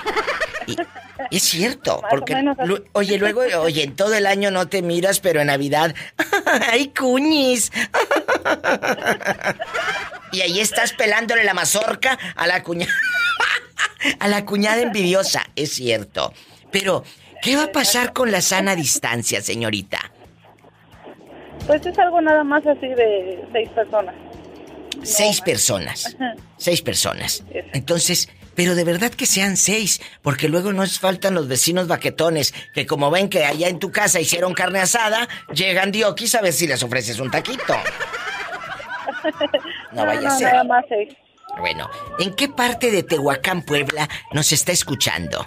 Y- 0.67 0.75
es 1.31 1.43
cierto, 1.43 1.99
Más 2.01 2.09
porque 2.09 2.35
oye, 2.93 3.17
luego, 3.17 3.41
oye, 3.61 3.83
en 3.83 3.95
todo 3.95 4.13
el 4.15 4.25
año 4.25 4.51
no 4.51 4.67
te 4.67 4.81
miras, 4.81 5.19
pero 5.19 5.41
en 5.41 5.47
Navidad, 5.47 5.93
¡ay, 6.71 6.91
cuñis! 6.97 7.71
y 10.31 10.41
ahí 10.41 10.59
estás 10.59 10.93
pelándole 10.93 11.43
la 11.43 11.53
mazorca 11.53 12.17
a 12.35 12.47
la 12.47 12.63
cuñada, 12.63 12.91
a 14.19 14.27
la 14.27 14.45
cuñada 14.45 14.81
envidiosa, 14.81 15.47
es 15.55 15.73
cierto. 15.73 16.33
Pero, 16.71 17.03
¿qué 17.41 17.55
va 17.55 17.63
a 17.65 17.71
pasar 17.71 18.13
con 18.13 18.31
la 18.31 18.41
sana 18.41 18.75
distancia, 18.75 19.41
señorita? 19.41 20.11
Pues 21.69 21.85
es 21.85 21.99
algo 21.99 22.19
nada 22.19 22.43
más 22.43 22.65
así 22.65 22.87
de 22.87 23.45
seis 23.51 23.69
personas. 23.69 24.15
Seis 25.03 25.39
personas. 25.39 26.17
Seis 26.57 26.81
personas. 26.81 27.43
Entonces, 27.73 28.27
pero 28.55 28.73
de 28.73 28.83
verdad 28.83 29.11
que 29.11 29.27
sean 29.27 29.55
seis, 29.55 30.01
porque 30.23 30.49
luego 30.49 30.73
nos 30.73 30.97
faltan 30.97 31.35
los 31.35 31.47
vecinos 31.47 31.87
baquetones, 31.87 32.55
que 32.73 32.87
como 32.87 33.11
ven 33.11 33.29
que 33.29 33.45
allá 33.45 33.67
en 33.67 33.77
tu 33.77 33.91
casa 33.91 34.19
hicieron 34.19 34.55
carne 34.55 34.79
asada, 34.79 35.27
llegan 35.53 35.91
diokis 35.91 36.33
a 36.33 36.41
ver 36.41 36.53
si 36.53 36.65
les 36.65 36.81
ofreces 36.81 37.19
un 37.19 37.29
taquito. 37.29 37.75
No 39.91 40.05
vaya 40.07 40.21
a 40.21 40.31
no, 40.33 40.37
ser. 40.39 40.51
nada 40.53 40.63
más 40.63 40.85
seis. 40.89 41.13
Bueno, 41.59 41.87
¿en 42.17 42.33
qué 42.33 42.47
parte 42.47 42.89
de 42.89 43.03
Tehuacán, 43.03 43.61
Puebla, 43.61 44.09
nos 44.31 44.51
está 44.51 44.71
escuchando? 44.71 45.45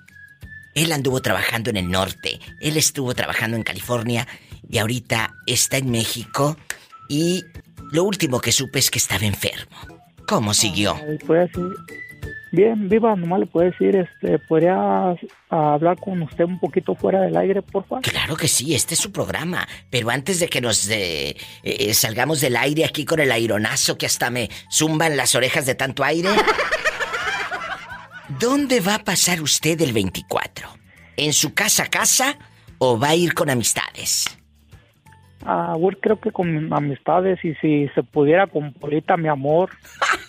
Él 0.74 0.90
anduvo 0.90 1.20
trabajando 1.20 1.68
en 1.68 1.76
el 1.76 1.90
norte, 1.90 2.40
él 2.60 2.78
estuvo 2.78 3.14
trabajando 3.14 3.56
en 3.56 3.62
California 3.62 4.26
y 4.68 4.78
ahorita 4.78 5.34
está 5.46 5.76
en 5.76 5.90
México 5.90 6.56
y 7.08 7.44
lo 7.92 8.04
último 8.04 8.40
que 8.40 8.50
supe 8.50 8.78
es 8.78 8.90
que 8.90 8.98
estaba 8.98 9.24
enfermo. 9.24 9.76
¿Cómo 10.26 10.54
siguió? 10.54 10.96
Ay, 11.06 11.18
puede 11.18 11.42
decir, 11.42 11.68
bien, 12.52 12.88
viva, 12.88 13.14
nomás 13.16 13.40
le 13.40 13.46
puedo 13.46 13.70
decir, 13.70 13.96
este, 13.96 14.38
¿podría 14.38 14.76
ah, 14.76 15.16
hablar 15.50 15.98
con 15.98 16.22
usted 16.22 16.44
un 16.44 16.58
poquito 16.58 16.94
fuera 16.94 17.20
del 17.20 17.36
aire, 17.36 17.62
por 17.62 17.86
favor? 17.86 18.02
Claro 18.04 18.36
que 18.36 18.48
sí, 18.48 18.74
este 18.74 18.94
es 18.94 19.00
su 19.00 19.12
programa. 19.12 19.66
Pero 19.90 20.10
antes 20.10 20.40
de 20.40 20.48
que 20.48 20.60
nos 20.60 20.88
eh, 20.88 21.36
eh, 21.62 21.94
salgamos 21.94 22.40
del 22.40 22.56
aire 22.56 22.84
aquí 22.84 23.04
con 23.04 23.20
el 23.20 23.32
aironazo 23.32 23.98
que 23.98 24.06
hasta 24.06 24.30
me 24.30 24.48
zumban 24.70 25.16
las 25.16 25.34
orejas 25.34 25.66
de 25.66 25.74
tanto 25.74 26.04
aire. 26.04 26.30
¿Dónde 28.40 28.80
va 28.80 28.96
a 28.96 29.04
pasar 29.04 29.42
usted 29.42 29.80
el 29.80 29.92
24? 29.92 30.68
¿En 31.16 31.32
su 31.32 31.54
casa 31.54 31.86
casa 31.86 32.36
o 32.78 32.98
va 32.98 33.10
a 33.10 33.14
ir 33.14 33.34
con 33.34 33.50
amistades? 33.50 34.26
Ah, 35.44 35.74
bueno, 35.78 35.98
creo 36.00 36.18
que 36.18 36.32
con 36.32 36.72
amistades 36.72 37.38
y 37.44 37.54
si 37.56 37.88
se 37.94 38.02
pudiera 38.02 38.46
con 38.46 38.72
Polita, 38.72 39.16
mi 39.16 39.28
amor. 39.28 39.70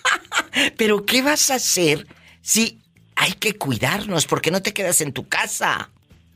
Pero 0.76 1.04
¿qué 1.04 1.22
vas 1.22 1.50
a 1.50 1.56
hacer 1.56 2.06
si 2.40 2.80
hay 3.14 3.32
que 3.32 3.56
cuidarnos? 3.56 4.26
porque 4.26 4.50
no 4.50 4.62
te 4.62 4.72
quedas 4.72 5.00
en 5.00 5.12
tu 5.12 5.28
casa? 5.28 5.90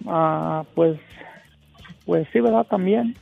Ah, 0.07 0.65
pues, 0.75 0.99
pues 2.07 2.27
sí, 2.33 2.41
¿verdad? 2.41 2.67
También. 2.67 3.17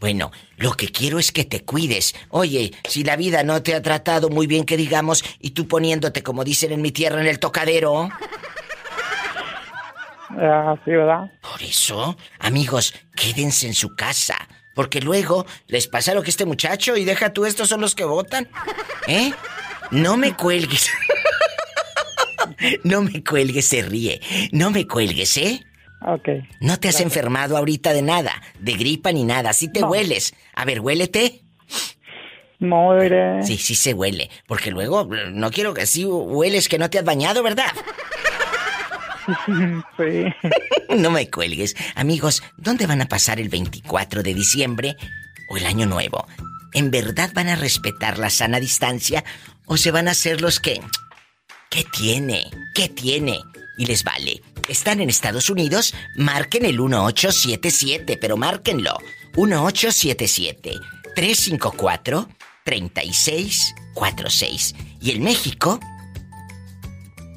Bueno, 0.00 0.32
lo 0.58 0.72
que 0.72 0.88
quiero 0.88 1.18
es 1.18 1.32
que 1.32 1.44
te 1.44 1.64
cuides. 1.64 2.14
Oye, 2.28 2.72
si 2.88 3.04
la 3.04 3.16
vida 3.16 3.42
no 3.42 3.62
te 3.62 3.74
ha 3.74 3.80
tratado 3.80 4.28
muy 4.28 4.46
bien, 4.46 4.64
que 4.64 4.76
digamos, 4.76 5.24
y 5.40 5.50
tú 5.50 5.66
poniéndote, 5.66 6.22
como 6.22 6.44
dicen 6.44 6.72
en 6.72 6.82
mi 6.82 6.92
tierra, 6.92 7.20
en 7.20 7.26
el 7.26 7.38
tocadero. 7.38 8.10
Ah, 10.30 10.76
sí, 10.84 10.90
¿verdad? 10.90 11.30
Por 11.40 11.62
eso, 11.62 12.16
amigos, 12.40 12.94
quédense 13.16 13.66
en 13.66 13.74
su 13.74 13.94
casa. 13.94 14.36
Porque 14.74 15.00
luego 15.00 15.46
les 15.68 15.86
pasa 15.86 16.12
lo 16.14 16.22
que 16.22 16.30
este 16.30 16.44
muchacho 16.44 16.96
y 16.96 17.04
deja 17.04 17.32
tú, 17.32 17.46
estos 17.46 17.68
son 17.68 17.80
los 17.80 17.94
que 17.94 18.04
votan. 18.04 18.48
¿Eh? 19.06 19.32
No 19.90 20.16
me 20.16 20.34
cuelgues. 20.34 20.90
no 22.84 23.02
me 23.02 23.22
cuelgues, 23.22 23.66
se 23.66 23.82
ríe. 23.82 24.20
No 24.52 24.70
me 24.70 24.86
cuelgues, 24.86 25.36
¿eh? 25.36 25.64
Ok. 26.06 26.28
No 26.60 26.78
te 26.78 26.88
has 26.88 27.00
enfermado 27.00 27.56
ahorita 27.56 27.92
de 27.92 28.02
nada, 28.02 28.42
de 28.58 28.72
gripa 28.74 29.10
ni 29.12 29.24
nada, 29.24 29.52
sí 29.52 29.68
te 29.68 29.80
No. 29.80 29.88
hueles. 29.88 30.34
A 30.54 30.64
ver, 30.64 30.80
huélete. 30.80 31.40
Iré. 32.60 33.42
Sí, 33.42 33.58
sí 33.58 33.74
se 33.74 33.92
huele, 33.92 34.30
porque 34.46 34.70
luego 34.70 35.06
no 35.32 35.50
quiero 35.50 35.74
que 35.74 35.82
así 35.82 36.04
hueles 36.06 36.68
que 36.68 36.78
no 36.78 36.88
te 36.88 36.98
has 36.98 37.04
bañado, 37.04 37.42
¿verdad? 37.42 37.66
sí. 39.98 40.24
No 40.96 41.10
me 41.10 41.28
cuelgues. 41.28 41.74
Amigos, 41.96 42.42
¿dónde 42.56 42.86
van 42.86 43.00
a 43.02 43.06
pasar 43.08 43.40
el 43.40 43.48
24 43.48 44.22
de 44.22 44.32
diciembre 44.34 44.96
o 45.48 45.56
el 45.56 45.66
año 45.66 45.86
nuevo? 45.86 46.26
¿En 46.72 46.90
verdad 46.90 47.30
van 47.34 47.48
a 47.48 47.56
respetar 47.56 48.18
la 48.18 48.30
sana 48.30 48.60
distancia 48.60 49.24
o 49.66 49.76
se 49.76 49.90
van 49.90 50.08
a 50.08 50.12
hacer 50.12 50.40
los 50.40 50.60
que... 50.60 50.80
¿Qué 51.70 51.84
tiene? 51.84 52.50
¿Qué 52.74 52.88
tiene? 52.88 53.40
Y 53.76 53.86
les 53.86 54.04
vale. 54.04 54.42
Están 54.68 55.00
en 55.00 55.10
Estados 55.10 55.50
Unidos, 55.50 55.92
marquen 56.16 56.64
el 56.64 56.78
1877, 56.78 58.16
pero 58.16 58.36
márquenlo. 58.36 58.96
1877 59.36 60.74
354 61.14 62.28
3646. 62.64 64.74
Y 65.00 65.10
en 65.10 65.22
México 65.22 65.80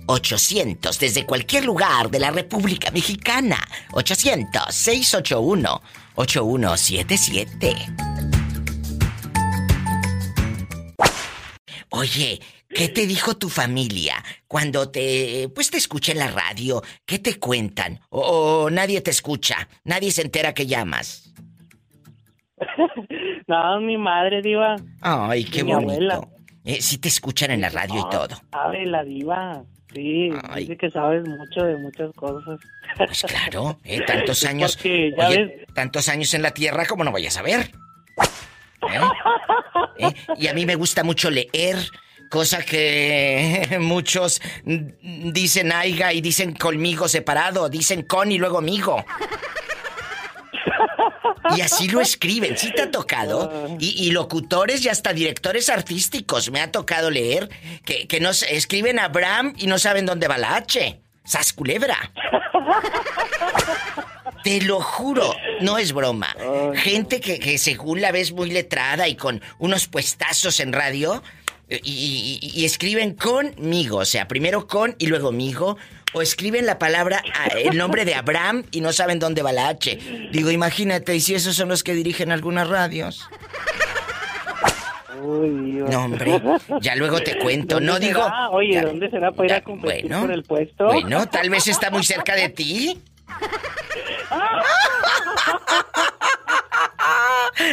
800 0.08 1.00
desde 1.00 1.26
cualquier 1.26 1.66
lugar 1.66 2.10
de 2.10 2.20
la 2.20 2.32
República 2.32 2.92
Mexicana. 2.92 3.60
800 3.92 4.74
681 4.74 5.82
8177. 6.16 7.76
Oye, 11.90 12.40
¿qué 12.70 12.90
te 12.90 13.06
dijo 13.08 13.38
tu 13.38 13.50
familia 13.50 14.16
cuando 14.48 14.90
te 14.90 15.50
pues 15.56 15.72
te 15.72 15.78
escucha 15.78 16.12
en 16.12 16.20
la 16.20 16.28
radio? 16.28 16.82
¿Qué 17.06 17.18
te 17.20 17.40
cuentan? 17.40 18.00
O, 18.10 18.22
o 18.66 18.70
nadie 18.70 19.02
te 19.02 19.12
escucha, 19.12 19.68
nadie 19.86 20.12
se 20.12 20.22
entera 20.22 20.54
que 20.54 20.66
llamas. 20.68 21.34
No, 23.48 23.80
mi 23.80 23.98
madre, 23.98 24.42
diva. 24.42 24.76
Ay, 25.00 25.46
qué 25.46 25.64
Mi 25.64 25.72
bonito. 25.74 25.92
abuela. 25.94 26.28
Eh, 26.66 26.82
sí 26.82 26.98
te 26.98 27.08
escuchan 27.08 27.52
en 27.52 27.62
la 27.62 27.70
radio 27.70 27.98
y 28.06 28.10
todo. 28.10 28.36
Sabe 28.52 28.86
la 28.86 29.04
diva. 29.06 29.64
Sí, 29.94 30.32
dice 30.58 30.76
que 30.76 30.92
sabes 30.92 31.24
mucho 31.26 31.62
de 31.66 31.78
muchas 31.78 32.12
cosas. 32.16 32.60
Pues 32.98 33.24
claro, 33.24 33.80
¿eh? 33.86 34.02
Tantos 34.06 34.44
años. 34.46 34.78
Oye, 34.84 35.66
tantos 35.74 36.10
años 36.10 36.34
en 36.34 36.42
la 36.42 36.52
tierra, 36.52 36.86
¿cómo 36.86 37.06
no 37.06 37.12
vayas 37.14 37.38
a 37.38 37.42
ver? 37.42 37.72
¿Eh? 38.82 39.00
¿Eh? 39.98 40.14
Y 40.38 40.48
a 40.48 40.54
mí 40.54 40.66
me 40.66 40.76
gusta 40.76 41.04
mucho 41.04 41.30
leer, 41.30 41.78
cosa 42.30 42.64
que 42.64 43.78
muchos 43.82 44.42
dicen 44.64 45.72
aiga 45.72 46.14
y 46.14 46.22
dicen 46.22 46.54
conmigo 46.54 47.08
separado, 47.08 47.70
dicen 47.70 48.04
con 48.04 48.32
y 48.32 48.38
luego 48.38 48.62
migo. 48.62 49.04
Y 51.56 51.62
así 51.62 51.88
lo 51.88 52.02
escriben, 52.02 52.58
¿sí 52.58 52.74
te 52.74 52.82
ha 52.84 52.92
tocado? 52.92 53.78
Y, 53.80 54.06
y 54.06 54.12
locutores 54.12 54.84
y 54.84 54.90
hasta 54.90 55.14
directores 55.14 55.70
artísticos 55.70 56.52
me 56.52 56.60
ha 56.60 56.72
tocado 56.72 57.10
leer 57.10 57.50
que, 57.86 58.06
que 58.08 58.20
nos 58.20 58.44
escriben 58.44 59.00
Abraham 59.00 59.54
y 59.58 59.68
no 59.68 59.80
saben 59.80 60.06
dónde 60.06 60.28
va 60.28 60.38
la 60.38 60.56
H. 60.56 61.02
¡Sas 61.24 61.54
culebra! 61.54 61.98
Te 64.48 64.62
lo 64.62 64.80
juro, 64.80 65.36
no 65.60 65.78
es 65.78 65.92
broma. 65.92 66.34
Gente 66.76 67.20
que, 67.20 67.38
que 67.38 67.58
según 67.58 68.00
la 68.00 68.14
ves 68.14 68.32
muy 68.32 68.50
letrada 68.50 69.10
y 69.10 69.16
con 69.16 69.42
unos 69.60 69.90
puestazos 69.90 70.62
en 70.62 70.72
radio 70.72 71.22
eh, 71.68 71.82
y, 71.84 72.40
y- 72.42 72.62
y 72.62 72.64
escriben 72.64 73.14
conmigo, 73.14 73.98
o 73.98 74.06
sea, 74.06 74.30
primero 74.30 74.66
con 74.66 74.96
y 75.00 75.08
luego 75.08 75.34
migo, 75.34 75.76
o 76.14 76.22
escriben 76.22 76.66
la 76.66 76.80
palabra, 76.80 77.22
el 77.58 77.76
nombre 77.78 78.06
de 78.06 78.16
Abraham 78.16 78.64
y 78.72 78.80
no 78.80 78.94
saben 78.94 79.20
dónde 79.20 79.42
va 79.42 79.52
la 79.52 79.68
H. 79.68 80.00
Digo, 80.32 80.50
imagínate, 80.50 81.14
y 81.14 81.20
si 81.20 81.36
esos 81.36 81.54
son 81.58 81.68
los 81.68 81.84
que 81.84 81.94
dirigen 81.94 82.32
algunas 82.32 82.70
radios. 82.70 83.28
No, 85.22 86.06
hombre, 86.06 86.42
ya 86.80 86.96
luego 86.96 87.20
te 87.20 87.38
cuento, 87.38 87.82
no 87.82 87.94
¿Dónde 87.94 88.08
digo... 88.08 88.24
será? 88.24 88.50
Oye, 88.52 88.74
ya- 88.76 88.84
¿dónde 88.84 89.10
será 89.10 89.32
para 89.34 89.46
ir 89.46 89.54
a 89.56 89.62
competir 89.62 90.04
bueno, 90.04 90.22
por 90.22 90.32
el 90.32 90.44
puesto? 90.44 90.86
Bueno, 90.86 91.28
tal 91.28 91.50
vez 91.50 91.68
está 91.68 91.92
muy 91.92 92.06
cerca 92.06 92.34
de 92.34 92.48
ti. 92.48 92.98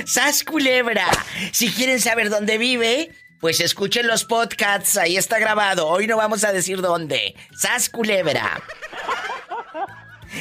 ¡Sas 0.06 0.44
culebra! 0.44 1.06
Si 1.52 1.70
quieren 1.70 2.00
saber 2.00 2.30
dónde 2.30 2.58
vive, 2.58 3.10
Pues 3.40 3.60
escuchen 3.60 4.06
los 4.06 4.24
podcasts, 4.24 4.96
ahí 4.96 5.16
está 5.18 5.38
grabado. 5.38 5.86
Hoy 5.88 6.06
no 6.06 6.16
vamos 6.16 6.44
a 6.44 6.52
decir 6.52 6.80
dónde. 6.80 7.34
Sas 7.54 7.90
culebra. 7.90 8.62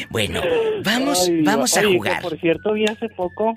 Bueno, 0.09 0.41
vamos, 0.85 1.27
Ay, 1.27 1.41
vamos 1.43 1.75
a 1.75 1.81
oye, 1.81 1.97
jugar. 1.97 2.21
por 2.21 2.39
cierto, 2.39 2.71
vi 2.73 2.85
hace 2.85 3.09
poco 3.09 3.53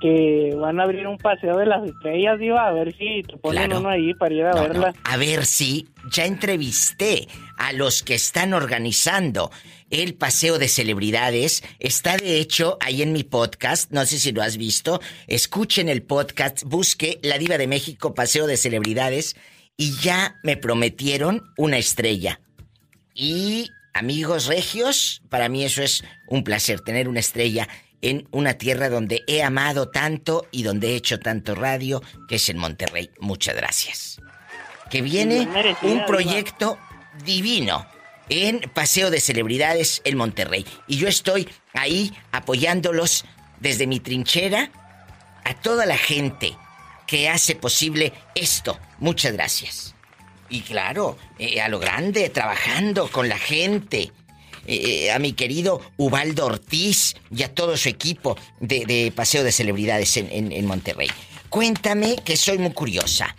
que 0.00 0.54
van 0.56 0.80
a 0.80 0.84
abrir 0.84 1.06
un 1.06 1.18
paseo 1.18 1.56
de 1.58 1.66
las 1.66 1.84
estrellas, 1.86 2.38
Diva, 2.38 2.66
a 2.68 2.72
ver 2.72 2.94
si 2.96 3.22
te 3.22 3.36
ponen 3.36 3.64
Claro. 3.66 3.80
uno 3.80 3.90
ahí 3.90 4.14
para 4.14 4.34
ir 4.34 4.44
a 4.46 4.52
No, 4.52 4.62
verla. 4.62 4.92
no, 4.92 5.00
A 5.04 5.16
ver 5.18 5.44
si 5.44 5.88
ya 6.10 6.24
entrevisté 6.24 7.28
a 7.58 7.72
los 7.72 8.02
que 8.02 8.14
están 8.14 8.54
organizando 8.54 9.50
el 9.90 10.14
paseo 10.14 10.58
de 10.58 10.68
celebridades. 10.68 11.62
Está 11.78 12.16
de 12.16 12.38
hecho 12.38 12.78
ahí 12.80 13.02
en 13.02 13.12
mi 13.12 13.24
podcast, 13.24 13.90
no 13.92 14.04
sé 14.06 14.18
si 14.18 14.32
lo 14.32 14.42
has 14.42 14.56
visto. 14.56 15.00
Escuchen 15.26 15.88
el 15.88 16.02
podcast, 16.02 16.62
busque 16.64 17.18
La 17.22 17.38
Diva 17.38 17.58
de 17.58 17.66
México 17.66 18.14
Paseo 18.14 18.46
de 18.46 18.56
Celebridades 18.56 19.36
y 19.76 19.96
ya 19.96 20.36
me 20.42 20.56
prometieron 20.56 21.52
una 21.56 21.78
estrella. 21.78 22.40
Y 23.14 23.70
amigos 23.94 24.46
regios, 24.46 25.22
para 25.28 25.48
mí 25.48 25.64
eso 25.64 25.82
es 25.82 26.04
un 26.28 26.44
placer 26.44 26.80
tener 26.80 27.08
una 27.08 27.20
estrella 27.20 27.68
en 28.02 28.28
una 28.30 28.54
tierra 28.54 28.88
donde 28.88 29.22
he 29.26 29.42
amado 29.42 29.88
tanto 29.88 30.46
y 30.50 30.62
donde 30.62 30.90
he 30.90 30.96
hecho 30.96 31.18
tanto 31.18 31.54
radio, 31.54 32.02
que 32.28 32.36
es 32.36 32.48
en 32.48 32.58
Monterrey. 32.58 33.10
Muchas 33.20 33.56
gracias. 33.56 34.20
Que 34.90 35.02
viene 35.02 35.48
un 35.82 36.04
proyecto 36.06 36.78
divino 37.24 37.86
en 38.28 38.60
Paseo 38.74 39.10
de 39.10 39.20
Celebridades 39.20 40.02
en 40.04 40.16
Monterrey. 40.16 40.66
Y 40.86 40.96
yo 40.96 41.08
estoy 41.08 41.48
ahí 41.72 42.12
apoyándolos 42.32 43.24
desde 43.60 43.86
mi 43.86 44.00
trinchera 44.00 44.70
a 45.44 45.54
toda 45.54 45.86
la 45.86 45.96
gente 45.96 46.56
que 47.06 47.28
hace 47.28 47.54
posible 47.54 48.12
esto. 48.34 48.78
Muchas 48.98 49.32
gracias. 49.32 49.94
Y 50.48 50.60
claro, 50.60 51.16
eh, 51.38 51.60
a 51.60 51.68
lo 51.68 51.78
grande, 51.78 52.28
trabajando 52.28 53.10
con 53.10 53.28
la 53.28 53.38
gente. 53.38 54.12
Eh, 54.68 55.12
a 55.12 55.20
mi 55.20 55.32
querido 55.32 55.80
Ubaldo 55.96 56.46
Ortiz 56.46 57.14
y 57.30 57.44
a 57.44 57.54
todo 57.54 57.76
su 57.76 57.88
equipo 57.88 58.36
de, 58.58 59.12
Paseo 59.14 59.44
de 59.44 59.52
Celebridades 59.52 60.16
en 60.16 60.66
Monterrey. 60.66 61.08
Cuéntame, 61.48 62.16
que 62.24 62.36
soy 62.36 62.58
muy 62.58 62.72
curiosa. 62.72 63.36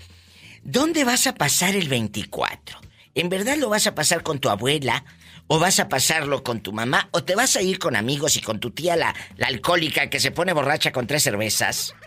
¿Dónde 0.63 1.03
vas 1.03 1.27
a 1.27 1.35
pasar 1.35 1.75
el 1.75 1.87
24? 1.87 2.79
¿En 3.17 3.29
verdad 3.29 3.57
lo 3.57 3.69
vas 3.69 3.87
a 3.87 3.95
pasar 3.95 4.21
con 4.21 4.37
tu 4.37 4.47
abuela? 4.47 5.03
¿O 5.47 5.59
vas 5.59 5.79
a 5.79 5.89
pasarlo 5.89 6.43
con 6.43 6.61
tu 6.61 6.71
mamá? 6.71 7.09
¿O 7.11 7.23
te 7.23 7.35
vas 7.35 7.55
a 7.55 7.63
ir 7.63 7.79
con 7.79 7.95
amigos 7.95 8.37
y 8.37 8.41
con 8.41 8.59
tu 8.59 8.69
tía, 8.69 8.95
la, 8.95 9.15
la 9.37 9.47
alcohólica 9.47 10.07
que 10.07 10.19
se 10.19 10.29
pone 10.29 10.53
borracha 10.53 10.91
con 10.91 11.07
tres 11.07 11.23
cervezas? 11.23 11.95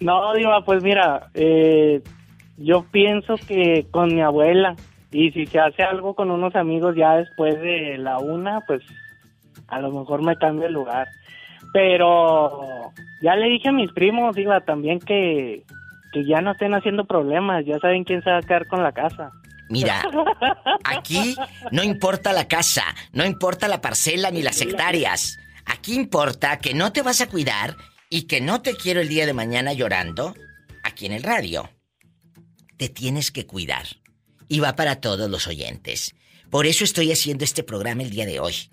No, 0.00 0.34
Diva, 0.34 0.64
pues 0.64 0.82
mira, 0.82 1.28
eh, 1.34 2.02
yo 2.56 2.84
pienso 2.90 3.36
que 3.36 3.86
con 3.90 4.12
mi 4.12 4.20
abuela, 4.20 4.74
y 5.12 5.30
si 5.30 5.46
se 5.46 5.60
hace 5.60 5.84
algo 5.84 6.14
con 6.14 6.32
unos 6.32 6.56
amigos 6.56 6.96
ya 6.96 7.14
después 7.16 7.60
de 7.60 7.98
la 7.98 8.18
una, 8.18 8.60
pues 8.62 8.82
a 9.68 9.78
lo 9.80 9.92
mejor 9.92 10.22
me 10.22 10.36
cambio 10.36 10.66
el 10.66 10.72
lugar. 10.72 11.06
Pero 11.72 12.92
ya 13.22 13.36
le 13.36 13.48
dije 13.48 13.68
a 13.68 13.72
mis 13.72 13.92
primos, 13.92 14.34
Diva, 14.34 14.60
también 14.60 14.98
que, 14.98 15.62
que 16.12 16.24
ya 16.24 16.40
no 16.40 16.52
estén 16.52 16.74
haciendo 16.74 17.04
problemas, 17.04 17.64
ya 17.66 17.78
saben 17.78 18.04
quién 18.04 18.22
se 18.22 18.30
va 18.30 18.38
a 18.38 18.42
quedar 18.42 18.66
con 18.66 18.82
la 18.82 18.92
casa. 18.92 19.32
Mira, 19.68 20.02
aquí 20.84 21.36
no 21.70 21.82
importa 21.82 22.32
la 22.32 22.48
casa, 22.48 22.84
no 23.12 23.24
importa 23.24 23.68
la 23.68 23.80
parcela 23.80 24.30
ni 24.30 24.42
las 24.42 24.60
hectáreas. 24.60 25.38
Aquí 25.66 25.94
importa 25.94 26.58
que 26.58 26.72
no 26.72 26.92
te 26.92 27.02
vas 27.02 27.20
a 27.20 27.28
cuidar 27.28 27.76
y 28.08 28.22
que 28.22 28.40
no 28.40 28.62
te 28.62 28.74
quiero 28.74 29.00
el 29.00 29.08
día 29.08 29.26
de 29.26 29.34
mañana 29.34 29.74
llorando 29.74 30.34
aquí 30.82 31.06
en 31.06 31.12
el 31.12 31.22
radio. 31.22 31.68
Te 32.78 32.88
tienes 32.88 33.30
que 33.30 33.46
cuidar. 33.46 33.84
Y 34.48 34.60
va 34.60 34.76
para 34.76 35.00
todos 35.00 35.28
los 35.28 35.46
oyentes. 35.46 36.14
Por 36.50 36.66
eso 36.66 36.84
estoy 36.84 37.12
haciendo 37.12 37.44
este 37.44 37.62
programa 37.62 38.02
el 38.02 38.10
día 38.10 38.24
de 38.24 38.40
hoy. 38.40 38.70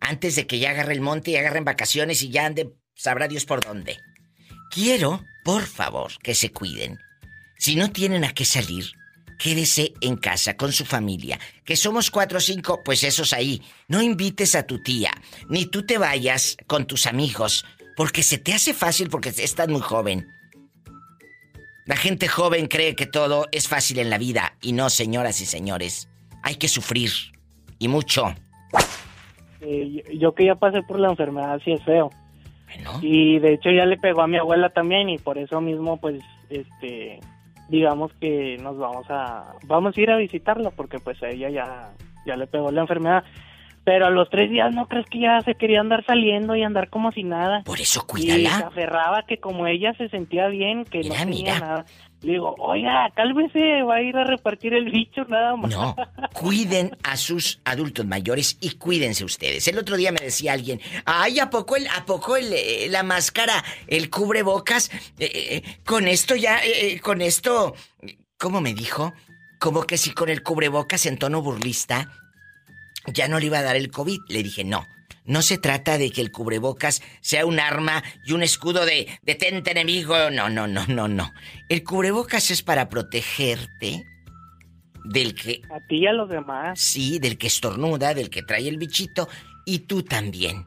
Antes 0.00 0.36
de 0.36 0.46
que 0.46 0.58
ya 0.58 0.70
agarre 0.70 0.94
el 0.94 1.02
monte 1.02 1.32
y 1.32 1.36
agarren 1.36 1.64
vacaciones 1.64 2.22
y 2.22 2.30
ya 2.30 2.46
ande, 2.46 2.72
sabrá 2.94 3.28
Dios 3.28 3.44
por 3.44 3.62
dónde. 3.62 3.98
Quiero, 4.70 5.22
por 5.44 5.62
favor, 5.62 6.12
que 6.22 6.34
se 6.34 6.52
cuiden. 6.52 6.98
Si 7.58 7.76
no 7.76 7.90
tienen 7.90 8.24
a 8.24 8.32
qué 8.32 8.44
salir, 8.44 8.84
quédese 9.38 9.92
en 10.00 10.16
casa 10.16 10.56
con 10.56 10.72
su 10.72 10.84
familia. 10.84 11.38
Que 11.64 11.76
somos 11.76 12.10
cuatro 12.10 12.38
o 12.38 12.40
cinco, 12.40 12.82
pues 12.84 13.04
esos 13.04 13.32
ahí. 13.32 13.62
No 13.88 14.02
invites 14.02 14.54
a 14.54 14.66
tu 14.66 14.82
tía, 14.82 15.12
ni 15.48 15.66
tú 15.66 15.84
te 15.84 15.98
vayas 15.98 16.56
con 16.66 16.86
tus 16.86 17.06
amigos, 17.06 17.64
porque 17.96 18.22
se 18.22 18.38
te 18.38 18.54
hace 18.54 18.74
fácil 18.74 19.08
porque 19.10 19.28
estás 19.28 19.68
muy 19.68 19.80
joven. 19.80 20.26
La 21.86 21.96
gente 21.96 22.28
joven 22.28 22.66
cree 22.66 22.96
que 22.96 23.06
todo 23.06 23.46
es 23.52 23.68
fácil 23.68 23.98
en 23.98 24.08
la 24.08 24.18
vida, 24.18 24.56
y 24.62 24.72
no, 24.72 24.88
señoras 24.88 25.40
y 25.42 25.46
señores. 25.46 26.08
Hay 26.42 26.56
que 26.56 26.68
sufrir, 26.68 27.10
y 27.78 27.88
mucho. 27.88 28.34
Eh, 29.60 30.02
yo, 30.18 30.34
que 30.34 30.46
ya 30.46 30.54
pasé 30.54 30.82
por 30.82 30.98
la 30.98 31.10
enfermedad, 31.10 31.60
sí 31.64 31.72
es 31.72 31.84
feo. 31.84 32.10
Y 33.00 33.38
de 33.38 33.54
hecho 33.54 33.70
ya 33.70 33.86
le 33.86 33.96
pegó 33.96 34.22
a 34.22 34.26
mi 34.26 34.36
abuela 34.36 34.70
también 34.70 35.08
y 35.08 35.18
por 35.18 35.38
eso 35.38 35.60
mismo 35.60 35.98
pues 35.98 36.22
este 36.50 37.20
digamos 37.68 38.12
que 38.14 38.58
nos 38.58 38.76
vamos 38.78 39.06
a 39.08 39.54
vamos 39.64 39.96
a 39.96 40.00
ir 40.00 40.10
a 40.10 40.16
visitarla 40.16 40.70
porque 40.70 40.98
pues 40.98 41.22
a 41.22 41.28
ella 41.28 41.48
ya 41.50 41.92
ya 42.26 42.36
le 42.36 42.46
pegó 42.46 42.70
la 42.70 42.82
enfermedad. 42.82 43.24
Pero 43.84 44.06
a 44.06 44.10
los 44.10 44.30
tres 44.30 44.50
días 44.50 44.74
no 44.74 44.86
crees 44.88 45.06
que 45.10 45.20
ya 45.20 45.40
se 45.42 45.54
quería 45.56 45.80
andar 45.80 46.04
saliendo 46.06 46.56
y 46.56 46.62
andar 46.62 46.88
como 46.88 47.12
si 47.12 47.22
nada. 47.22 47.62
Por 47.64 47.80
eso 47.80 48.00
Y 48.00 48.00
se 48.00 48.06
cuídala. 48.06 48.56
aferraba 48.68 49.24
que 49.26 49.38
como 49.38 49.66
ella 49.66 49.92
se 49.98 50.08
sentía 50.08 50.48
bien, 50.48 50.84
que 50.84 51.00
no 51.02 51.14
tenía 51.14 51.26
mira. 51.26 51.58
nada. 51.60 51.84
Le 52.22 52.32
digo, 52.32 52.54
oiga, 52.58 53.10
cálmese, 53.14 53.82
va 53.82 53.96
a 53.96 54.02
ir 54.02 54.16
a 54.16 54.24
repartir 54.24 54.72
el 54.72 54.90
bicho 54.90 55.26
nada 55.28 55.54
más. 55.56 55.70
No, 55.70 55.94
cuiden 56.32 56.96
a 57.02 57.18
sus 57.18 57.60
adultos 57.66 58.06
mayores 58.06 58.56
y 58.62 58.70
cuídense 58.76 59.24
ustedes. 59.26 59.68
El 59.68 59.76
otro 59.76 59.98
día 59.98 60.10
me 60.10 60.20
decía 60.24 60.54
alguien, 60.54 60.80
ay, 61.04 61.38
¿a 61.38 61.50
poco, 61.50 61.76
el, 61.76 61.86
a 61.88 62.06
poco 62.06 62.36
el, 62.36 62.50
eh, 62.54 62.86
la 62.88 63.02
máscara, 63.02 63.62
el 63.88 64.08
cubrebocas, 64.08 64.90
eh, 65.18 65.30
eh, 65.30 65.62
con 65.84 66.08
esto 66.08 66.34
ya, 66.34 66.58
con 67.02 67.20
esto, 67.20 67.74
¿cómo 68.38 68.62
me 68.62 68.72
dijo? 68.72 69.12
Como 69.60 69.82
que 69.82 69.98
si 69.98 70.14
con 70.14 70.30
el 70.30 70.42
cubrebocas 70.42 71.04
en 71.04 71.18
tono 71.18 71.42
burlista 71.42 72.08
ya 73.06 73.28
no 73.28 73.38
le 73.38 73.46
iba 73.46 73.58
a 73.58 73.62
dar 73.62 73.76
el 73.76 73.90
COVID. 73.90 74.20
Le 74.28 74.42
dije, 74.42 74.64
no. 74.64 74.86
No 75.26 75.40
se 75.40 75.56
trata 75.56 75.96
de 75.96 76.10
que 76.10 76.20
el 76.20 76.30
cubrebocas 76.30 77.00
sea 77.22 77.46
un 77.46 77.58
arma 77.58 78.04
y 78.26 78.32
un 78.32 78.42
escudo 78.42 78.84
de 78.84 79.08
detente 79.22 79.70
enemigo. 79.70 80.30
No, 80.30 80.50
no, 80.50 80.66
no, 80.66 80.84
no, 80.86 81.08
no. 81.08 81.32
El 81.68 81.82
cubrebocas 81.82 82.50
es 82.50 82.62
para 82.62 82.90
protegerte 82.90 84.04
del 85.04 85.34
que... 85.34 85.62
A 85.70 85.80
ti 85.86 85.98
y 85.98 86.06
a 86.06 86.12
los 86.12 86.28
demás. 86.28 86.78
Sí, 86.78 87.18
del 87.18 87.38
que 87.38 87.46
estornuda, 87.46 88.12
del 88.12 88.28
que 88.28 88.42
trae 88.42 88.68
el 88.68 88.76
bichito 88.76 89.28
y 89.64 89.80
tú 89.80 90.02
también. 90.02 90.66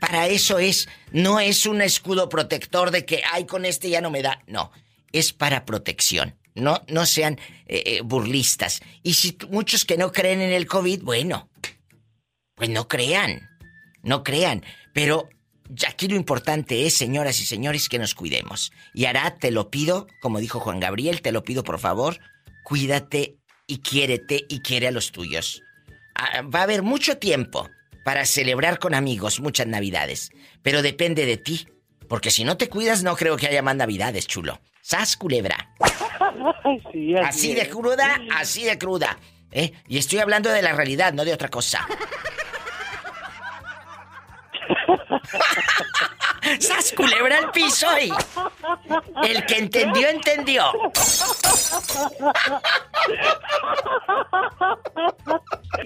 Para 0.00 0.26
eso 0.26 0.58
es, 0.58 0.88
no 1.12 1.40
es 1.40 1.66
un 1.66 1.80
escudo 1.80 2.28
protector 2.28 2.90
de 2.90 3.04
que, 3.04 3.22
ay, 3.32 3.46
con 3.46 3.64
este 3.64 3.88
ya 3.88 4.00
no 4.00 4.10
me 4.10 4.22
da. 4.22 4.42
No, 4.46 4.72
es 5.12 5.32
para 5.32 5.64
protección. 5.64 6.34
No, 6.56 6.82
no 6.88 7.06
sean 7.06 7.38
eh, 7.66 7.82
eh, 7.86 8.00
burlistas. 8.02 8.80
Y 9.02 9.14
si 9.14 9.36
muchos 9.50 9.84
que 9.84 9.96
no 9.96 10.10
creen 10.10 10.40
en 10.40 10.52
el 10.52 10.66
COVID, 10.66 11.02
bueno, 11.02 11.50
pues 12.54 12.70
no 12.70 12.88
crean. 12.88 13.48
No 14.02 14.24
crean. 14.24 14.64
Pero 14.92 15.28
aquí 15.86 16.08
lo 16.08 16.16
importante 16.16 16.86
es, 16.86 16.94
señoras 16.94 17.40
y 17.40 17.46
señores, 17.46 17.88
que 17.88 17.98
nos 17.98 18.14
cuidemos. 18.14 18.72
Y 18.94 19.04
Arad, 19.04 19.34
te 19.34 19.50
lo 19.50 19.70
pido, 19.70 20.06
como 20.20 20.40
dijo 20.40 20.60
Juan 20.60 20.80
Gabriel, 20.80 21.22
te 21.22 21.32
lo 21.32 21.42
pido 21.42 21.64
por 21.64 21.78
favor, 21.78 22.18
cuídate 22.64 23.36
y 23.66 23.78
quiérete 23.78 24.44
y 24.48 24.60
quiere 24.60 24.88
a 24.88 24.92
los 24.92 25.12
tuyos. 25.12 25.62
Ah, 26.14 26.42
Va 26.42 26.60
a 26.60 26.64
haber 26.64 26.82
mucho 26.82 27.18
tiempo 27.18 27.68
para 28.04 28.24
celebrar 28.24 28.78
con 28.78 28.94
amigos 28.94 29.40
muchas 29.40 29.66
navidades, 29.66 30.30
pero 30.62 30.82
depende 30.82 31.26
de 31.26 31.36
ti, 31.36 31.66
porque 32.08 32.30
si 32.30 32.44
no 32.44 32.56
te 32.56 32.68
cuidas 32.68 33.02
no 33.02 33.16
creo 33.16 33.36
que 33.36 33.48
haya 33.48 33.62
más 33.62 33.76
navidades, 33.76 34.26
chulo. 34.26 34.60
Sas 34.80 35.16
culebra. 35.16 35.74
Sí, 36.92 37.16
Así 37.16 37.54
de 37.54 37.68
cruda, 37.68 38.20
así 38.34 38.64
de 38.64 38.78
cruda. 38.78 39.16
¿eh? 39.50 39.72
Y 39.88 39.98
estoy 39.98 40.18
hablando 40.18 40.50
de 40.50 40.62
la 40.62 40.72
realidad, 40.72 41.12
no 41.12 41.24
de 41.24 41.32
otra 41.32 41.48
cosa. 41.48 41.86
¡Sas 46.60 46.92
culebra 46.92 47.38
al 47.38 47.50
piso 47.50 47.86
y... 48.00 48.12
El 49.26 49.44
que 49.46 49.58
entendió, 49.58 50.08
entendió. 50.08 50.64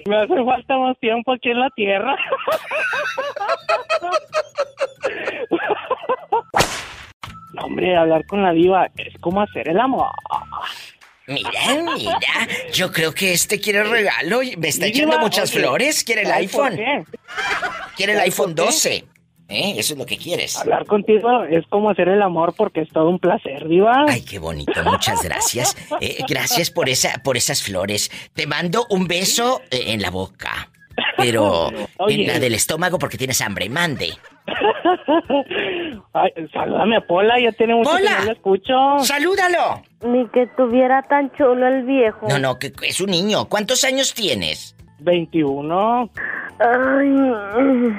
Me 0.05 0.17
hace 0.17 0.45
falta 0.45 0.77
más 0.77 0.99
tiempo 0.99 1.33
aquí 1.33 1.49
en 1.49 1.59
la 1.59 1.69
tierra. 1.71 2.15
Hombre, 7.63 7.95
hablar 7.95 8.25
con 8.25 8.43
la 8.43 8.51
diva 8.51 8.89
es 8.97 9.13
como 9.19 9.41
hacer 9.41 9.69
el 9.69 9.79
amor. 9.79 10.11
Mira, 11.27 11.49
mira, 11.95 12.47
yo 12.73 12.91
creo 12.91 13.13
que 13.13 13.31
este 13.33 13.59
quiere 13.59 13.83
regalo 13.83 14.41
me 14.57 14.67
está 14.67 14.87
echando 14.87 15.19
muchas 15.19 15.51
flores. 15.51 16.03
Quiere 16.03 16.21
el 16.21 16.27
¿sabes 16.27 16.51
por 16.51 16.71
iPhone. 16.71 17.05
Quiere 17.95 18.13
el 18.13 18.17
¿Sabes 18.17 18.33
iPhone 18.33 18.55
por 18.55 18.65
qué? 18.65 18.71
12. 18.71 19.05
¿Eh? 19.51 19.73
Eso 19.77 19.93
es 19.93 19.99
lo 19.99 20.05
que 20.05 20.17
quieres. 20.17 20.57
Hablar 20.57 20.85
contigo 20.85 21.43
es 21.43 21.65
como 21.67 21.89
hacer 21.89 22.07
el 22.07 22.21
amor 22.21 22.53
porque 22.55 22.81
es 22.81 22.89
todo 22.89 23.09
un 23.09 23.19
placer, 23.19 23.67
Diva. 23.67 24.05
Ay, 24.07 24.21
qué 24.21 24.39
bonito, 24.39 24.71
muchas 24.85 25.21
gracias. 25.23 25.75
Eh, 25.99 26.23
gracias 26.27 26.71
por, 26.71 26.87
esa, 26.87 27.21
por 27.21 27.35
esas 27.35 27.61
flores. 27.61 28.09
Te 28.33 28.47
mando 28.47 28.87
un 28.89 29.07
beso 29.07 29.61
eh, 29.69 29.85
en 29.87 30.01
la 30.01 30.09
boca. 30.09 30.69
Pero 31.17 31.69
Oye. 31.97 32.15
en 32.15 32.27
la 32.27 32.39
del 32.39 32.55
estómago 32.55 32.97
porque 32.97 33.17
tienes 33.17 33.41
hambre. 33.41 33.69
Mande. 33.69 34.13
Ay, 36.13 36.31
salúdame 36.53 36.97
a 36.97 37.01
Pola, 37.01 37.39
ya 37.39 37.51
tiene 37.51 37.75
mucho 37.75 37.91
Pola. 37.91 38.09
que 38.09 38.19
no 38.19 38.25
lo 38.25 38.31
escucho. 38.31 38.99
¡Salúdalo! 38.99 39.81
Ni 40.03 40.27
que 40.29 40.47
tuviera 40.57 41.01
tan 41.03 41.31
chulo 41.33 41.67
el 41.67 41.83
viejo. 41.83 42.27
No, 42.27 42.39
no, 42.39 42.59
que 42.59 42.71
es 42.83 43.01
un 43.01 43.11
niño. 43.11 43.45
¿Cuántos 43.45 43.83
años 43.83 44.13
tienes? 44.13 44.75
21. 44.99 46.09
Ay, 46.59 47.95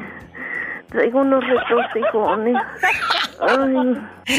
traigo 0.88 1.20
unos 1.20 1.44
retorcijones. 1.46 2.56
Ay, 3.40 3.96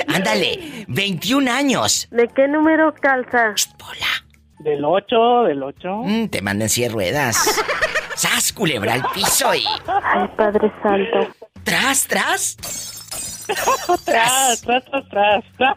Ándale, 0.08 0.86
21 0.88 1.52
años. 1.52 2.08
¿de 2.12 2.28
qué 2.30 2.48
número 2.48 2.94
calza? 2.94 3.54
Del 4.60 4.86
8, 4.86 5.44
del 5.44 5.62
8. 5.62 5.90
Mm, 6.06 6.28
te 6.28 6.42
mandan 6.42 6.70
en 6.76 6.92
ruedas. 6.92 7.62
¡Sas, 8.16 8.54
culebra 8.54 8.94
al 8.94 9.04
piso 9.14 9.54
y... 9.54 9.66
Ay, 9.88 10.30
Padre 10.38 10.72
Santo. 10.82 11.28
¡Tras, 11.64 12.08
tras! 12.08 12.58
Tras, 14.06 14.62
tras, 14.62 14.86
tras, 15.10 15.44
tras. 15.58 15.70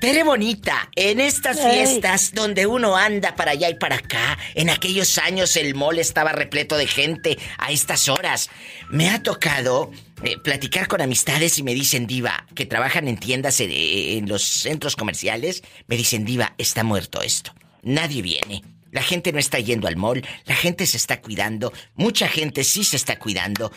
Tere 0.00 0.24
bonita, 0.24 0.90
en 0.94 1.20
estas 1.20 1.56
Ey. 1.58 1.72
fiestas 1.72 2.32
donde 2.34 2.66
uno 2.66 2.96
anda 2.96 3.34
para 3.34 3.52
allá 3.52 3.70
y 3.70 3.74
para 3.74 3.96
acá, 3.96 4.38
en 4.54 4.68
aquellos 4.68 5.16
años 5.18 5.56
el 5.56 5.74
mall 5.74 5.98
estaba 5.98 6.32
repleto 6.32 6.76
de 6.76 6.86
gente 6.86 7.38
a 7.58 7.72
estas 7.72 8.08
horas. 8.08 8.50
Me 8.90 9.08
ha 9.08 9.22
tocado 9.22 9.90
eh, 10.22 10.36
platicar 10.38 10.86
con 10.86 11.00
amistades 11.00 11.58
y 11.58 11.62
me 11.62 11.74
dicen, 11.74 12.06
Diva, 12.06 12.46
que 12.54 12.66
trabajan 12.66 13.08
en 13.08 13.16
tiendas 13.18 13.58
eh, 13.60 14.18
en 14.18 14.28
los 14.28 14.42
centros 14.42 14.96
comerciales, 14.96 15.62
me 15.86 15.96
dicen, 15.96 16.24
Diva, 16.24 16.54
está 16.58 16.84
muerto 16.84 17.22
esto. 17.22 17.52
Nadie 17.82 18.20
viene. 18.20 18.62
La 18.96 19.02
gente 19.02 19.30
no 19.30 19.38
está 19.38 19.58
yendo 19.60 19.86
al 19.88 19.96
mall, 19.96 20.24
la 20.46 20.54
gente 20.54 20.86
se 20.86 20.96
está 20.96 21.20
cuidando, 21.20 21.70
mucha 21.96 22.28
gente 22.28 22.64
sí 22.64 22.82
se 22.82 22.96
está 22.96 23.18
cuidando, 23.18 23.70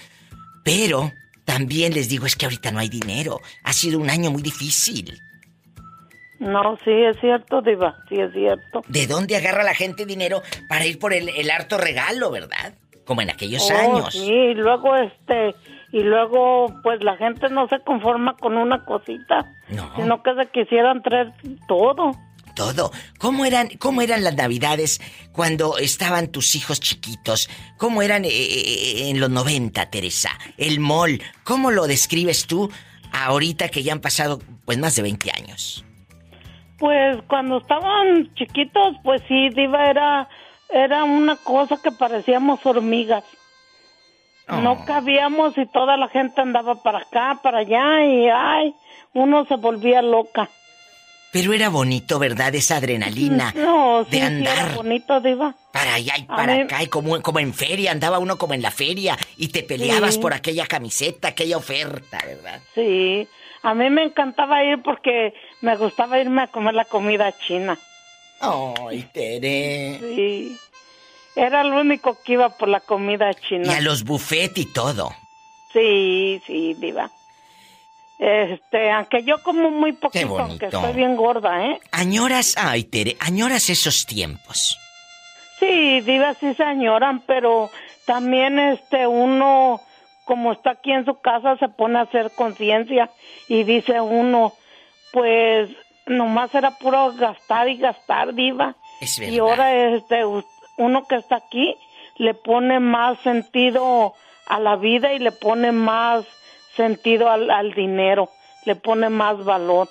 pero 0.64 1.12
también 1.44 1.94
les 1.94 2.08
digo, 2.08 2.26
es 2.26 2.38
que 2.38 2.46
ahorita 2.46 2.72
no 2.72 2.80
hay 2.80 2.88
dinero. 2.88 3.42
Ha 3.66 3.74
sido 3.74 4.00
un 4.00 4.10
año 4.10 4.32
muy 4.32 4.42
difícil. 4.42 5.20
No, 6.40 6.78
sí, 6.86 6.92
es 6.92 7.20
cierto, 7.20 7.62
Diva, 7.62 7.98
sí, 8.08 8.16
es 8.16 8.32
cierto. 8.32 8.82
¿De 8.88 9.08
dónde 9.08 9.36
agarra 9.36 9.64
la 9.64 9.76
gente 9.76 10.06
dinero 10.06 10.42
para 10.70 10.86
ir 10.86 10.98
por 11.00 11.12
el, 11.12 11.28
el 11.28 11.52
harto 11.52 11.78
regalo, 11.78 12.32
verdad? 12.32 12.76
Como 13.04 13.22
en 13.22 13.30
aquellos 13.30 13.70
Oh, 13.70 13.78
años. 13.78 14.14
Sí, 14.14 14.24
y 14.32 14.54
luego, 14.54 14.96
este, 14.96 15.54
y 15.92 16.00
luego, 16.00 16.68
pues 16.82 17.04
la 17.04 17.18
gente 17.18 17.50
no 17.50 17.68
se 17.68 17.80
conforma 17.82 18.38
con 18.38 18.56
una 18.56 18.86
cosita, 18.86 19.52
No. 19.68 19.92
sino 19.98 20.24
que 20.24 20.34
se 20.36 20.48
quisieran 20.50 21.02
traer 21.04 21.34
todo. 21.68 22.12
Todo. 22.60 22.92
¿Cómo 23.20 23.46
eran, 23.46 23.70
cómo 23.80 24.02
eran 24.02 24.22
las 24.22 24.36
navidades 24.36 25.00
cuando 25.32 25.78
estaban 25.78 26.28
tus 26.28 26.56
hijos 26.56 26.82
chiquitos? 26.82 27.50
¿Cómo 27.78 28.02
eran 28.02 28.26
eh, 28.26 28.28
eh, 28.28 29.10
en 29.10 29.22
los 29.22 29.30
90, 29.30 29.90
Teresa? 29.90 30.32
El 30.58 30.82
mall. 30.82 31.22
¿Cómo 31.46 31.72
lo 31.72 31.88
describes 31.88 32.48
tú 32.48 32.70
ahorita 33.14 33.70
que 33.70 33.82
ya 33.82 33.94
han 33.94 34.02
pasado 34.02 34.40
pues 34.66 34.78
más 34.78 34.94
de 34.98 35.04
20 35.04 35.32
años? 35.32 35.86
Pues 36.78 37.22
cuando 37.30 37.60
estaban 37.60 38.30
chiquitos, 38.36 38.98
pues 39.06 39.22
sí, 39.30 39.48
Diva 39.56 39.90
era, 39.90 40.28
era 40.70 41.06
una 41.06 41.38
cosa 41.38 41.78
que 41.82 41.94
parecíamos 41.94 42.60
hormigas. 42.66 43.24
No 44.50 44.84
cabíamos 44.84 45.58
y 45.58 45.66
toda 45.68 45.96
la 45.96 46.10
gente 46.10 46.42
andaba 46.42 46.76
para 46.84 47.00
acá, 47.00 47.40
para 47.42 47.60
allá 47.60 48.04
y 48.04 48.28
ay, 48.28 48.76
uno 49.14 49.46
se 49.46 49.56
volvía 49.56 50.02
loca. 50.02 50.50
Pero 51.32 51.54
era 51.54 51.70
bonito, 51.70 52.18
¿verdad? 52.18 52.56
Esa 52.56 52.78
adrenalina 52.78 53.54
No, 53.56 54.04
sí, 54.06 54.12
de 54.12 54.18
sí, 54.18 54.24
andar 54.24 54.66
era 54.68 54.76
bonito, 54.76 55.22
Diva. 55.22 55.54
para 55.72 55.94
allá 55.94 56.18
y 56.18 56.24
para 56.24 56.56
mí- 56.56 56.62
acá 56.62 56.82
y 56.82 56.88
como, 56.88 57.22
como 57.22 57.40
en 57.40 57.54
feria, 57.54 57.92
andaba 57.92 58.18
uno 58.18 58.38
como 58.38 58.56
en 58.56 58.62
la 58.64 58.72
feria 58.72 59.16
y 59.38 59.50
te 59.50 59.62
peleabas 59.64 60.16
Sí. 60.16 60.20
por 60.22 60.34
aquella 60.34 60.66
camiseta, 60.66 61.28
aquella 61.30 61.58
oferta, 61.58 62.18
¿verdad? 62.26 62.60
Sí, 62.74 63.28
a 63.62 63.74
mí 63.76 63.90
me 63.92 64.04
encantaba 64.06 64.64
ir 64.64 64.82
porque 64.82 65.34
me 65.62 65.76
gustaba 65.78 66.20
irme 66.20 66.42
a 66.42 66.48
comer 66.48 66.74
la 66.74 66.86
comida 66.86 67.32
china. 67.46 67.78
Ay, 68.42 69.04
Tere. 69.14 70.00
Sí, 70.00 70.58
era 71.36 71.62
el 71.62 71.74
único 71.74 72.18
que 72.24 72.34
iba 72.34 72.50
por 72.50 72.70
la 72.70 72.80
comida 72.80 73.30
Y 73.32 73.36
china. 73.48 73.78
a 73.78 73.82
los 73.82 74.04
buffet 74.04 74.58
y 74.58 74.66
todo. 74.66 75.14
Sí, 75.74 76.42
sí, 76.48 76.74
diva. 76.80 77.12
Este, 78.20 78.92
aunque 78.92 79.24
yo 79.24 79.42
como 79.42 79.72
muy 79.72 79.94
poquito, 79.94 80.28
bonito. 80.28 80.44
aunque 80.50 80.66
estoy 80.66 80.94
bien 80.94 81.16
gorda, 81.16 81.66
¿eh? 81.66 81.80
Añoras, 81.94 82.56
ay, 82.58 82.84
Tere, 82.84 83.16
añoras 83.22 83.70
esos 83.70 84.06
tiempos. 84.06 84.78
Sí, 85.60 86.02
diva, 86.02 86.34
sí 86.34 86.54
se 86.54 86.64
añoran, 86.64 87.22
pero 87.26 87.70
también 88.06 88.60
este 88.60 89.08
uno, 89.08 89.80
como 90.26 90.52
está 90.52 90.72
aquí 90.72 90.92
en 90.92 91.06
su 91.06 91.20
casa, 91.22 91.56
se 91.58 91.70
pone 91.70 91.98
a 92.00 92.04
hacer 92.04 92.32
conciencia 92.36 93.10
y 93.48 93.64
dice 93.64 94.02
uno, 94.02 94.54
pues 95.14 95.70
nomás 96.06 96.54
era 96.54 96.72
puro 96.72 97.14
gastar 97.14 97.70
y 97.70 97.78
gastar, 97.78 98.34
diva. 98.34 98.76
Es 99.00 99.18
Y 99.18 99.22
verdad. 99.22 99.40
ahora 99.40 99.74
este 99.96 100.24
uno 100.78 101.08
que 101.08 101.16
está 101.16 101.38
aquí 101.38 101.74
le 102.18 102.34
pone 102.34 102.82
más 102.82 103.18
sentido 103.20 104.14
a 104.48 104.60
la 104.60 104.76
vida 104.76 105.14
y 105.14 105.20
le 105.20 105.32
pone 105.32 105.72
más 105.72 106.26
sentido 106.84 107.30
al, 107.30 107.52
al 107.52 107.74
dinero, 107.74 108.30
le 108.66 108.76
pone 108.76 109.10
más 109.10 109.44
valor. 109.44 109.90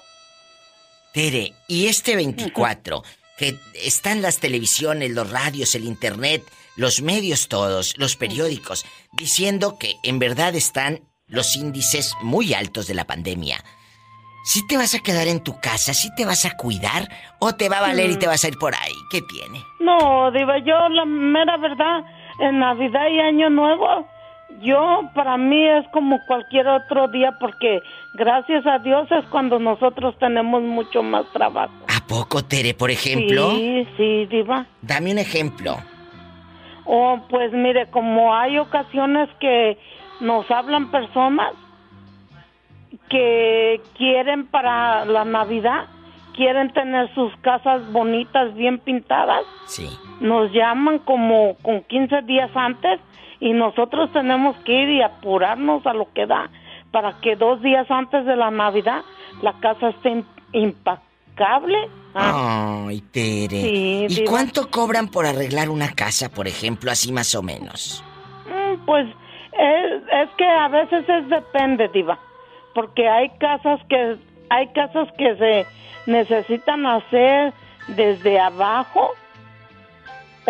Tere, 1.12 1.52
y 1.66 1.86
este 1.86 2.16
24, 2.16 3.02
que 3.36 3.56
están 3.74 4.22
las 4.22 4.38
televisiones, 4.40 5.10
los 5.10 5.30
radios, 5.30 5.74
el 5.74 5.84
internet, 5.84 6.42
los 6.76 7.02
medios 7.02 7.48
todos, 7.48 7.94
los 7.98 8.16
periódicos, 8.16 8.86
diciendo 9.12 9.76
que 9.78 9.94
en 10.02 10.18
verdad 10.18 10.54
están 10.54 11.00
los 11.26 11.56
índices 11.56 12.14
muy 12.22 12.54
altos 12.54 12.86
de 12.86 12.94
la 12.94 13.04
pandemia. 13.06 13.62
¿Sí 14.44 14.66
te 14.66 14.78
vas 14.78 14.94
a 14.94 15.00
quedar 15.00 15.28
en 15.28 15.42
tu 15.44 15.60
casa? 15.60 15.92
¿Sí 15.92 16.08
te 16.16 16.24
vas 16.24 16.46
a 16.46 16.56
cuidar? 16.56 17.08
¿O 17.38 17.54
te 17.54 17.68
va 17.68 17.78
a 17.78 17.82
valer 17.82 18.08
y 18.10 18.14
Mm. 18.16 18.18
te 18.18 18.26
vas 18.28 18.44
a 18.44 18.48
ir 18.48 18.56
por 18.58 18.74
ahí? 18.74 18.94
¿Qué 19.10 19.20
tiene? 19.22 19.62
No, 19.80 20.30
diva, 20.30 20.56
yo 20.64 20.88
la 20.88 21.04
mera 21.04 21.58
verdad, 21.58 22.00
en 22.40 22.58
Navidad 22.60 23.08
y 23.10 23.20
Año 23.20 23.50
Nuevo, 23.50 24.06
yo 24.60 25.08
para 25.14 25.36
mí 25.36 25.64
es 25.66 25.86
como 25.88 26.18
cualquier 26.26 26.66
otro 26.68 27.08
día 27.08 27.32
porque 27.38 27.80
gracias 28.14 28.66
a 28.66 28.78
Dios 28.78 29.10
es 29.12 29.24
cuando 29.26 29.58
nosotros 29.58 30.16
tenemos 30.18 30.62
mucho 30.62 31.02
más 31.02 31.26
trabajo. 31.32 31.72
¿A 31.88 32.06
poco, 32.06 32.42
Tere, 32.44 32.74
por 32.74 32.90
ejemplo? 32.90 33.50
Sí, 33.52 33.86
sí, 33.96 34.26
diva. 34.26 34.66
Dame 34.82 35.12
un 35.12 35.18
ejemplo. 35.18 35.76
Oh, 36.84 37.20
pues 37.28 37.52
mire, 37.52 37.86
como 37.90 38.34
hay 38.34 38.58
ocasiones 38.58 39.28
que 39.40 39.76
nos 40.20 40.50
hablan 40.50 40.90
personas 40.90 41.52
que 43.10 43.80
quieren 43.96 44.46
para 44.46 45.04
la 45.04 45.24
Navidad, 45.24 45.86
quieren 46.34 46.72
tener 46.72 47.12
sus 47.14 47.34
casas 47.38 47.90
bonitas, 47.92 48.54
bien 48.54 48.78
pintadas, 48.78 49.44
Sí. 49.66 49.88
nos 50.20 50.52
llaman 50.52 50.98
como 51.00 51.56
con 51.62 51.82
15 51.84 52.22
días 52.22 52.50
antes 52.54 53.00
y 53.40 53.52
nosotros 53.52 54.12
tenemos 54.12 54.56
que 54.64 54.72
ir 54.82 54.88
y 54.90 55.02
apurarnos 55.02 55.86
a 55.86 55.92
lo 55.92 56.12
que 56.12 56.26
da 56.26 56.50
para 56.90 57.20
que 57.20 57.36
dos 57.36 57.60
días 57.62 57.90
antes 57.90 58.24
de 58.24 58.34
la 58.36 58.50
Navidad 58.50 59.02
la 59.42 59.52
casa 59.60 59.90
esté 59.90 60.10
im- 60.10 60.24
impecable. 60.52 61.76
Ay, 62.14 63.00
Tere. 63.12 63.48
Sí, 63.62 64.06
¿Y 64.08 64.14
diva. 64.14 64.30
cuánto 64.30 64.70
cobran 64.70 65.08
por 65.08 65.26
arreglar 65.26 65.68
una 65.68 65.92
casa, 65.92 66.28
por 66.30 66.48
ejemplo, 66.48 66.90
así 66.90 67.12
más 67.12 67.34
o 67.34 67.42
menos? 67.42 68.02
Mm, 68.46 68.84
Pues 68.86 69.06
es, 69.52 70.02
es 70.12 70.30
que 70.36 70.44
a 70.46 70.68
veces 70.68 71.08
es 71.08 71.28
depende, 71.28 71.88
diva, 71.88 72.18
porque 72.74 73.08
hay 73.08 73.28
casas 73.38 73.80
que 73.88 74.16
hay 74.50 74.66
casas 74.72 75.08
que 75.18 75.36
se 75.36 75.66
necesitan 76.10 76.86
hacer 76.86 77.52
desde 77.88 78.40
abajo 78.40 79.10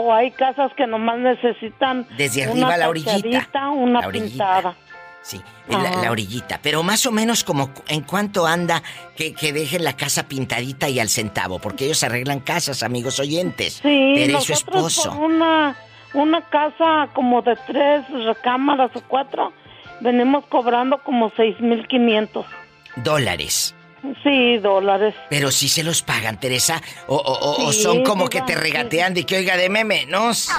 o 0.00 0.14
hay 0.14 0.30
casas 0.30 0.72
que 0.76 0.86
nomás 0.86 1.18
necesitan 1.18 2.06
Desde 2.16 2.48
una 2.48 2.68
arriba 2.68 2.76
la 2.76 2.88
orillita. 2.88 3.68
una 3.70 4.00
La 4.00 4.06
orillita. 4.06 4.30
pintada. 4.30 4.76
Sí, 5.22 5.42
la, 5.68 6.10
orillita. 6.10 6.60
Pero 6.62 6.82
más 6.82 7.04
o 7.04 7.10
menos 7.10 7.44
como 7.44 7.70
en 7.88 8.02
cuánto 8.02 8.46
anda 8.46 8.82
que, 9.16 9.34
que 9.34 9.52
dejen 9.52 9.84
la 9.84 9.94
casa 9.94 10.26
pintadita 10.28 10.88
y 10.88 11.00
al 11.00 11.08
centavo, 11.08 11.58
porque 11.58 11.84
ellos 11.86 12.02
arreglan 12.02 12.40
casas, 12.40 12.82
amigos 12.82 13.18
oyentes. 13.18 13.80
Sí, 13.82 13.88
y 13.88 14.40
su 14.40 14.52
esposo. 14.52 15.10
por 15.10 15.18
una 15.20 15.76
una 16.14 16.40
casa 16.48 17.08
como 17.12 17.42
de 17.42 17.56
tres 17.66 18.08
recámaras 18.24 18.90
o 18.94 19.02
cuatro 19.06 19.52
venimos 20.00 20.46
cobrando 20.46 21.02
como 21.02 21.30
seis 21.36 21.60
mil 21.60 21.86
quinientos. 21.86 22.46
Dólares. 22.96 23.74
Sí, 24.22 24.58
dólares. 24.58 25.14
Pero 25.30 25.50
si 25.50 25.68
se 25.68 25.82
los 25.84 26.02
pagan, 26.02 26.38
Teresa, 26.40 26.80
o, 27.06 27.16
o- 27.16 27.18
o- 27.20 27.66
o 27.68 27.72
Sí, 27.72 27.82
son 27.82 28.02
como 28.04 28.28
que 28.28 28.38
diva, 28.38 28.46
te 28.46 28.52
sí. 28.54 28.58
regatean 28.60 29.14
de 29.14 29.24
que 29.24 29.36
oiga, 29.38 29.56
deme 29.56 29.84
menos. 29.84 30.48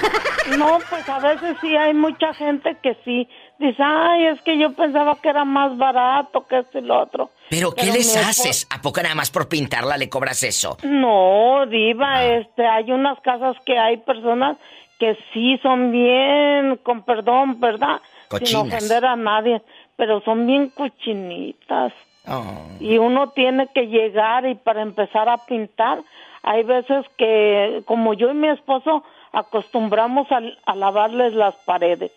No, 0.58 0.78
pues 0.88 1.08
a 1.08 1.20
veces 1.20 1.56
sí 1.60 1.76
hay 1.76 1.94
mucha 1.94 2.34
gente 2.34 2.76
que 2.82 2.96
sí 3.04 3.28
Dice, 3.58 3.82
ay, 3.84 4.24
es 4.28 4.40
que 4.40 4.56
yo 4.58 4.72
pensaba 4.72 5.18
que 5.20 5.28
era 5.28 5.44
más 5.44 5.76
barato 5.76 6.46
que 6.46 6.60
esto 6.60 6.78
y 6.78 6.80
lo 6.80 6.98
otro. 7.02 7.30
¿Pero 7.50 7.72
qué 7.72 7.92
les 7.92 8.16
haces? 8.16 8.66
¿A 8.70 8.80
poco 8.80 9.02
nada 9.02 9.14
más 9.14 9.30
por 9.30 9.50
pintarla 9.50 9.98
le 9.98 10.08
cobras 10.08 10.42
eso? 10.44 10.78
No, 10.82 11.60
Ah. 11.60 11.66
diva, 11.66 12.24
este, 12.24 12.66
hay 12.66 12.90
unas 12.90 13.20
casas 13.20 13.54
que 13.66 13.78
hay 13.78 13.98
personas 13.98 14.56
que 14.98 15.14
sí 15.34 15.58
son 15.62 15.92
bien, 15.92 16.78
con 16.82 17.02
perdón, 17.04 17.60
¿verdad? 17.60 18.00
Sin 18.30 18.38
Cochinas. 18.38 18.62
ofender 18.62 19.04
a 19.04 19.14
nadie, 19.16 19.60
pero 19.96 20.22
son 20.22 20.46
bien 20.46 20.70
cochinitas. 20.70 21.92
Oh. 22.30 22.44
Y 22.80 22.98
uno 22.98 23.30
tiene 23.30 23.68
que 23.74 23.88
llegar 23.88 24.46
y 24.46 24.54
para 24.54 24.82
empezar 24.82 25.28
a 25.28 25.38
pintar, 25.46 26.00
hay 26.42 26.62
veces 26.62 27.04
que, 27.18 27.82
como 27.86 28.14
yo 28.14 28.30
y 28.30 28.34
mi 28.34 28.48
esposo, 28.48 29.02
acostumbramos 29.32 30.30
a, 30.32 30.40
a 30.64 30.74
lavarles 30.76 31.34
las 31.34 31.54
paredes. 31.56 32.12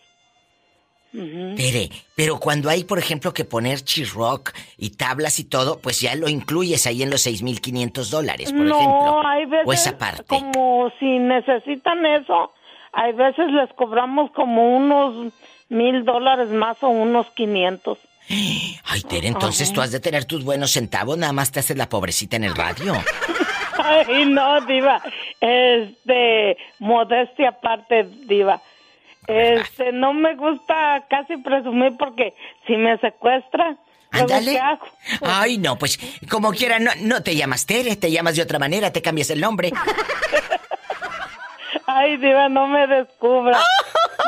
Ujú. 1.14 1.56
Tere, 1.56 1.90
pero 2.16 2.40
cuando 2.40 2.70
hay, 2.70 2.86
por 2.86 2.98
ejemplo, 2.98 3.34
que 3.34 3.46
poner 3.46 3.82
chisrock 3.82 4.52
y 4.78 4.92
tablas 4.98 5.40
y 5.40 5.44
todo, 5.44 5.80
pues 5.80 6.02
ya 6.02 6.16
lo 6.16 6.28
incluyes 6.28 6.88
ahí 6.88 7.04
en 7.04 7.12
los 7.12 7.28
6.500 7.28 8.10
dólares, 8.10 8.52
por 8.52 8.62
no, 8.62 8.76
ejemplo. 8.80 9.28
hay 9.28 9.46
veces 9.46 9.68
O 9.68 9.74
esa 9.74 9.98
parte. 9.98 10.24
como 10.28 10.92
si 11.00 11.20
necesitan 11.20 12.04
eso, 12.06 12.52
hay 12.94 13.14
veces 13.14 13.52
les 13.52 13.72
cobramos 13.74 14.32
como 14.32 14.76
unos 14.76 15.32
mil 15.70 16.04
dólares 16.04 16.50
más 16.50 16.82
o 16.82 16.90
unos 16.90 17.30
quinientos. 17.32 18.00
Ay, 18.30 19.02
Tere, 19.08 19.28
entonces 19.28 19.68
Ajá. 19.68 19.76
tú 19.76 19.82
has 19.82 19.92
de 19.92 20.00
tener 20.00 20.26
tus 20.26 20.44
buenos 20.44 20.72
centavos, 20.72 21.18
nada 21.18 21.34
más 21.34 21.52
te 21.52 21.60
haces 21.60 21.78
la 21.78 21.90
pobrecita 21.90 22.36
en 22.36 22.46
el 22.46 22.56
radio. 22.56 22.94
Ay, 23.78 24.26
no, 24.26 24.62
diva. 24.62 25.02
Este, 25.42 26.58
modestia 26.80 27.50
aparte, 27.50 28.08
diva. 28.26 28.62
Este, 29.28 29.92
no 29.92 30.14
me 30.14 30.36
gusta 30.36 31.04
casi 31.10 31.38
presumir 31.38 31.94
porque 31.98 32.34
si 32.68 32.76
me 32.76 32.98
secuestra, 32.98 33.78
Ándale. 34.14 34.62
Ay, 35.22 35.58
no, 35.58 35.78
pues 35.78 36.00
como 36.30 36.52
quiera, 36.52 36.78
no, 36.78 36.92
no 37.02 37.24
te 37.24 37.36
llamas 37.36 37.66
Tere, 37.66 37.96
te 37.96 38.12
llamas 38.12 38.36
de 38.36 38.44
otra 38.44 38.60
manera, 38.60 38.94
te 38.94 39.02
cambias 39.02 39.32
el 39.32 39.42
nombre. 39.42 39.74
Ay, 41.88 42.18
diva, 42.18 42.48
no 42.48 42.68
me 42.68 42.86
descubra. 42.86 43.60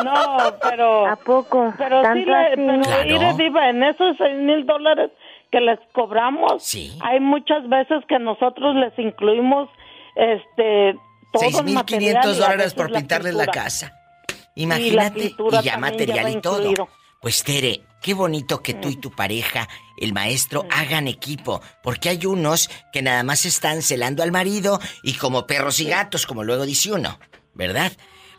No, 0.04 0.38
pero... 0.62 1.08
¿A 1.08 1.16
poco? 1.16 1.74
Pero 1.78 2.02
sí, 2.02 2.04
¿Tanto 2.04 2.30
le, 2.32 2.38
así? 2.38 2.56
pero 2.56 2.82
Claro. 2.82 3.04
mire, 3.06 3.34
diva, 3.34 3.70
en 3.70 3.84
esos 3.84 4.18
seis 4.18 4.38
mil 4.38 4.66
dólares 4.66 5.12
que 5.52 5.62
les 5.62 5.80
cobramos, 5.94 6.76
hay 7.02 7.20
muchas 7.20 7.68
veces 7.70 8.04
que 8.08 8.20
nosotros 8.20 8.76
les 8.76 8.98
incluimos, 9.00 9.70
este, 10.16 10.96
todo 11.32 11.62
el 11.62 11.74
material 11.74 12.24
6.500 12.24 12.26
y 12.26 12.42
a 12.42 12.46
dólares 12.46 12.74
por 12.74 12.92
la 12.92 13.00
pintarles 13.00 13.36
la 13.36 13.48
casa. 13.48 13.94
Imagínate, 14.56 15.20
y 15.20 15.36
ya 15.64 15.78
material 15.78 16.26
ya 16.26 16.30
y 16.30 16.42
todo. 16.42 16.60
incluido. 16.60 16.90
Pues 17.22 17.44
Tere, 17.44 17.82
qué 18.02 18.14
bonito 18.14 18.62
que 18.62 18.74
tú 18.76 18.90
y 18.90 18.98
tu 18.98 19.12
pareja, 19.12 19.68
el 19.98 20.14
maestro, 20.14 20.66
hagan 20.72 21.08
equipo, 21.08 21.62
porque 21.82 22.10
hay 22.10 22.26
unos 22.26 22.70
que 22.94 23.02
nada 23.02 23.24
más 23.24 23.46
están 23.46 23.82
celando 23.82 24.22
al 24.22 24.32
marido 24.32 24.80
y 25.04 25.14
como 25.14 25.48
perros 25.48 25.80
y 25.80 25.86
gatos, 25.86 26.26
como 26.26 26.44
luego 26.44 26.66
dice 26.66 26.92
uno, 26.92 27.18
¿verdad? 27.54 27.92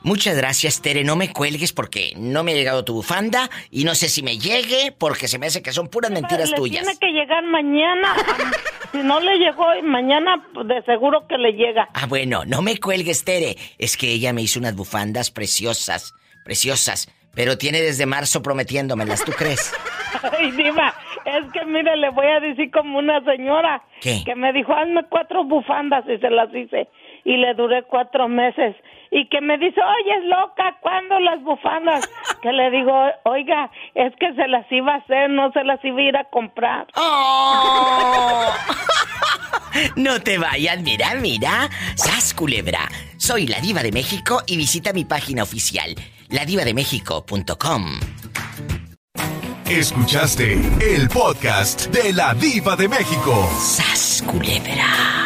Muchas 0.03 0.36
gracias, 0.36 0.80
Tere. 0.82 1.05
No 1.05 1.16
me 1.16 1.32
cuelgues 1.32 1.72
porque 1.72 2.12
no 2.16 2.44
me 2.44 2.53
ha 2.53 2.55
llegado 2.55 2.84
tu 2.84 2.94
bufanda 2.94 3.51
y 3.70 3.84
no 3.84 3.94
sé 3.94 4.09
si 4.09 4.22
me 4.22 4.38
llegue 4.38 4.92
porque 4.97 5.28
se 5.28 5.38
me 5.38 5.47
hace 5.47 5.62
que 5.62 5.72
son 5.72 5.88
puras 5.88 6.11
mentiras 6.11 6.51
le 6.51 6.57
tuyas. 6.57 6.84
tiene 6.84 6.99
que 6.99 7.12
llegar 7.12 7.42
mañana. 7.44 8.14
si 8.92 8.99
no 8.99 9.20
le 9.20 9.38
llegó 9.38 9.66
mañana 9.82 10.47
pues, 10.55 10.68
de 10.68 10.82
seguro 10.84 11.26
que 11.28 11.38
le 11.38 11.53
llega. 11.53 11.88
Ah, 11.94 12.07
bueno, 12.07 12.44
no 12.44 12.62
me 12.62 12.78
cuelgues, 12.78 13.24
Tere. 13.24 13.57
Es 13.78 13.97
que 13.97 14.11
ella 14.12 14.32
me 14.32 14.42
hizo 14.42 14.61
unas 14.61 14.76
bufandas 14.76 15.30
preciosas, 15.30 16.14
preciosas, 16.44 17.09
pero 17.34 17.59
tiene 17.59 17.80
desde 17.80 18.07
marzo 18.07 18.42
prometiéndomelas, 18.42 19.24
¿tú 19.24 19.32
crees? 19.32 19.72
Ay, 20.38 20.51
diva, 20.53 20.94
es 21.24 21.53
que 21.53 21.64
mire, 21.66 21.97
le 21.97 22.11
voy 22.11 22.26
a 22.26 22.40
decir 22.40 22.70
como 22.70 22.99
una 22.99 23.22
señora 23.24 23.82
¿Qué? 24.01 24.22
que 24.24 24.34
me 24.34 24.53
dijo, 24.53 24.72
hazme 24.72 25.05
cuatro 25.11 25.44
bufandas 25.44 26.05
y 26.09 26.18
se 26.18 26.30
las 26.30 26.49
hice. 26.55 26.88
Y 27.27 27.37
le 27.37 27.55
duré 27.55 27.83
cuatro 27.83 28.29
meses. 28.29 28.77
Y 29.11 29.29
que 29.29 29.41
me 29.41 29.59
dice, 29.59 29.81
oye, 29.81 30.14
es 30.18 30.24
loca, 30.24 30.77
¿cuándo 30.81 31.18
las 31.20 31.43
bufandas? 31.43 32.09
Que 32.43 32.53
le 32.53 32.70
digo, 32.70 32.93
oiga, 33.24 33.70
es 33.95 34.14
que 34.20 34.33
se 34.35 34.47
las 34.47 34.70
iba 34.70 34.95
a 34.95 34.97
hacer, 34.99 35.31
no 35.31 35.51
se 35.51 35.64
las 35.64 35.85
iba 35.85 35.99
a 35.99 36.03
ir 36.03 36.16
a 36.16 36.24
comprar. 36.24 36.87
¡Oh! 36.95 38.45
No 39.97 40.20
te 40.20 40.39
vayas, 40.39 40.81
mira, 40.81 41.14
mira. 41.20 41.68
Sas 41.97 42.33
Culebra. 42.33 42.89
Soy 43.18 43.47
la 43.47 43.61
Diva 43.61 43.83
de 43.83 43.93
México 43.93 44.43
y 44.47 44.57
visita 44.57 44.95
mi 44.95 45.05
página 45.05 45.43
oficial, 45.43 45.95
ladivademéxico.com. 46.31 47.85
Escuchaste 49.68 50.53
el 50.81 51.09
podcast 51.12 51.89
de 51.89 52.12
la 52.14 52.33
Diva 52.35 52.77
de 52.77 52.89
México. 52.89 53.51
¡Sas, 53.59 54.24
culebra! 54.27 55.26